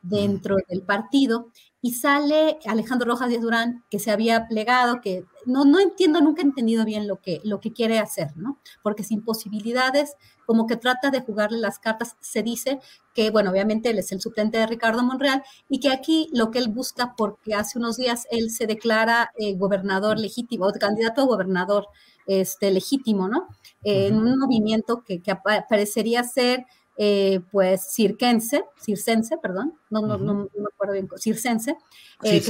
dentro 0.03 0.57
del 0.71 0.81
partido 0.81 1.51
y 1.83 1.95
sale 1.95 2.59
Alejandro 2.67 3.11
Rojas 3.11 3.31
Díaz 3.31 3.43
Durán, 3.43 3.85
que 3.91 3.99
se 3.99 4.11
había 4.11 4.47
plegado, 4.49 5.01
que 5.01 5.25
no, 5.47 5.65
no 5.65 5.81
entiendo, 5.81 6.21
nunca 6.21 6.43
he 6.43 6.45
entendido 6.45 6.85
bien 6.85 7.09
lo 7.09 7.21
que, 7.21 7.41
lo 7.43 7.61
que 7.61 7.73
quiere 7.73 7.99
hacer, 7.99 8.37
¿no? 8.37 8.59
Porque 8.83 9.03
sin 9.03 9.23
posibilidades, 9.23 10.15
como 10.45 10.67
que 10.67 10.77
trata 10.77 11.11
de 11.11 11.21
jugarle 11.23 11.59
las 11.59 11.79
cartas, 11.79 12.17
se 12.21 12.43
dice 12.43 12.81
que, 13.15 13.31
bueno, 13.31 13.51
obviamente 13.51 13.91
él 13.91 13.99
es 13.99 14.13
el 14.13 14.21
suplente 14.21 14.59
de 14.59 14.67
Ricardo 14.67 15.03
Monreal 15.03 15.43
y 15.71 15.81
que 15.81 15.91
aquí 15.91 16.29
lo 16.35 16.51
que 16.51 16.59
él 16.59 16.69
busca, 16.69 17.15
porque 17.17 17.55
hace 17.55 17.79
unos 17.79 17.97
días 17.97 18.27
él 18.31 18.51
se 18.51 18.67
declara 18.67 19.33
eh, 19.39 19.55
gobernador 19.55 20.19
legítimo, 20.19 20.67
o 20.67 20.73
candidato 20.73 21.23
a 21.23 21.27
gobernador 21.27 21.87
este, 22.27 22.71
legítimo, 22.71 23.27
¿no? 23.29 23.49
en 23.83 24.17
un 24.17 24.39
movimiento 24.39 25.03
que, 25.03 25.23
que 25.23 25.35
parecería 25.69 26.23
ser 26.25 26.67
eh, 27.03 27.41
pues 27.51 27.95
circense, 27.95 28.63
circense, 28.79 29.39
perdón, 29.39 29.73
no, 29.89 30.03
no, 30.03 30.19
no, 30.19 30.35
me 30.35 30.67
acuerdo 30.71 30.93
bien, 30.93 31.09
circense, 31.17 31.79
eh, 32.23 32.43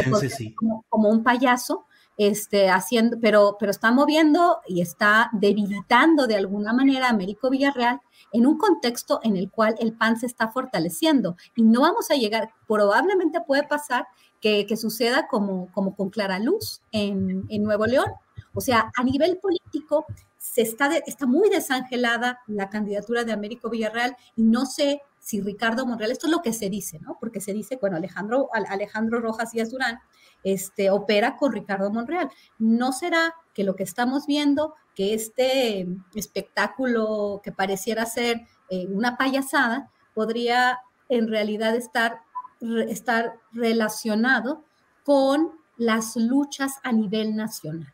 como, 0.88 1.08
un 1.08 1.22
payaso, 1.22 1.86
este, 2.16 2.68
haciendo, 2.68 3.16
pero, 3.20 3.56
pero 3.60 3.70
está 3.70 3.92
moviendo 3.92 4.58
y 4.66 4.80
está 4.80 5.30
debilitando 5.34 6.26
de 6.26 6.34
alguna 6.34 6.72
manera 6.72 7.06
a 7.06 7.10
Américo 7.10 7.48
Villarreal 7.48 8.00
en 8.32 8.44
un 8.44 8.58
contexto 8.58 9.20
en 9.22 9.36
el 9.36 9.52
cual 9.52 9.76
el 9.78 9.92
PAN 9.92 10.18
se 10.18 10.26
está 10.26 10.48
fortaleciendo. 10.48 11.36
Y 11.54 11.62
no 11.62 11.82
vamos 11.82 12.10
a 12.10 12.16
llegar, 12.16 12.50
probablemente 12.66 13.40
puede 13.42 13.62
pasar 13.62 14.08
que, 14.40 14.66
que 14.66 14.76
suceda 14.76 15.28
como, 15.28 15.70
como 15.70 15.94
con 15.94 16.10
Clara 16.10 16.40
Luz 16.40 16.80
en, 16.90 17.44
en 17.50 17.62
Nuevo 17.62 17.86
León. 17.86 18.10
O 18.52 18.60
sea, 18.60 18.90
a 18.96 19.04
nivel 19.04 19.38
político, 19.38 20.06
se 20.40 20.62
está, 20.62 20.96
está 20.96 21.26
muy 21.26 21.50
desangelada 21.50 22.40
la 22.46 22.70
candidatura 22.70 23.24
de 23.24 23.32
Américo 23.32 23.68
Villarreal 23.68 24.16
y 24.36 24.42
no 24.42 24.64
sé 24.64 25.02
si 25.18 25.42
Ricardo 25.42 25.84
Monreal, 25.84 26.10
esto 26.10 26.28
es 26.28 26.32
lo 26.32 26.40
que 26.40 26.54
se 26.54 26.70
dice, 26.70 26.98
¿no? 26.98 27.18
Porque 27.20 27.42
se 27.42 27.52
dice, 27.52 27.76
bueno, 27.78 27.98
Alejandro, 27.98 28.48
Alejandro 28.52 29.20
Rojas 29.20 29.52
Díaz 29.52 29.70
Durán 29.70 30.00
este, 30.42 30.90
opera 30.90 31.36
con 31.36 31.52
Ricardo 31.52 31.90
Monreal. 31.90 32.30
¿No 32.58 32.92
será 32.92 33.34
que 33.52 33.64
lo 33.64 33.76
que 33.76 33.82
estamos 33.82 34.26
viendo, 34.26 34.74
que 34.94 35.12
este 35.12 35.86
espectáculo 36.14 37.42
que 37.44 37.52
pareciera 37.52 38.06
ser 38.06 38.46
eh, 38.70 38.86
una 38.86 39.18
payasada, 39.18 39.90
podría 40.14 40.80
en 41.10 41.28
realidad 41.28 41.76
estar, 41.76 42.22
estar 42.88 43.34
relacionado 43.52 44.64
con 45.04 45.52
las 45.76 46.16
luchas 46.16 46.76
a 46.82 46.92
nivel 46.92 47.36
nacional? 47.36 47.92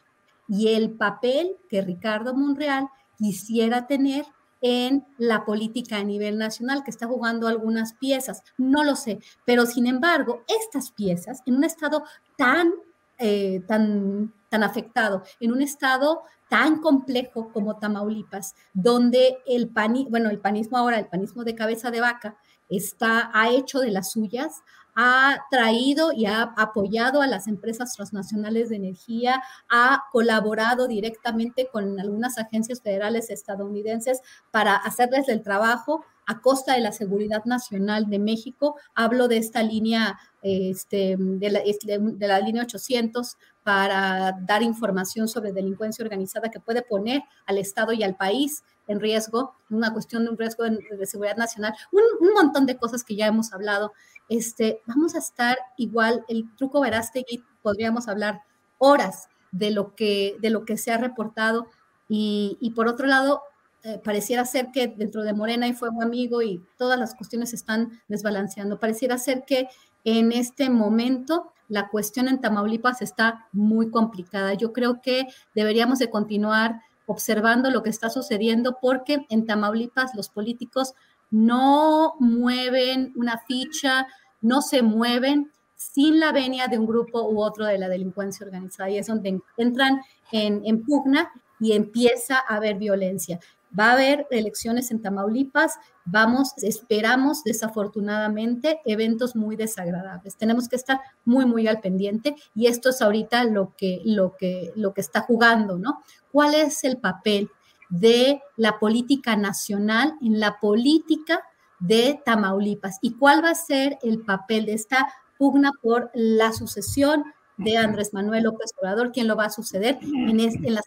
Y 0.48 0.68
el 0.68 0.92
papel 0.92 1.56
que 1.68 1.82
Ricardo 1.82 2.34
Monreal 2.34 2.88
quisiera 3.16 3.86
tener 3.86 4.26
en 4.60 5.06
la 5.18 5.44
política 5.44 5.98
a 5.98 6.04
nivel 6.04 6.38
nacional, 6.38 6.82
que 6.82 6.90
está 6.90 7.06
jugando 7.06 7.46
algunas 7.46 7.92
piezas, 7.94 8.42
no 8.56 8.84
lo 8.84 8.96
sé, 8.96 9.20
pero 9.44 9.66
sin 9.66 9.86
embargo, 9.86 10.42
estas 10.48 10.90
piezas, 10.90 11.42
en 11.46 11.56
un 11.56 11.64
estado 11.64 12.04
tan, 12.36 12.72
eh, 13.18 13.62
tan, 13.68 14.32
tan 14.48 14.62
afectado, 14.62 15.22
en 15.40 15.52
un 15.52 15.62
estado 15.62 16.22
tan 16.48 16.80
complejo 16.80 17.52
como 17.52 17.78
Tamaulipas, 17.78 18.54
donde 18.72 19.38
el, 19.46 19.72
bueno, 20.08 20.30
el 20.30 20.38
panismo 20.38 20.78
ahora, 20.78 20.98
el 20.98 21.06
panismo 21.06 21.44
de 21.44 21.54
cabeza 21.54 21.90
de 21.90 22.00
vaca, 22.00 22.36
está, 22.68 23.30
ha 23.32 23.50
hecho 23.50 23.80
de 23.80 23.90
las 23.90 24.12
suyas, 24.12 24.62
ha 24.98 25.44
traído 25.50 26.12
y 26.12 26.24
ha 26.24 26.42
apoyado 26.42 27.20
a 27.20 27.26
las 27.26 27.48
empresas 27.48 27.94
transnacionales 27.94 28.70
de 28.70 28.76
energía, 28.76 29.42
ha 29.68 30.04
colaborado 30.10 30.88
directamente 30.88 31.68
con 31.70 32.00
algunas 32.00 32.38
agencias 32.38 32.80
federales 32.80 33.28
estadounidenses 33.28 34.22
para 34.50 34.74
hacerles 34.74 35.28
el 35.28 35.42
trabajo 35.42 36.02
a 36.26 36.40
costa 36.40 36.74
de 36.74 36.80
la 36.80 36.92
seguridad 36.92 37.44
nacional 37.44 38.06
de 38.08 38.18
México. 38.18 38.76
Hablo 38.94 39.28
de 39.28 39.36
esta 39.36 39.62
línea, 39.62 40.18
este, 40.40 41.16
la, 41.18 41.60
de 41.60 42.26
la 42.26 42.40
línea 42.40 42.62
800 42.62 43.36
para 43.62 44.32
dar 44.46 44.62
información 44.62 45.28
sobre 45.28 45.52
delincuencia 45.52 46.04
organizada 46.04 46.50
que 46.50 46.58
puede 46.58 46.82
poner 46.82 47.22
al 47.44 47.58
Estado 47.58 47.92
y 47.92 48.02
al 48.02 48.16
país 48.16 48.64
en 48.86 49.00
riesgo, 49.00 49.54
una 49.70 49.92
cuestión 49.92 50.24
de 50.24 50.30
un 50.30 50.38
riesgo 50.38 50.64
de, 50.64 51.06
seguridad 51.06 51.36
nacional, 51.36 51.74
un, 51.92 52.02
un, 52.20 52.34
montón 52.34 52.66
de 52.66 52.76
cosas 52.76 53.04
que 53.04 53.16
ya 53.16 53.26
hemos 53.26 53.52
hablado. 53.52 53.92
Este, 54.28 54.82
vamos 54.86 55.14
a 55.14 55.18
estar 55.18 55.58
igual, 55.76 56.24
el 56.28 56.54
truco 56.56 56.80
Verástegui, 56.80 57.42
podríamos 57.62 58.08
hablar 58.08 58.42
horas 58.78 59.28
de 59.52 59.70
lo 59.70 59.94
que, 59.94 60.36
de 60.40 60.50
lo 60.50 60.64
que 60.64 60.76
se 60.76 60.92
ha 60.92 60.98
reportado 60.98 61.66
y, 62.08 62.56
y 62.60 62.70
por 62.70 62.88
otro 62.88 63.06
lado, 63.06 63.42
eh, 63.82 64.00
pareciera 64.02 64.44
ser 64.44 64.70
que 64.72 64.88
dentro 64.88 65.22
de 65.22 65.32
Morena 65.32 65.68
y 65.68 65.72
Fuego 65.72 66.02
Amigo 66.02 66.42
y 66.42 66.60
todas 66.76 66.98
las 66.98 67.14
cuestiones 67.14 67.52
están 67.54 68.00
desbalanceando. 68.08 68.80
Pareciera 68.80 69.16
ser 69.16 69.44
que 69.46 69.68
en 70.04 70.32
este 70.32 70.70
momento 70.70 71.52
la 71.68 71.88
cuestión 71.88 72.28
en 72.28 72.40
Tamaulipas 72.40 73.02
está 73.02 73.46
muy 73.52 73.90
complicada. 73.90 74.54
Yo 74.54 74.72
creo 74.72 75.00
que 75.02 75.26
deberíamos 75.54 75.98
de 75.98 76.10
continuar 76.10 76.80
observando 77.06 77.70
lo 77.70 77.82
que 77.82 77.90
está 77.90 78.10
sucediendo 78.10 78.78
porque 78.80 79.26
en 79.28 79.46
Tamaulipas 79.46 80.14
los 80.14 80.28
políticos 80.28 80.94
no 81.30 82.14
mueven 82.20 83.12
una 83.16 83.38
ficha, 83.38 84.06
no 84.40 84.62
se 84.62 84.82
mueven 84.82 85.50
sin 85.74 86.20
la 86.20 86.32
venia 86.32 86.68
de 86.68 86.78
un 86.78 86.86
grupo 86.86 87.28
u 87.28 87.40
otro 87.40 87.66
de 87.66 87.78
la 87.78 87.88
delincuencia 87.88 88.44
organizada 88.44 88.90
y 88.90 88.98
es 88.98 89.06
donde 89.06 89.40
entran 89.56 90.00
en, 90.32 90.62
en 90.64 90.82
pugna 90.82 91.30
y 91.60 91.72
empieza 91.72 92.38
a 92.38 92.56
haber 92.56 92.76
violencia. 92.76 93.40
Va 93.78 93.90
a 93.90 93.92
haber 93.92 94.26
elecciones 94.30 94.90
en 94.90 95.02
Tamaulipas, 95.02 95.74
vamos, 96.04 96.52
esperamos 96.62 97.44
desafortunadamente 97.44 98.80
eventos 98.84 99.36
muy 99.36 99.56
desagradables. 99.56 100.36
Tenemos 100.36 100.68
que 100.68 100.76
estar 100.76 101.00
muy, 101.24 101.44
muy 101.44 101.66
al 101.66 101.80
pendiente 101.80 102.36
y 102.54 102.66
esto 102.66 102.90
es 102.90 103.02
ahorita 103.02 103.44
lo 103.44 103.74
que, 103.76 104.00
lo 104.04 104.36
que, 104.36 104.72
lo 104.76 104.94
que 104.94 105.00
está 105.00 105.20
jugando, 105.20 105.78
¿no? 105.78 106.02
¿Cuál 106.32 106.54
es 106.54 106.84
el 106.84 106.98
papel 106.98 107.50
de 107.88 108.40
la 108.56 108.78
política 108.78 109.36
nacional 109.36 110.14
en 110.22 110.40
la 110.40 110.58
política 110.58 111.42
de 111.78 112.20
Tamaulipas? 112.24 112.98
¿Y 113.02 113.14
cuál 113.14 113.44
va 113.44 113.50
a 113.50 113.54
ser 113.54 113.98
el 114.02 114.22
papel 114.22 114.66
de 114.66 114.74
esta 114.74 115.08
pugna 115.38 115.72
por 115.82 116.10
la 116.14 116.52
sucesión 116.52 117.24
de 117.56 117.76
Andrés 117.76 118.12
Manuel 118.12 118.44
López 118.44 118.72
Obrador? 118.78 119.12
¿Quién 119.12 119.28
lo 119.28 119.36
va 119.36 119.46
a 119.46 119.50
suceder 119.50 119.98
en, 120.02 120.40
este, 120.40 120.66
en 120.66 120.74
las 120.74 120.84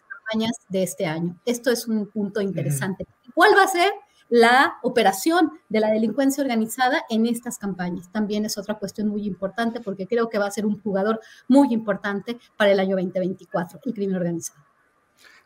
de 0.68 0.82
este 0.82 1.06
año. 1.06 1.36
Esto 1.44 1.70
es 1.70 1.86
un 1.86 2.06
punto 2.06 2.40
interesante. 2.40 3.06
¿Cuál 3.34 3.52
va 3.56 3.64
a 3.64 3.68
ser 3.68 3.92
la 4.28 4.76
operación 4.82 5.50
de 5.68 5.80
la 5.80 5.90
delincuencia 5.90 6.42
organizada 6.42 7.04
en 7.10 7.26
estas 7.26 7.58
campañas? 7.58 8.10
También 8.12 8.44
es 8.44 8.56
otra 8.56 8.76
cuestión 8.76 9.08
muy 9.08 9.26
importante 9.26 9.80
porque 9.80 10.06
creo 10.06 10.28
que 10.28 10.38
va 10.38 10.46
a 10.46 10.50
ser 10.50 10.66
un 10.66 10.80
jugador 10.80 11.20
muy 11.48 11.72
importante 11.72 12.38
para 12.56 12.70
el 12.70 12.80
año 12.80 12.96
2024, 12.96 13.80
el 13.84 13.92
crimen 13.94 14.16
organizado. 14.16 14.60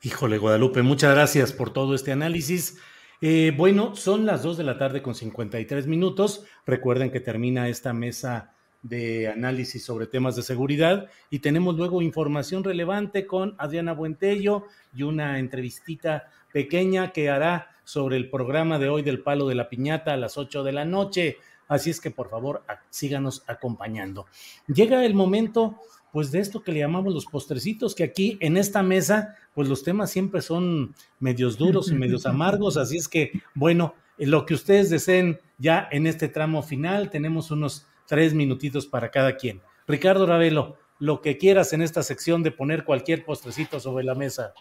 Híjole, 0.02 0.36
Guadalupe, 0.36 0.82
muchas 0.82 1.14
gracias 1.14 1.52
por 1.52 1.72
todo 1.72 1.94
este 1.94 2.12
análisis. 2.12 2.76
Eh, 3.22 3.54
bueno, 3.56 3.96
son 3.96 4.26
las 4.26 4.42
2 4.42 4.58
de 4.58 4.64
la 4.64 4.76
tarde 4.76 5.00
con 5.00 5.14
53 5.14 5.86
minutos. 5.86 6.44
Recuerden 6.66 7.10
que 7.10 7.20
termina 7.20 7.68
esta 7.68 7.94
mesa 7.94 8.53
de 8.84 9.28
análisis 9.28 9.82
sobre 9.82 10.06
temas 10.06 10.36
de 10.36 10.42
seguridad 10.42 11.08
y 11.30 11.38
tenemos 11.38 11.74
luego 11.74 12.02
información 12.02 12.62
relevante 12.62 13.26
con 13.26 13.54
Adriana 13.56 13.94
Buentello 13.94 14.66
y 14.94 15.04
una 15.04 15.38
entrevistita 15.38 16.28
pequeña 16.52 17.10
que 17.10 17.30
hará 17.30 17.70
sobre 17.82 18.18
el 18.18 18.28
programa 18.28 18.78
de 18.78 18.90
hoy 18.90 19.02
del 19.02 19.22
Palo 19.22 19.48
de 19.48 19.54
la 19.54 19.70
Piñata 19.70 20.12
a 20.12 20.18
las 20.18 20.36
8 20.36 20.62
de 20.62 20.72
la 20.72 20.84
noche. 20.84 21.38
Así 21.66 21.88
es 21.88 21.98
que 21.98 22.10
por 22.10 22.28
favor 22.28 22.62
síganos 22.90 23.42
acompañando. 23.46 24.26
Llega 24.68 25.04
el 25.04 25.14
momento 25.14 25.76
pues 26.12 26.30
de 26.30 26.40
esto 26.40 26.62
que 26.62 26.70
le 26.70 26.80
llamamos 26.80 27.14
los 27.14 27.24
postrecitos, 27.24 27.94
que 27.94 28.04
aquí 28.04 28.36
en 28.40 28.58
esta 28.58 28.82
mesa 28.82 29.34
pues 29.54 29.66
los 29.66 29.82
temas 29.82 30.10
siempre 30.10 30.42
son 30.42 30.94
medios 31.20 31.56
duros 31.56 31.90
y 31.90 31.94
medios 31.94 32.26
amargos, 32.26 32.76
así 32.76 32.98
es 32.98 33.08
que 33.08 33.32
bueno, 33.54 33.94
lo 34.18 34.44
que 34.44 34.54
ustedes 34.54 34.90
deseen 34.90 35.40
ya 35.56 35.88
en 35.90 36.06
este 36.06 36.28
tramo 36.28 36.62
final, 36.62 37.08
tenemos 37.08 37.50
unos 37.50 37.86
tres 38.06 38.34
minutitos 38.34 38.86
para 38.86 39.10
cada 39.10 39.36
quien. 39.36 39.60
Ricardo 39.86 40.26
Ravelo, 40.26 40.76
lo 40.98 41.20
que 41.20 41.36
quieras 41.36 41.72
en 41.72 41.82
esta 41.82 42.02
sección 42.02 42.42
de 42.42 42.50
poner 42.50 42.84
cualquier 42.84 43.24
postrecito 43.24 43.80
sobre 43.80 44.04
la 44.04 44.14
mesa. 44.14 44.54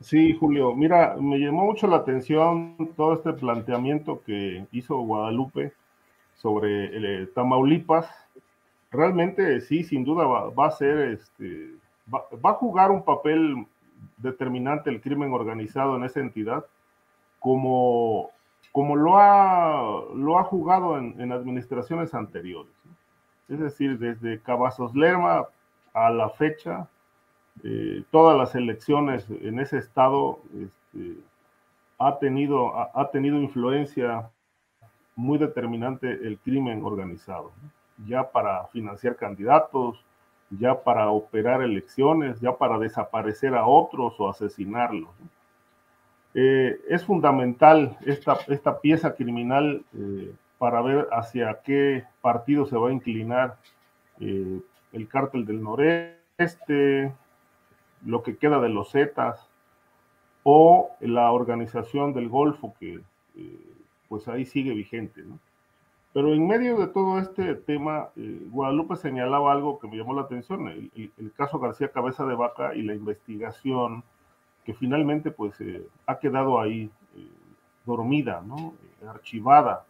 Sí, 0.00 0.36
Julio, 0.38 0.74
mira, 0.74 1.16
me 1.18 1.38
llamó 1.38 1.64
mucho 1.64 1.86
la 1.86 1.98
atención 1.98 2.92
todo 2.96 3.14
este 3.14 3.32
planteamiento 3.34 4.20
que 4.26 4.66
hizo 4.72 4.98
Guadalupe 4.98 5.72
sobre 6.34 6.96
el, 6.96 7.04
eh, 7.04 7.26
Tamaulipas. 7.34 8.10
Realmente 8.90 9.60
sí, 9.60 9.84
sin 9.84 10.04
duda 10.04 10.26
va, 10.26 10.66
a 10.66 10.70
ser, 10.72 11.12
este, 11.12 11.70
va, 12.12 12.50
a 12.50 12.54
jugar 12.54 12.90
un 12.90 13.04
papel 13.04 13.64
determinante 14.16 14.90
el 14.90 15.00
crimen 15.00 15.32
organizado 15.32 15.96
en 15.96 16.04
esa 16.04 16.20
entidad 16.20 16.66
como 17.38 18.30
como 18.72 18.96
lo 18.96 19.18
ha, 19.18 20.02
lo 20.14 20.38
ha 20.38 20.44
jugado 20.44 20.98
en, 20.98 21.30
administraciones 21.30 22.14
anteriores. 22.14 22.72
Es 23.48 23.60
decir, 23.60 23.98
desde 23.98 24.40
Cavazos 24.40 24.94
Lerma 24.94 25.46
a 25.92 26.10
la 26.10 26.30
fecha, 26.30 26.88
eh, 27.62 28.02
todas 28.10 28.36
las 28.36 28.54
elecciones 28.54 29.26
en 29.28 29.58
ese 29.60 29.76
estado 29.76 30.40
este, 30.58 31.18
ha, 31.98 32.18
tenido, 32.18 32.72
ha, 32.98 33.10
tenido 33.10 33.36
influencia 33.36 34.30
muy 35.14 35.36
determinante 35.36 36.10
el 36.10 36.38
crimen 36.38 36.82
organizado, 36.82 37.52
ya 38.06 38.30
para 38.30 38.64
financiar 38.68 39.16
candidatos, 39.16 40.02
ya 40.58 40.82
para 40.82 41.10
operar 41.10 41.62
elecciones, 41.62 42.40
ya 42.40 42.56
para 42.56 42.78
desaparecer 42.78 43.54
a 43.54 43.66
otros 43.66 44.18
o 44.18 44.30
asesinarlos. 44.30 45.10
Eh, 46.34 46.80
es 46.88 47.04
fundamental 47.04 47.98
esta, 48.06 48.38
esta 48.48 48.80
pieza 48.80 49.14
criminal 49.14 49.84
eh, 49.94 50.32
para 50.58 50.80
ver 50.80 51.08
hacia 51.12 51.60
qué 51.62 52.04
partido 52.22 52.64
se 52.64 52.76
va 52.76 52.88
a 52.88 52.92
inclinar 52.92 53.58
eh, 54.18 54.60
el 54.92 55.08
cártel 55.08 55.44
del 55.44 55.62
noreste, 55.62 57.12
lo 58.06 58.22
que 58.22 58.36
queda 58.36 58.60
de 58.60 58.70
los 58.70 58.92
Zetas 58.92 59.46
o 60.42 60.90
la 61.00 61.30
organización 61.30 62.14
del 62.14 62.28
Golfo 62.28 62.74
que 62.80 63.00
pues 64.08 64.28
ahí 64.28 64.44
sigue 64.44 64.74
vigente. 64.74 65.22
Pero 66.12 66.34
en 66.34 66.46
medio 66.46 66.78
de 66.78 66.88
todo 66.88 67.18
este 67.18 67.54
tema, 67.54 68.10
Guadalupe 68.16 68.96
señalaba 68.96 69.52
algo 69.52 69.78
que 69.78 69.88
me 69.88 69.96
llamó 69.96 70.14
la 70.14 70.22
atención, 70.22 70.68
el, 70.68 71.32
caso 71.34 71.58
García 71.58 71.92
Cabeza 71.92 72.26
de 72.26 72.34
Vaca 72.34 72.74
y 72.74 72.82
la 72.82 72.94
investigación 72.94 74.04
que 74.64 74.74
finalmente 74.74 75.30
pues 75.30 75.60
eh, 75.60 75.86
ha 76.06 76.18
quedado 76.18 76.60
ahí 76.60 76.90
eh, 77.16 77.28
dormida, 77.84 78.42
¿no? 78.44 78.74
archivada, 79.08 79.84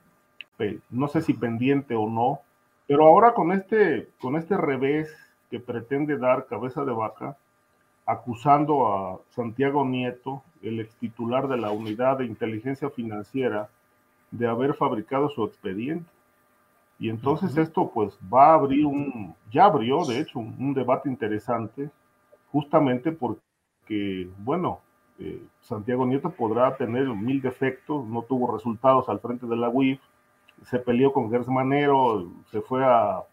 no 0.90 1.08
sé 1.08 1.22
si 1.22 1.34
pendiente 1.34 1.94
o 1.94 2.08
no, 2.08 2.40
pero 2.86 3.04
ahora 3.06 3.34
con 3.34 3.52
este, 3.52 4.08
con 4.20 4.36
este 4.36 4.56
revés 4.56 5.14
que 5.50 5.60
pretende 5.60 6.16
dar 6.16 6.46
cabeza 6.46 6.84
de 6.84 6.92
vaca, 6.92 7.36
acusando 8.06 8.86
a 8.86 9.20
Santiago 9.30 9.84
Nieto, 9.84 10.42
el 10.62 10.80
ex 10.80 10.94
titular 10.96 11.48
de 11.48 11.56
la 11.56 11.70
unidad 11.70 12.18
de 12.18 12.26
inteligencia 12.26 12.90
financiera, 12.90 13.68
de 14.30 14.46
haber 14.46 14.74
fabricado 14.74 15.28
su 15.28 15.44
expediente. 15.44 16.08
Y 16.98 17.10
entonces 17.10 17.56
esto 17.56 17.90
pues 17.92 18.18
va 18.32 18.50
a 18.50 18.54
abrir 18.54 18.86
un, 18.86 19.34
ya 19.50 19.64
abrió 19.64 20.04
de 20.04 20.20
hecho 20.20 20.38
un 20.38 20.72
debate 20.72 21.08
interesante, 21.08 21.90
justamente 22.50 23.12
porque 23.12 23.40
que, 23.87 24.28
bueno, 24.39 24.80
eh, 25.18 25.43
Santiago 25.61 26.07
Nieto 26.07 26.30
podrá 26.30 26.76
tener 26.76 27.07
mil 27.09 27.41
defectos, 27.41 28.07
no 28.07 28.22
tuvo 28.22 28.53
resultados 28.53 29.09
al 29.09 29.20
frente 29.20 29.47
de 29.47 29.57
la 29.57 29.68
UIF, 29.68 30.01
se 30.64 30.78
peleó 30.78 31.12
con 31.12 31.30
Gers 31.30 31.49
Manero, 31.49 32.28
se 32.51 32.61
fue 32.61 32.85
a, 32.85 33.24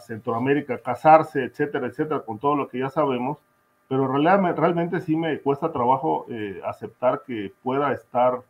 Centroamérica 0.00 0.74
a 0.74 0.78
casarse, 0.78 1.44
etcétera, 1.44 1.86
etcétera, 1.86 2.20
con 2.20 2.38
todo 2.38 2.56
lo 2.56 2.68
que 2.68 2.80
ya 2.80 2.90
sabemos, 2.90 3.38
pero 3.86 4.08
realmente, 4.08 4.60
realmente 4.60 5.00
sí 5.00 5.14
me 5.14 5.38
cuesta 5.40 5.70
trabajo 5.70 6.26
eh, 6.28 6.60
aceptar 6.64 7.22
que 7.24 7.52
pueda 7.62 7.92
estar 7.92 8.42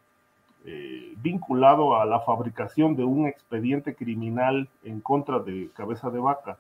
eh, 0.65 1.13
vinculado 1.19 1.97
a 2.01 2.07
la 2.07 2.21
fabricación 2.21 2.97
de 2.97 3.05
un 3.05 3.27
expediente 3.27 3.95
criminal 3.95 4.69
en 4.83 5.01
contra 5.01 5.39
de 5.39 5.69
cabeza 5.75 6.09
de 6.09 6.21
vaca. 6.21 6.57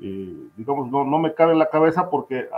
Eh, 0.00 0.48
digamos, 0.56 0.90
no, 0.90 1.04
no 1.04 1.18
me 1.18 1.34
cabe 1.34 1.52
en 1.52 1.58
la 1.58 1.70
cabeza 1.70 2.10
porque 2.10 2.48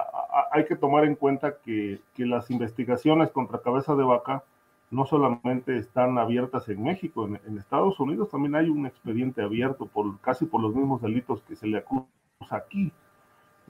hay 0.53 0.64
que 0.64 0.76
tomar 0.76 1.05
en 1.05 1.14
cuenta 1.16 1.57
que, 1.59 2.01
que, 2.14 2.24
las 2.24 2.51
investigaciones 2.51 3.30
contra 3.30 3.61
cabeza 3.61 3.95
de 3.97 4.05
vaca 4.05 4.45
no 4.91 5.05
solamente 5.05 5.76
están 5.76 6.16
abiertas 6.18 6.68
en 6.68 6.82
México, 6.82 7.26
en, 7.26 7.59
Estados 7.59 7.99
Unidos 7.99 8.30
también 8.30 8.55
hay 8.55 8.68
un 8.68 8.87
expediente 8.87 9.43
abierto 9.43 9.87
por 9.87 10.20
casi 10.20 10.47
por 10.47 10.62
los 10.62 10.74
mismos 10.74 11.03
delitos 11.03 11.43
que 11.43 11.57
se 11.57 11.66
le 11.66 11.78
acusa 11.78 12.07
aquí. 12.51 12.93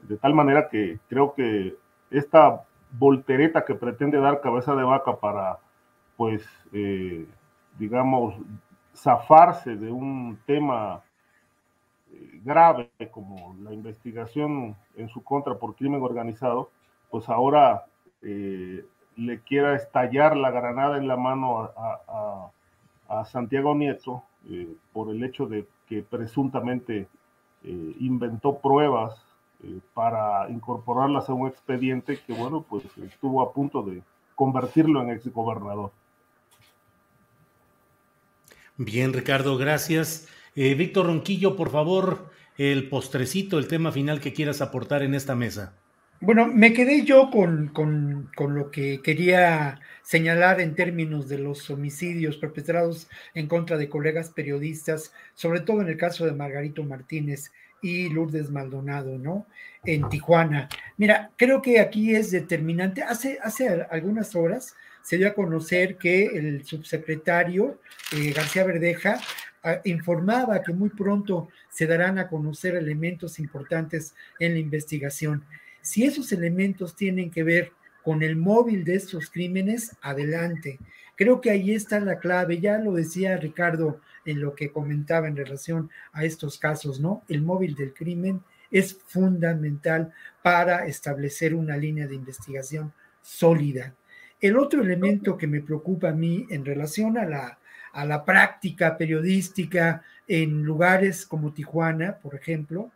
De 0.03 0.17
tal 0.17 0.35
manera 0.35 0.69
que 0.69 0.99
creo 1.09 1.33
que 1.33 1.75
esta 2.11 2.63
voltereta 2.91 3.65
que 3.65 3.75
pretende 3.75 4.19
dar 4.19 4.41
cabeza 4.41 4.75
de 4.75 4.83
vaca 4.83 5.15
para, 5.17 5.57
pues, 6.15 6.47
eh, 6.71 7.27
digamos, 7.79 8.35
zafarse 8.95 9.75
de 9.75 9.91
un 9.91 10.37
tema 10.45 11.01
grave 12.43 12.89
como 13.11 13.55
la 13.61 13.73
investigación 13.73 14.75
en 14.95 15.09
su 15.09 15.23
contra 15.23 15.55
por 15.55 15.75
crimen 15.75 16.01
organizado, 16.01 16.69
pues 17.09 17.27
ahora 17.29 17.85
eh, 18.21 18.85
le 19.15 19.39
quiera 19.41 19.75
estallar 19.75 20.35
la 20.35 20.51
granada 20.51 20.97
en 20.97 21.07
la 21.07 21.17
mano 21.17 21.71
a, 21.77 22.51
Santiago 23.31 23.75
Nieto 23.75 24.23
eh, 24.49 24.67
por 24.91 25.09
el 25.09 25.23
hecho 25.23 25.45
de 25.45 25.65
que 25.87 26.01
presuntamente 26.01 27.07
eh, 27.63 27.95
inventó 27.99 28.57
pruebas 28.57 29.21
para 29.93 30.49
incorporarlas 30.49 31.29
a 31.29 31.33
un 31.33 31.47
expediente 31.47 32.19
que, 32.19 32.33
bueno, 32.33 32.65
pues 32.67 32.83
estuvo 32.97 33.41
a 33.41 33.53
punto 33.53 33.81
de 33.83 34.01
convertirlo 34.35 35.01
en 35.01 35.11
exgobernador. 35.11 35.91
Bien, 38.77 39.13
Ricardo, 39.13 39.57
gracias. 39.57 40.27
Eh, 40.55 40.73
Víctor 40.75 41.07
Ronquillo, 41.07 41.55
por 41.55 41.69
favor, 41.69 42.31
el 42.57 42.87
postrecito, 42.87 43.59
el 43.59 43.67
tema 43.67 43.91
final 43.91 44.21
que 44.21 44.33
quieras 44.33 44.61
aportar 44.61 45.03
en 45.03 45.13
esta 45.13 45.35
mesa. 45.35 45.73
Bueno, 46.21 46.47
me 46.47 46.71
quedé 46.71 47.03
yo 47.03 47.29
con, 47.29 47.67
con, 47.73 48.55
lo 48.55 48.71
que 48.71 49.01
quería 49.01 49.81
señalar 50.01 50.61
en 50.61 50.73
términos 50.73 51.27
de 51.27 51.39
los 51.39 51.69
homicidios 51.69 52.37
perpetrados 52.37 53.09
en 53.33 53.47
contra 53.47 53.77
de 53.77 53.89
colegas 53.89 54.29
periodistas, 54.29 55.11
sobre 55.33 55.59
todo 55.59 55.81
en 55.81 55.89
el 55.89 55.97
caso 55.97 56.25
de 56.25 56.31
Margarito 56.31 56.83
Martínez 56.83 57.51
y 57.81 58.07
Lourdes 58.09 58.49
Maldonado, 58.49 59.17
¿no? 59.17 59.45
En 59.83 60.07
Tijuana. 60.07 60.69
Mira, 60.97 61.31
creo 61.35 61.61
que 61.61 61.81
aquí 61.81 62.15
es 62.15 62.31
determinante. 62.31 63.03
Hace, 63.03 63.37
hace 63.43 63.85
algunas 63.91 64.35
horas 64.35 64.73
se 65.03 65.17
dio 65.17 65.27
a 65.27 65.33
conocer 65.33 65.97
que 65.97 66.25
el 66.25 66.65
subsecretario 66.65 67.79
eh, 68.13 68.31
García 68.33 68.63
Verdeja 68.63 69.19
informaba 69.83 70.61
que 70.61 70.73
muy 70.73 70.89
pronto 70.89 71.49
se 71.69 71.87
darán 71.87 72.19
a 72.19 72.27
conocer 72.27 72.75
elementos 72.75 73.39
importantes 73.39 74.13
en 74.39 74.53
la 74.53 74.59
investigación. 74.59 75.43
Si 75.81 76.03
esos 76.03 76.31
elementos 76.31 76.95
tienen 76.95 77.31
que 77.31 77.43
ver 77.43 77.71
con 78.05 78.21
el 78.21 78.35
móvil 78.35 78.83
de 78.83 78.93
estos 78.93 79.31
crímenes, 79.31 79.97
adelante. 79.99 80.77
Creo 81.15 81.41
que 81.41 81.49
ahí 81.49 81.71
está 81.71 81.99
la 81.99 82.19
clave, 82.19 82.59
ya 82.59 82.77
lo 82.77 82.93
decía 82.93 83.35
Ricardo 83.37 83.99
en 84.25 84.41
lo 84.41 84.53
que 84.53 84.71
comentaba 84.71 85.27
en 85.27 85.35
relación 85.35 85.89
a 86.13 86.23
estos 86.23 86.59
casos, 86.59 86.99
¿no? 86.99 87.23
El 87.27 87.41
móvil 87.41 87.73
del 87.73 87.95
crimen 87.95 88.43
es 88.69 88.95
fundamental 89.07 90.13
para 90.43 90.85
establecer 90.85 91.55
una 91.55 91.77
línea 91.77 92.05
de 92.05 92.13
investigación 92.13 92.93
sólida. 93.23 93.95
El 94.39 94.57
otro 94.57 94.83
elemento 94.83 95.35
que 95.35 95.47
me 95.47 95.61
preocupa 95.61 96.09
a 96.09 96.13
mí 96.13 96.45
en 96.51 96.63
relación 96.63 97.17
a 97.17 97.25
la 97.25 97.57
a 97.95 98.05
la 98.05 98.25
práctica 98.25 98.97
periodística 98.97 100.03
en 100.27 100.63
lugares 100.63 101.25
como 101.25 101.53
Tijuana, 101.53 102.17
por 102.17 102.35
ejemplo. 102.35 102.91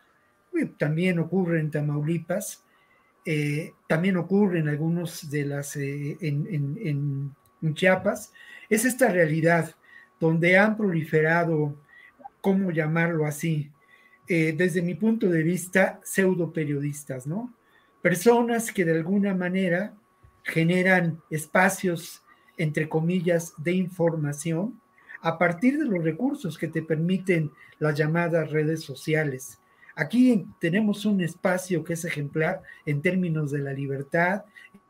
También 0.78 1.20
ocurre 1.20 1.62
en 1.62 1.72
Tamaulipas, 1.72 2.66
eh, 3.26 3.72
también 3.88 4.18
ocurre 4.18 4.60
en 4.60 4.68
algunos 4.68 5.30
de 5.30 5.46
las, 5.46 5.78
eh, 5.78 6.18
en, 6.22 7.34
Chiapas. 7.74 8.34
Es 8.70 8.84
esta 8.84 9.10
realidad 9.10 9.74
donde 10.20 10.58
han 10.58 10.76
proliferado, 10.76 11.76
¿cómo 12.42 12.72
llamarlo 12.72 13.26
así? 13.26 13.72
Eh, 14.28 14.54
desde 14.56 14.82
mi 14.82 14.96
punto 14.96 15.30
de 15.30 15.44
vista, 15.44 16.02
pseudo 16.04 16.52
periodistas, 16.52 17.26
¿no? 17.26 17.54
Personas 18.02 18.72
que 18.72 18.84
de 18.84 18.94
alguna 18.94 19.34
manera 19.34 19.94
generan 20.44 21.22
espacios, 21.30 22.22
entre 22.58 22.90
comillas, 22.90 23.54
de 23.58 23.74
información, 23.74 24.80
a 25.22 25.38
partir 25.38 25.78
de 25.78 25.86
los 25.86 26.04
recursos 26.04 26.58
que 26.58 26.68
te 26.68 26.82
permiten 26.82 27.52
las 27.80 27.98
llamadas 27.98 28.52
redes 28.52 28.82
sociales. 28.82 29.60
Aquí 29.96 30.48
tenemos 30.60 31.06
un 31.06 31.22
espacio 31.22 31.84
que 31.84 31.94
es 31.94 32.06
ejemplar 32.06 32.62
en 32.86 33.02
términos 33.02 33.52
de 33.52 33.60
la 33.60 33.74
libertad, 33.74 34.46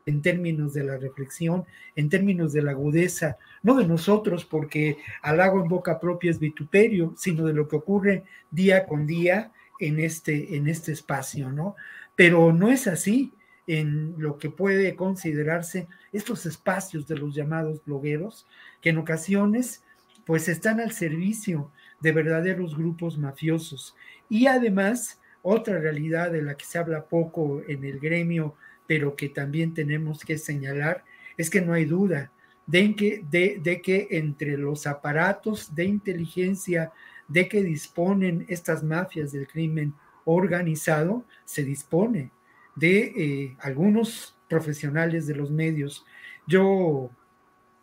en 0.06 0.22
términos 0.22 0.72
de 0.72 0.84
la 0.84 0.98
reflexión, 0.98 1.64
en 1.96 2.08
términos 2.08 2.52
de 2.52 2.62
la 2.62 2.72
agudeza, 2.72 3.36
no 3.62 3.74
de 3.74 3.86
nosotros, 3.86 4.44
porque 4.44 4.98
halago 5.22 5.60
en 5.60 5.68
boca 5.68 5.98
propia 5.98 6.30
es 6.30 6.38
vituperio, 6.38 7.14
sino 7.16 7.44
de 7.44 7.52
lo 7.52 7.68
que 7.68 7.76
ocurre 7.76 8.24
día 8.50 8.86
con 8.86 9.06
día 9.06 9.52
en 9.78 9.98
este, 9.98 10.56
en 10.56 10.68
este 10.68 10.92
espacio, 10.92 11.50
¿no? 11.50 11.74
Pero 12.14 12.52
no 12.52 12.70
es 12.70 12.86
así 12.86 13.32
en 13.66 14.14
lo 14.18 14.38
que 14.38 14.50
puede 14.50 14.94
considerarse 14.94 15.88
estos 16.12 16.46
espacios 16.46 17.06
de 17.06 17.16
los 17.16 17.34
llamados 17.34 17.84
blogueros, 17.84 18.46
que 18.80 18.90
en 18.90 18.98
ocasiones 18.98 19.82
pues 20.24 20.48
están 20.48 20.80
al 20.80 20.92
servicio 20.92 21.70
de 22.00 22.12
verdaderos 22.12 22.76
grupos 22.76 23.18
mafiosos. 23.18 23.94
Y 24.28 24.46
además, 24.46 25.20
otra 25.42 25.78
realidad 25.78 26.30
de 26.30 26.42
la 26.42 26.56
que 26.56 26.64
se 26.64 26.78
habla 26.78 27.04
poco 27.06 27.62
en 27.66 27.84
el 27.84 27.98
gremio, 27.98 28.54
pero 28.86 29.16
que 29.16 29.28
también 29.28 29.74
tenemos 29.74 30.24
que 30.24 30.38
señalar, 30.38 31.04
es 31.36 31.50
que 31.50 31.60
no 31.60 31.72
hay 31.72 31.84
duda 31.84 32.32
de 32.66 32.94
que, 32.94 33.24
de, 33.30 33.80
que 33.82 34.08
entre 34.10 34.56
los 34.56 34.86
aparatos 34.86 35.74
de 35.74 35.84
inteligencia 35.84 36.92
de 37.28 37.48
que 37.48 37.62
disponen 37.62 38.46
estas 38.48 38.82
mafias 38.82 39.32
del 39.32 39.46
crimen 39.46 39.94
organizado, 40.24 41.24
se 41.44 41.64
dispone 41.64 42.30
de 42.76 43.12
eh, 43.16 43.56
algunos 43.60 44.36
profesionales 44.48 45.26
de 45.26 45.34
los 45.34 45.50
medios. 45.50 46.04
Yo 46.46 47.10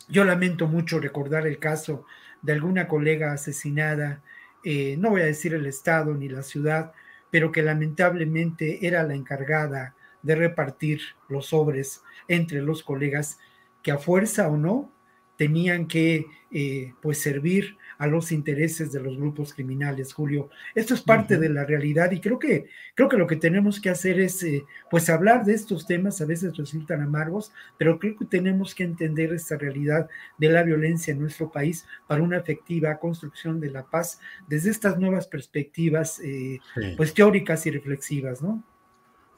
Yo 0.10 0.24
lamento 0.24 0.68
mucho 0.68 1.00
recordar 1.00 1.46
el 1.48 1.58
caso 1.58 2.06
de 2.48 2.54
alguna 2.54 2.88
colega 2.88 3.34
asesinada, 3.34 4.24
eh, 4.64 4.96
no 4.98 5.10
voy 5.10 5.20
a 5.20 5.26
decir 5.26 5.54
el 5.54 5.66
estado 5.66 6.14
ni 6.14 6.30
la 6.30 6.44
ciudad, 6.44 6.94
pero 7.30 7.52
que 7.52 7.62
lamentablemente 7.62 8.88
era 8.88 9.04
la 9.04 9.16
encargada 9.16 9.96
de 10.22 10.36
repartir 10.36 11.02
los 11.28 11.48
sobres 11.48 12.04
entre 12.30 12.62
los 12.62 12.84
colegas 12.84 13.38
que 13.84 13.92
a 13.92 13.98
fuerza 13.98 14.48
o 14.48 14.56
no 14.56 14.90
tenían 15.36 15.88
que 15.88 16.28
eh, 16.50 16.94
pues 17.02 17.20
servir 17.20 17.78
a 17.98 18.08
los 18.08 18.32
intereses 18.32 18.92
de 18.92 19.02
los 19.02 19.18
grupos 19.18 19.54
criminales, 19.54 20.14
Julio. 20.14 20.50
Esto 20.76 20.94
es 20.94 21.02
parte 21.02 21.38
de 21.38 21.50
la 21.50 21.66
realidad 21.66 22.12
y 22.12 22.20
creo 22.20 22.40
que, 22.40 22.68
creo 22.96 23.10
que 23.10 23.18
lo 23.18 23.28
que 23.28 23.36
tenemos 23.36 23.80
que 23.80 23.90
hacer 23.90 24.20
es 24.20 24.44
eh, 24.44 24.66
pues 24.90 25.10
hablar 25.10 25.46
de 25.46 25.54
estos 25.54 25.86
temas, 25.86 26.22
a 26.22 26.26
veces 26.26 26.56
resultan 26.56 27.02
amargos, 27.02 27.52
pero 27.78 28.00
creo 28.00 28.18
que 28.18 28.26
tenemos 28.26 28.76
que 28.76 28.84
entender 28.84 29.34
esta 29.34 29.58
realidad 29.58 30.10
de 30.38 30.50
la 30.50 30.64
violencia 30.64 31.12
en 31.12 31.20
nuestro 31.20 31.52
país 31.52 31.86
para 32.08 32.22
una 32.22 32.38
efectiva 32.38 33.00
construcción 33.00 33.60
de 33.60 33.72
la 33.72 33.86
paz 33.86 34.20
desde 34.48 34.70
estas 34.70 34.98
nuevas 34.98 35.28
perspectivas 35.28 36.20
eh, 36.24 36.60
pues 36.96 37.14
teóricas 37.14 37.66
y 37.66 37.72
reflexivas, 37.72 38.42
¿no? 38.42 38.64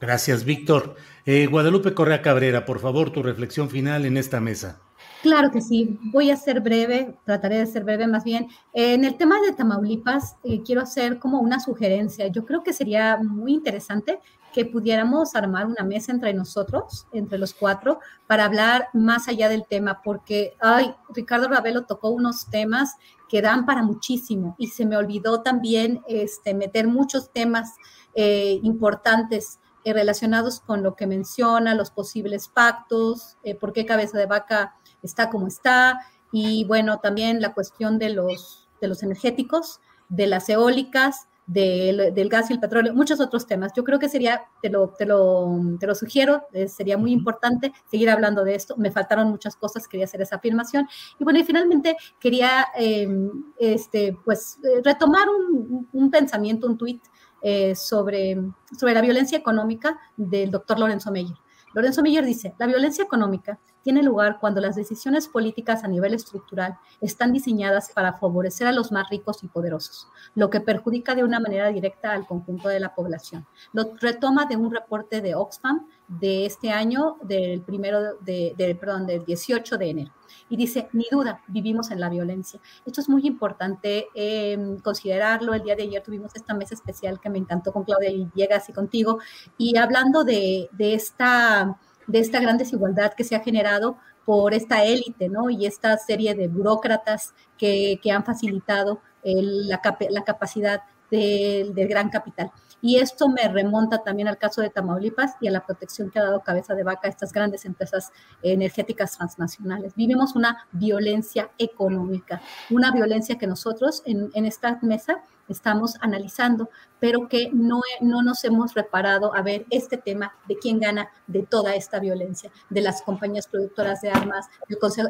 Gracias, 0.00 0.44
Víctor. 0.44 0.96
Eh, 1.26 1.46
Guadalupe 1.46 1.92
Correa 1.92 2.22
Cabrera, 2.22 2.64
por 2.64 2.80
favor, 2.80 3.10
tu 3.10 3.22
reflexión 3.22 3.68
final 3.68 4.06
en 4.06 4.16
esta 4.16 4.40
mesa. 4.40 4.80
Claro 5.22 5.50
que 5.50 5.60
sí, 5.60 5.98
voy 6.12 6.30
a 6.30 6.36
ser 6.36 6.60
breve, 6.60 7.18
trataré 7.26 7.58
de 7.58 7.66
ser 7.66 7.84
breve 7.84 8.06
más 8.06 8.24
bien. 8.24 8.48
En 8.72 9.04
el 9.04 9.18
tema 9.18 9.38
de 9.42 9.52
Tamaulipas, 9.52 10.36
eh, 10.44 10.62
quiero 10.62 10.80
hacer 10.80 11.18
como 11.18 11.40
una 11.40 11.60
sugerencia. 11.60 12.28
Yo 12.28 12.46
creo 12.46 12.62
que 12.62 12.72
sería 12.72 13.18
muy 13.18 13.52
interesante 13.52 14.20
que 14.54 14.64
pudiéramos 14.64 15.34
armar 15.34 15.66
una 15.66 15.84
mesa 15.84 16.10
entre 16.10 16.32
nosotros, 16.32 17.06
entre 17.12 17.38
los 17.38 17.52
cuatro, 17.52 18.00
para 18.26 18.46
hablar 18.46 18.88
más 18.94 19.28
allá 19.28 19.50
del 19.50 19.66
tema, 19.66 20.00
porque, 20.02 20.56
ay, 20.58 20.94
Ricardo 21.10 21.48
Ravelo 21.48 21.84
tocó 21.84 22.08
unos 22.08 22.46
temas 22.48 22.96
que 23.28 23.42
dan 23.42 23.66
para 23.66 23.82
muchísimo 23.82 24.56
y 24.58 24.68
se 24.68 24.86
me 24.86 24.96
olvidó 24.96 25.42
también 25.42 26.02
este, 26.08 26.54
meter 26.54 26.88
muchos 26.88 27.30
temas 27.30 27.76
eh, 28.14 28.58
importantes 28.62 29.60
eh, 29.84 29.92
relacionados 29.92 30.60
con 30.60 30.82
lo 30.82 30.96
que 30.96 31.06
menciona, 31.06 31.74
los 31.74 31.90
posibles 31.90 32.48
pactos, 32.48 33.36
por 33.60 33.72
qué 33.72 33.86
cabeza 33.86 34.18
de 34.18 34.26
vaca 34.26 34.74
está 35.02 35.30
como 35.30 35.46
está, 35.46 36.00
y 36.32 36.64
bueno, 36.64 36.98
también 36.98 37.40
la 37.40 37.54
cuestión 37.54 37.98
de 37.98 38.10
los, 38.10 38.68
de 38.80 38.88
los 38.88 39.02
energéticos, 39.02 39.80
de 40.08 40.26
las 40.26 40.48
eólicas, 40.48 41.28
del, 41.52 42.28
gas 42.28 42.48
y 42.48 42.52
el 42.52 42.60
petróleo, 42.60 42.94
muchos 42.94 43.18
otros 43.20 43.46
temas. 43.46 43.72
Yo 43.74 43.82
creo 43.82 43.98
que 43.98 44.08
sería, 44.08 44.42
te 44.62 44.70
lo, 44.70 44.90
te 44.90 45.04
lo, 45.04 45.60
te 45.80 45.86
lo 45.86 45.94
sugiero, 45.96 46.46
eh, 46.52 46.68
sería 46.68 46.96
muy 46.96 47.10
importante 47.12 47.72
seguir 47.90 48.08
hablando 48.08 48.44
de 48.44 48.54
esto. 48.54 48.76
Me 48.76 48.92
faltaron 48.92 49.30
muchas 49.30 49.56
cosas, 49.56 49.88
quería 49.88 50.04
hacer 50.04 50.22
esa 50.22 50.36
afirmación. 50.36 50.86
Y 51.18 51.24
bueno, 51.24 51.40
y 51.40 51.44
finalmente 51.44 51.96
quería 52.20 52.68
em, 52.76 53.30
este, 53.58 54.16
pues, 54.24 54.58
eh, 54.62 54.80
retomar 54.84 55.28
un, 55.28 55.88
un, 55.92 56.10
pensamiento, 56.10 56.68
un 56.68 56.78
tuit 56.78 57.02
eh, 57.42 57.74
sobre, 57.74 58.40
sobre 58.78 58.94
la 58.94 59.00
violencia 59.00 59.36
económica 59.36 59.98
del 60.16 60.52
doctor 60.52 60.78
Lorenzo 60.78 61.10
Meyer. 61.10 61.36
Lorenzo 61.72 62.02
Meyer 62.02 62.24
dice, 62.24 62.54
la 62.58 62.66
violencia 62.66 63.04
económica 63.04 63.58
tiene 63.82 64.02
lugar 64.02 64.38
cuando 64.40 64.60
las 64.60 64.76
decisiones 64.76 65.28
políticas 65.28 65.84
a 65.84 65.88
nivel 65.88 66.14
estructural 66.14 66.76
están 67.00 67.32
diseñadas 67.32 67.90
para 67.92 68.14
favorecer 68.14 68.66
a 68.66 68.72
los 68.72 68.92
más 68.92 69.08
ricos 69.08 69.42
y 69.42 69.48
poderosos, 69.48 70.08
lo 70.34 70.50
que 70.50 70.60
perjudica 70.60 71.14
de 71.14 71.24
una 71.24 71.40
manera 71.40 71.68
directa 71.68 72.12
al 72.12 72.26
conjunto 72.26 72.68
de 72.68 72.80
la 72.80 72.94
población. 72.94 73.46
Lo 73.72 73.94
retoma 74.00 74.46
de 74.46 74.56
un 74.56 74.70
reporte 74.70 75.20
de 75.20 75.34
Oxfam 75.34 75.86
de 76.08 76.46
este 76.46 76.70
año, 76.70 77.16
del 77.22 77.62
primero 77.62 78.16
de, 78.20 78.76
perdón, 78.78 79.06
del 79.06 79.24
18 79.24 79.78
de 79.78 79.90
enero. 79.90 80.12
Y 80.48 80.56
dice, 80.56 80.88
ni 80.92 81.06
duda, 81.10 81.42
vivimos 81.46 81.90
en 81.90 82.00
la 82.00 82.08
violencia. 82.08 82.60
Esto 82.84 83.00
es 83.00 83.08
muy 83.08 83.26
importante 83.26 84.08
em, 84.14 84.78
considerarlo. 84.78 85.54
El 85.54 85.62
día 85.62 85.76
de 85.76 85.84
ayer 85.84 86.02
tuvimos 86.02 86.34
esta 86.34 86.54
mesa 86.54 86.74
especial 86.74 87.20
que 87.20 87.30
me 87.30 87.38
encantó 87.38 87.72
con 87.72 87.84
Claudia 87.84 88.10
Villegas 88.10 88.68
y 88.68 88.72
contigo. 88.72 89.18
Y 89.58 89.76
hablando 89.76 90.24
de, 90.24 90.68
de 90.72 90.94
esta 90.94 91.78
de 92.06 92.18
esta 92.18 92.40
gran 92.40 92.58
desigualdad 92.58 93.12
que 93.14 93.22
se 93.22 93.36
ha 93.36 93.40
generado 93.40 93.96
por 94.24 94.52
esta 94.52 94.84
élite, 94.84 95.28
¿no? 95.28 95.48
Y 95.50 95.66
esta 95.66 95.96
serie 95.96 96.34
de 96.34 96.48
burócratas 96.48 97.34
que, 97.56 98.00
han 98.12 98.24
facilitado 98.24 99.00
la, 99.22 99.80
la, 100.10 100.24
capacidad 100.24 100.82
del, 101.10 101.74
del 101.74 101.88
gran 101.88 102.10
capital. 102.10 102.50
Y 102.82 102.96
esto 102.96 103.28
me 103.28 103.46
remonta 103.48 104.02
también 104.02 104.28
al 104.28 104.38
caso 104.38 104.62
de 104.62 104.70
Tamaulipas 104.70 105.36
y 105.40 105.48
a 105.48 105.50
la 105.50 105.64
protección 105.64 106.10
que 106.10 106.18
ha 106.18 106.24
dado 106.24 106.40
cabeza 106.40 106.74
de 106.74 106.82
vaca 106.82 107.08
a 107.08 107.10
estas 107.10 107.32
grandes 107.32 107.64
empresas 107.64 108.12
energéticas 108.42 109.16
transnacionales. 109.16 109.94
Vivimos 109.94 110.34
una 110.34 110.66
violencia 110.72 111.50
económica, 111.58 112.40
una 112.70 112.90
violencia 112.90 113.38
que 113.38 113.46
nosotros 113.46 114.02
en, 114.06 114.30
esta 114.46 114.78
mesa 114.82 115.22
estamos 115.48 115.96
analizando, 116.00 116.70
pero 116.98 117.28
que 117.28 117.50
no, 117.52 117.80
no 118.00 118.22
nos 118.22 118.44
hemos 118.44 118.74
reparado 118.74 119.34
a 119.34 119.42
ver 119.42 119.66
este 119.70 119.96
tema 119.96 120.32
de 120.48 120.56
quién 120.56 120.78
gana 120.78 121.10
de 121.26 121.42
toda 121.42 121.74
esta 121.74 121.98
violencia, 121.98 122.50
de 122.70 122.80
las 122.80 123.02
compañías 123.02 123.48
productoras 123.48 124.00
de 124.00 124.10
armas, 124.10 124.48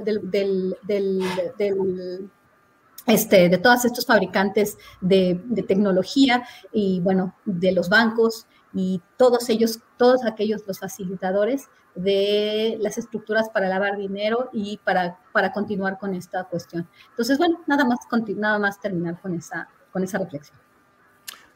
del, 0.04 0.30
del, 0.30 0.76
del, 0.82 1.22
del 1.58 2.30
este, 3.06 3.48
de 3.48 3.58
todos 3.58 3.84
estos 3.84 4.06
fabricantes 4.06 4.78
de, 5.00 5.40
tecnología 5.66 6.44
y, 6.72 7.00
bueno, 7.00 7.34
de 7.44 7.72
los 7.72 7.88
bancos 7.88 8.46
y 8.72 9.00
todos 9.16 9.48
ellos, 9.48 9.80
todos 9.96 10.24
aquellos 10.24 10.62
los 10.66 10.78
facilitadores 10.78 11.68
de 11.94 12.78
las 12.80 12.98
estructuras 12.98 13.48
para 13.48 13.68
lavar 13.68 13.96
dinero 13.96 14.48
y 14.52 14.78
para, 14.84 15.18
para 15.32 15.52
continuar 15.52 15.98
con 15.98 16.14
esta 16.14 16.44
cuestión. 16.44 16.88
Entonces, 17.10 17.36
bueno, 17.38 17.60
nada 17.66 17.84
más, 17.84 17.98
nada 18.36 18.58
más 18.58 18.80
terminar 18.80 19.20
con 19.20 19.34
esa, 19.34 19.68
con 19.92 20.04
esa 20.04 20.18
reflexión. 20.18 20.58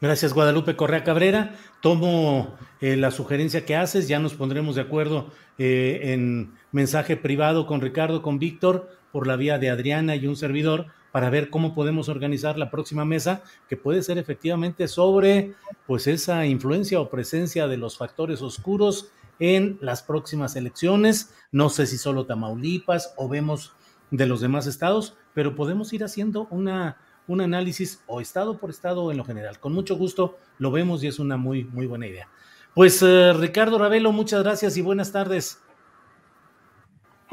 Gracias, 0.01 0.33
Guadalupe 0.33 0.75
Correa 0.75 1.03
Cabrera. 1.03 1.55
Tomo 1.81 2.53
eh, 2.81 2.97
la 2.97 3.11
sugerencia 3.11 3.65
que 3.65 3.77
haces, 3.77 4.09
ya 4.09 4.19
nos 4.19 4.33
pondremos 4.33 4.75
de 4.75 4.81
acuerdo 4.81 5.31
eh, 5.57 6.13
en 6.13 6.53
mensaje 6.71 7.15
privado 7.15 7.65
con 7.65 7.79
Ricardo, 7.79 8.21
con 8.21 8.37
Víctor, 8.37 8.89
por 9.13 9.25
la 9.25 9.37
vía 9.37 9.57
de 9.57 9.69
Adriana 9.69 10.17
y 10.17 10.27
un 10.27 10.35
servidor, 10.35 10.87
para 11.15 11.29
ver 11.29 11.49
cómo 11.49 11.73
podemos 11.73 12.09
organizar 12.09 12.57
la 12.57 12.69
próxima 12.69 13.05
mesa, 13.05 13.41
que 13.69 13.77
puede 13.77 14.03
ser 14.03 14.17
efectivamente 14.17 14.89
sobre 14.89 15.53
pues 15.87 16.07
esa 16.07 16.45
influencia 16.45 16.99
o 16.99 17.09
presencia 17.09 17.69
de 17.69 17.77
los 17.77 17.97
factores 17.97 18.41
oscuros 18.41 19.07
en 19.39 19.77
las 19.79 20.03
próximas 20.03 20.57
elecciones. 20.57 21.33
No 21.53 21.69
sé 21.69 21.87
si 21.87 21.97
solo 21.97 22.25
Tamaulipas 22.25 23.13
o 23.15 23.29
vemos 23.29 23.71
de 24.11 24.25
los 24.25 24.41
demás 24.41 24.67
estados, 24.67 25.15
pero 25.33 25.55
podemos 25.55 25.93
ir 25.93 26.03
haciendo 26.03 26.49
una 26.51 26.97
un 27.27 27.39
análisis 27.39 28.03
o 28.07 28.19
estado 28.19 28.57
por 28.57 28.69
estado 28.69 29.09
en 29.09 29.15
lo 29.15 29.23
general. 29.23 29.57
Con 29.61 29.71
mucho 29.71 29.95
gusto 29.95 30.37
lo 30.57 30.69
vemos 30.69 31.01
y 31.01 31.07
es 31.07 31.19
una 31.19 31.37
muy, 31.37 31.63
muy 31.63 31.85
buena 31.85 32.07
idea. 32.07 32.27
Pues 32.73 33.01
eh, 33.01 33.31
Ricardo 33.31 33.77
Ravelo, 33.77 34.11
muchas 34.11 34.43
gracias 34.43 34.75
y 34.75 34.81
buenas 34.81 35.13
tardes. 35.13 35.61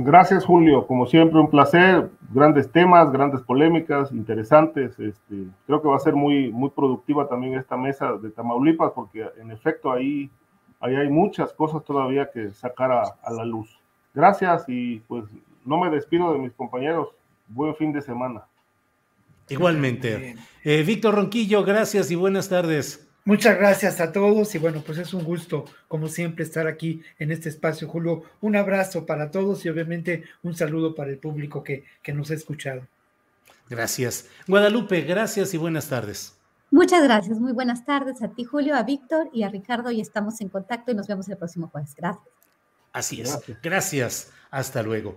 Gracias, 0.05 0.45
Julio. 0.45 0.87
Como 0.87 1.07
siempre, 1.07 1.39
un 1.39 1.51
placer. 1.51 2.11
Grandes 2.31 2.71
temas, 2.71 3.13
grandes 3.13 3.41
polémicas, 3.43 4.11
interesantes. 4.13 4.99
Este, 4.99 5.47
creo 5.67 5.83
que 5.83 5.89
va 5.89 5.97
a 5.97 6.01
ser 6.01 6.15
muy, 6.15 6.51
muy 6.51 6.71
productiva 6.71 7.29
también 7.29 7.55
esta 7.55 7.77
mesa 7.77 8.13
de 8.15 8.31
Tamaulipas, 8.31 8.93
porque 8.95 9.27
en 9.41 9.51
efecto 9.51 9.93
ahí, 9.93 10.31
ahí 10.81 10.95
hay 10.95 11.09
muchas 11.09 11.53
cosas 11.53 11.85
todavía 11.85 12.31
que 12.33 12.51
sacar 12.51 12.91
a, 12.91 13.03
a 13.23 13.33
la 13.33 13.45
luz. 13.45 13.79
Gracias 14.15 14.65
y 14.69 15.01
pues 15.09 15.25
no 15.65 15.79
me 15.79 15.91
despido 15.91 16.33
de 16.33 16.39
mis 16.39 16.53
compañeros. 16.53 17.09
Buen 17.49 17.75
fin 17.77 17.93
de 17.93 18.01
semana. 18.01 18.45
Igualmente. 19.49 20.37
Eh, 20.65 20.83
Víctor 20.85 21.15
Ronquillo, 21.15 21.65
gracias 21.65 22.11
y 22.11 22.17
buenas 22.17 22.49
tardes. 22.49 23.12
Muchas 23.25 23.57
gracias 23.57 24.01
a 24.01 24.11
todos 24.11 24.53
y 24.55 24.59
bueno, 24.59 24.83
pues 24.85 24.99
es 24.99 25.15
un 25.15 25.23
gusto, 25.23 25.65
como 25.87 26.09
siempre, 26.09 26.45
estar 26.45 26.67
aquí 26.67 27.03
en 27.21 27.31
este 27.31 27.49
espacio, 27.49 27.87
Julio. 27.89 28.25
Un 28.41 28.57
abrazo 28.57 29.07
para 29.07 29.31
todos 29.31 29.65
y 29.65 29.69
obviamente 29.69 30.25
un 30.43 30.57
saludo 30.57 30.95
para 30.95 31.11
el 31.11 31.19
público 31.19 31.63
que, 31.63 31.85
que 32.03 32.13
nos 32.13 32.33
ha 32.33 32.35
escuchado. 32.35 32.87
Gracias. 33.71 34.29
Guadalupe, 34.49 35.03
gracias 35.03 35.55
y 35.55 35.57
buenas 35.57 35.89
tardes. 35.89 36.37
Muchas 36.73 37.05
gracias, 37.05 37.39
muy 37.39 37.53
buenas 37.53 37.85
tardes 37.85 38.23
a 38.23 38.29
ti, 38.29 38.45
Julio, 38.45 38.75
a 38.75 38.83
Víctor 38.83 39.29
y 39.33 39.43
a 39.43 39.51
Ricardo 39.51 39.91
y 39.91 40.01
estamos 40.01 40.41
en 40.41 40.49
contacto 40.49 40.91
y 40.91 40.95
nos 40.95 41.07
vemos 41.07 41.29
el 41.29 41.37
próximo 41.37 41.69
jueves. 41.69 41.95
Gracias. 41.95 42.25
Así 42.93 43.21
es. 43.21 43.39
gracias. 43.63 44.33
Hasta 44.51 44.83
luego. 44.83 45.17